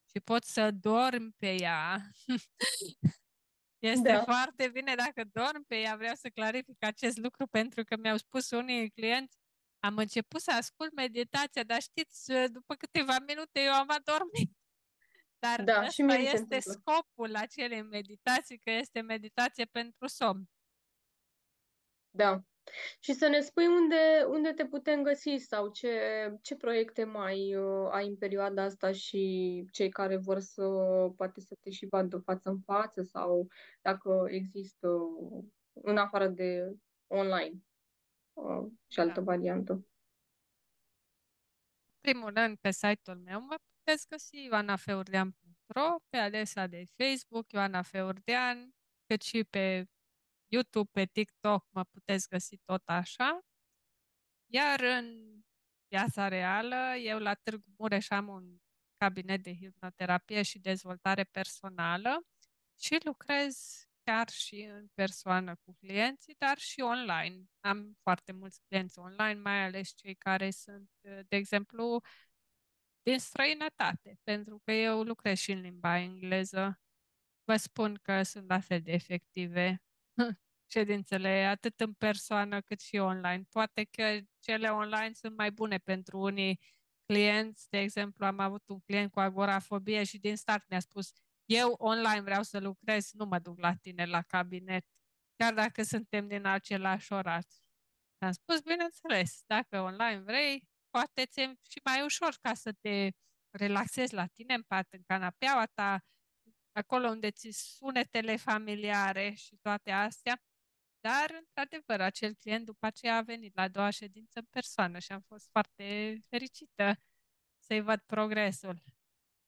și 0.09 0.19
poți 0.19 0.53
să 0.53 0.71
dormi 0.71 1.31
pe 1.37 1.55
ea. 1.61 2.01
Este 3.79 4.11
da. 4.11 4.23
foarte 4.23 4.69
bine 4.69 4.95
dacă 4.95 5.23
dormi 5.31 5.65
pe 5.67 5.75
ea. 5.75 5.95
Vreau 5.95 6.15
să 6.15 6.29
clarific 6.29 6.83
acest 6.83 7.17
lucru 7.17 7.47
pentru 7.47 7.83
că 7.83 7.97
mi-au 7.97 8.17
spus 8.17 8.49
unii 8.49 8.91
clienți 8.91 9.37
am 9.79 9.97
început 9.97 10.41
să 10.41 10.51
ascult 10.51 10.93
meditația, 10.93 11.63
dar 11.63 11.81
știți, 11.81 12.31
după 12.51 12.75
câteva 12.75 13.19
minute 13.27 13.59
eu 13.59 13.73
am 13.73 13.89
adormit. 13.89 14.51
Dar 15.43 15.63
da, 15.63 15.89
și 15.89 16.01
este 16.33 16.59
scopul 16.59 17.35
acelei 17.35 17.81
meditații, 17.81 18.57
că 18.57 18.71
este 18.71 19.01
meditație 19.01 19.65
pentru 19.65 20.07
somn. 20.07 20.49
Da, 22.09 22.43
și 22.99 23.13
să 23.13 23.27
ne 23.27 23.39
spui 23.39 23.67
unde, 23.67 24.25
unde 24.27 24.51
te 24.51 24.65
putem 24.65 25.03
găsi 25.03 25.37
sau 25.37 25.67
ce, 25.67 25.89
ce 26.41 26.55
proiecte 26.55 27.03
mai 27.03 27.55
uh, 27.55 27.89
ai 27.91 28.07
în 28.07 28.17
perioada 28.17 28.63
asta 28.63 28.91
și 28.91 29.65
cei 29.71 29.89
care 29.89 30.17
vor 30.17 30.39
să 30.39 30.63
poate 31.15 31.41
să 31.41 31.55
te 31.59 31.69
și 31.69 31.85
vadă 31.85 32.17
față 32.17 32.49
în 32.49 32.59
față 32.59 33.01
sau 33.01 33.47
dacă 33.81 34.25
există 34.27 34.87
în 35.73 35.97
afară 35.97 36.27
de 36.27 36.75
online 37.07 37.63
uh, 38.33 38.71
și 38.87 38.99
altă 38.99 39.19
da. 39.19 39.25
variantă. 39.25 39.85
Primul 41.99 42.31
rând, 42.33 42.57
pe 42.57 42.71
site-ul 42.71 43.17
meu 43.17 43.41
mă 43.41 43.55
puteți 43.73 44.07
găsi 44.07 44.43
ioanafeurdean.ro, 44.43 45.95
pe 46.09 46.17
adresa 46.17 46.67
de 46.67 46.83
Facebook 46.95 47.51
Ioana 47.51 47.81
Feurdean, 47.81 48.75
cât 49.05 49.21
și 49.21 49.43
pe 49.43 49.85
YouTube, 50.51 50.89
pe 50.91 51.05
TikTok 51.05 51.67
mă 51.69 51.83
puteți 51.83 52.27
găsi 52.27 52.57
tot 52.57 52.81
așa. 52.85 53.39
Iar 54.53 54.79
în 54.79 55.35
viața 55.87 56.27
reală, 56.27 56.95
eu 56.95 57.19
la 57.19 57.33
Târgu 57.33 57.73
Mureș 57.77 58.09
am 58.09 58.27
un 58.27 58.57
cabinet 58.97 59.43
de 59.43 59.55
hipnoterapie 59.55 60.41
și 60.41 60.59
dezvoltare 60.59 61.23
personală 61.23 62.25
și 62.79 62.97
lucrez 63.03 63.85
chiar 64.03 64.29
și 64.29 64.61
în 64.61 64.87
persoană 64.93 65.55
cu 65.55 65.75
clienții, 65.79 66.35
dar 66.37 66.57
și 66.57 66.81
online. 66.81 67.45
Am 67.59 67.97
foarte 68.01 68.31
mulți 68.31 68.61
clienți 68.67 68.99
online, 68.99 69.39
mai 69.39 69.63
ales 69.63 69.89
cei 69.95 70.15
care 70.15 70.49
sunt, 70.51 70.89
de 71.01 71.35
exemplu, 71.35 72.01
din 73.01 73.19
străinătate, 73.19 74.19
pentru 74.23 74.59
că 74.63 74.71
eu 74.71 75.03
lucrez 75.03 75.37
și 75.39 75.51
în 75.51 75.59
limba 75.59 75.97
engleză. 75.97 76.79
Vă 77.43 77.55
spun 77.55 77.99
că 78.01 78.23
sunt 78.23 78.47
la 78.47 78.59
fel 78.59 78.81
de 78.81 78.91
efective 78.91 79.81
ședințele, 80.73 81.45
atât 81.45 81.79
în 81.79 81.93
persoană 81.93 82.61
cât 82.61 82.79
și 82.79 82.97
online. 82.97 83.43
Poate 83.49 83.83
că 83.83 84.19
cele 84.39 84.69
online 84.69 85.11
sunt 85.13 85.37
mai 85.37 85.51
bune 85.51 85.77
pentru 85.77 86.19
unii 86.19 86.59
clienți. 87.05 87.69
De 87.69 87.79
exemplu, 87.79 88.25
am 88.25 88.39
avut 88.39 88.69
un 88.69 88.79
client 88.79 89.11
cu 89.11 89.19
agorafobie 89.19 90.03
și 90.03 90.17
din 90.17 90.35
start 90.35 90.69
mi-a 90.69 90.79
spus 90.79 91.11
eu 91.45 91.75
online 91.77 92.21
vreau 92.21 92.43
să 92.43 92.59
lucrez, 92.59 93.11
nu 93.11 93.25
mă 93.25 93.39
duc 93.39 93.59
la 93.59 93.73
tine 93.75 94.05
la 94.05 94.21
cabinet, 94.21 94.85
chiar 95.35 95.53
dacă 95.53 95.83
suntem 95.83 96.27
din 96.27 96.45
același 96.45 97.13
oraș. 97.13 97.45
Am 98.17 98.31
spus, 98.31 98.61
bineînțeles, 98.61 99.43
dacă 99.45 99.79
online 99.79 100.19
vrei, 100.19 100.67
poate 100.89 101.25
ți 101.25 101.41
și 101.41 101.79
mai 101.83 102.03
ușor 102.03 102.35
ca 102.41 102.53
să 102.53 102.71
te 102.81 103.09
relaxezi 103.49 104.13
la 104.13 104.25
tine 104.25 104.53
în 104.53 104.61
pat, 104.61 104.87
în 104.91 105.01
canapeaua 105.05 105.65
ta, 105.65 105.99
acolo 106.71 107.07
unde 107.07 107.31
ți 107.31 107.49
sunetele 107.51 108.35
familiare 108.35 109.33
și 109.33 109.57
toate 109.61 109.91
astea. 109.91 110.41
Dar, 110.99 111.31
într-adevăr, 111.39 112.01
acel 112.01 112.33
client 112.35 112.65
după 112.65 112.85
aceea 112.85 113.15
a 113.15 113.21
venit 113.21 113.55
la 113.55 113.61
a 113.61 113.67
doua 113.67 113.89
ședință 113.89 114.39
în 114.39 114.45
persoană 114.49 114.99
și 114.99 115.11
am 115.11 115.21
fost 115.21 115.49
foarte 115.49 116.17
fericită 116.29 116.95
să-i 117.59 117.81
văd 117.81 117.99
progresul. 117.99 118.83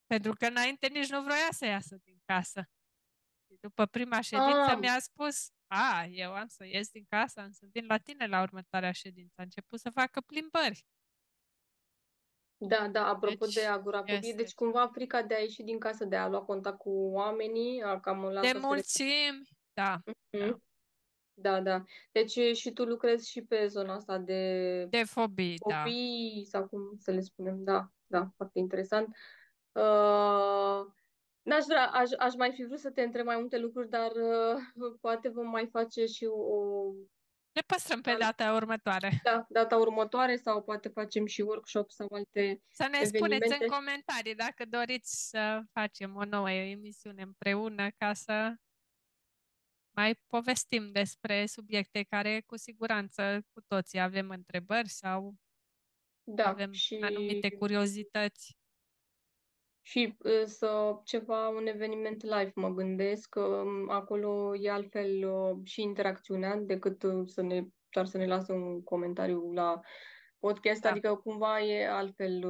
Pentru 0.05 0.33
că 0.33 0.45
înainte 0.45 0.87
nici 0.87 1.09
nu 1.09 1.21
vroia 1.21 1.49
să 1.51 1.65
iasă 1.65 1.97
din 2.03 2.21
casă. 2.25 2.69
Și 3.45 3.57
după 3.59 3.85
prima 3.85 4.21
ședință 4.21 4.71
ah. 4.71 4.77
mi-a 4.79 4.99
spus, 4.99 5.49
a, 5.67 6.05
eu 6.05 6.33
am 6.33 6.47
să 6.47 6.65
ies 6.65 6.89
din 6.89 7.05
casă, 7.05 7.39
am 7.39 7.51
să 7.51 7.65
vin 7.71 7.85
la 7.85 7.97
tine 7.97 8.27
la 8.27 8.41
următoarea 8.41 8.91
ședință. 8.91 9.33
A 9.37 9.43
început 9.43 9.79
să 9.79 9.89
facă 9.89 10.21
plimbări. 10.21 10.85
Da, 12.67 12.87
da, 12.91 13.07
apropo 13.07 13.45
deci, 13.45 13.53
de 13.53 13.65
agorafobie, 13.65 14.15
este. 14.15 14.35
deci 14.35 14.53
cumva 14.53 14.89
frica 14.93 15.21
de 15.21 15.35
a 15.35 15.39
ieși 15.39 15.63
din 15.63 15.79
casă, 15.79 16.05
de 16.05 16.15
a 16.15 16.27
lua 16.27 16.41
contact 16.41 16.77
cu 16.77 16.89
oamenii, 16.89 17.81
a 17.81 17.99
cam 17.99 18.39
De 18.41 18.59
mulțimi, 18.61 19.49
da. 19.73 19.99
Mm-hmm. 19.99 20.49
da. 20.49 20.57
Da, 21.35 21.61
da. 21.61 21.83
Deci 22.11 22.57
și 22.57 22.71
tu 22.71 22.83
lucrezi 22.85 23.29
și 23.29 23.41
pe 23.41 23.67
zona 23.67 23.93
asta 23.93 24.17
de 24.17 24.85
De 24.89 25.03
fobii, 25.03 25.57
da. 25.69 25.75
fobii 25.75 26.45
sau 26.49 26.67
cum 26.67 26.79
să 26.97 27.11
le 27.11 27.19
spunem. 27.19 27.63
Da, 27.63 27.87
da, 28.07 28.27
foarte 28.35 28.59
interesant. 28.59 29.07
Uh, 29.71 30.85
n-aș 31.41 31.63
vrea, 31.65 31.87
aș, 31.87 32.09
aș 32.17 32.35
mai 32.35 32.51
fi 32.51 32.65
vrut 32.65 32.79
să 32.79 32.91
te 32.91 33.01
întreb 33.01 33.25
mai 33.25 33.37
multe 33.37 33.57
lucruri, 33.57 33.89
dar 33.89 34.11
uh, 34.11 34.61
poate 35.01 35.29
vom 35.29 35.49
mai 35.49 35.67
face 35.71 36.05
și 36.05 36.25
o... 36.25 36.91
Le 37.53 37.61
păstrăm 37.61 38.01
pe 38.01 38.15
data 38.19 38.53
următoare. 38.53 39.19
Da, 39.23 39.45
data 39.49 39.77
următoare 39.77 40.35
sau 40.35 40.63
poate 40.63 40.89
facem 40.89 41.25
și 41.25 41.41
workshop 41.41 41.91
sau 41.91 42.07
alte 42.11 42.61
Să 42.67 42.87
ne 42.91 42.97
evenimente. 43.01 43.45
spuneți 43.45 43.61
în 43.61 43.67
comentarii 43.67 44.35
dacă 44.35 44.65
doriți 44.65 45.29
să 45.29 45.61
facem 45.71 46.15
o 46.15 46.25
nouă 46.25 46.51
emisiune 46.51 47.21
împreună 47.21 47.89
ca 47.97 48.13
să 48.13 48.53
mai 49.95 50.15
povestim 50.27 50.91
despre 50.91 51.45
subiecte 51.45 52.03
care 52.03 52.41
cu 52.45 52.57
siguranță 52.57 53.45
cu 53.53 53.61
toții 53.67 53.99
avem 53.99 54.29
întrebări 54.29 54.89
sau 54.89 55.35
da, 56.23 56.47
avem 56.47 56.71
și... 56.71 56.97
anumite 57.01 57.51
curiozități. 57.51 58.57
Și 59.85 60.15
uh, 60.17 60.43
să 60.45 60.95
ceva, 61.03 61.47
un 61.47 61.67
eveniment 61.67 62.23
live, 62.23 62.51
mă 62.55 62.69
gândesc, 62.69 63.29
că 63.29 63.41
um, 63.41 63.89
acolo 63.89 64.55
e 64.55 64.71
altfel 64.71 65.29
uh, 65.29 65.57
și 65.63 65.81
interacțiunea 65.81 66.55
decât 66.55 67.03
uh, 67.03 67.21
să 67.25 67.41
ne, 67.41 67.63
doar 67.89 68.05
să 68.05 68.17
ne 68.17 68.25
lasă 68.25 68.53
un 68.53 68.83
comentariu 68.83 69.51
la 69.51 69.79
podcast, 70.39 70.81
da. 70.81 70.89
adică 70.89 71.15
cumva 71.15 71.61
e 71.61 71.87
altfel 71.87 72.45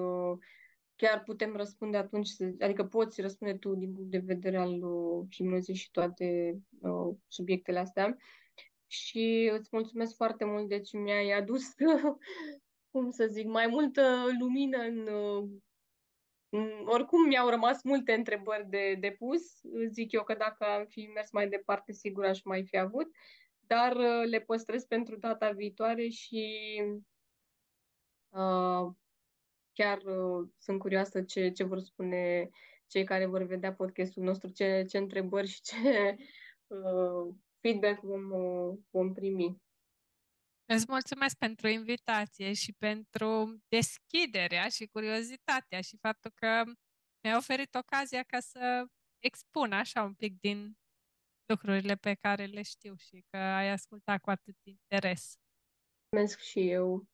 chiar 0.96 1.24
putem 1.24 1.56
răspunde 1.56 1.98
atunci, 1.98 2.30
adică 2.60 2.86
poți 2.86 3.22
răspunde 3.22 3.54
tu 3.54 3.76
din 3.76 3.94
punct 3.94 4.12
de 4.12 4.24
vedere 4.26 4.58
al 4.58 4.84
uh, 4.84 5.26
hipnozei 5.32 5.76
și 5.76 5.92
toate 5.92 6.58
uh, 6.80 7.16
subiectele 7.28 7.80
astea. 7.80 8.18
Și 8.88 9.52
îți 9.54 9.70
mulțumesc 9.72 10.16
foarte 10.16 10.46
mult, 10.46 10.68
deci 10.68 10.92
mi-ai 10.92 11.32
adus, 11.32 11.64
cum 12.92 13.10
să 13.10 13.28
zic, 13.32 13.46
mai 13.46 13.68
multă 13.68 14.26
lumină 14.40 14.78
în, 14.78 15.08
uh, 15.08 15.42
mm, 15.42 15.64
oricum 16.86 17.28
mi-au 17.28 17.50
rămas 17.50 17.84
multe 17.84 18.14
întrebări 18.14 18.70
de, 18.70 18.96
de 19.00 19.16
pus. 19.20 19.42
Zic 19.90 20.12
eu 20.12 20.24
că 20.24 20.34
dacă 20.34 20.66
am 20.66 20.86
fi 20.86 21.10
mers 21.14 21.32
mai 21.32 21.50
departe, 21.50 21.92
sigur 21.92 22.26
aș 22.26 22.42
mai 22.44 22.66
fi 22.66 22.78
avut, 22.78 23.08
dar 23.60 23.96
uh, 23.96 24.30
le 24.30 24.40
păstrez 24.40 24.86
pentru 24.86 25.16
data 25.16 25.52
viitoare 25.52 26.08
și 26.08 26.48
uh, 28.30 28.92
chiar 29.74 29.98
uh, 29.98 30.48
sunt 30.58 30.80
curioasă 30.80 31.22
ce, 31.22 31.50
ce 31.50 31.64
vor 31.64 31.80
spune 31.80 32.50
cei 32.88 33.04
care 33.04 33.26
vor 33.26 33.44
vedea 33.44 33.74
podcastul 33.74 34.24
nostru, 34.24 34.50
ce, 34.50 34.86
ce 34.90 34.98
întrebări 34.98 35.48
și 35.48 35.62
ce 35.62 35.76
uh, 36.68 37.34
feedback 37.60 38.02
vom, 38.02 38.32
uh, 38.32 38.78
vom 38.92 39.14
primi. 39.14 39.62
Îți 40.66 40.86
mulțumesc 40.88 41.38
pentru 41.38 41.68
invitație 41.68 42.54
și 42.54 42.74
pentru 42.74 43.58
deschiderea 43.68 44.70
și 44.70 44.86
curiozitatea 44.86 45.82
și 45.82 45.98
faptul 46.02 46.32
că 46.36 46.64
mi-a 47.24 47.38
oferit 47.38 47.76
ocazia 47.76 48.24
ca 48.24 48.40
să 48.40 48.86
expun 49.20 49.72
așa 49.72 50.04
un 50.04 50.14
pic 50.14 50.40
din 50.40 50.78
lucrurile 51.46 51.96
pe 51.96 52.14
care 52.14 52.46
le 52.46 52.62
știu 52.62 52.96
și 52.96 53.26
că 53.30 53.38
ai 53.38 53.70
ascultat 53.70 54.22
cu 54.22 54.30
atât 54.30 54.56
interes. 54.64 55.36
Mulțumesc 56.10 56.40
și 56.40 56.70
eu 56.70 57.08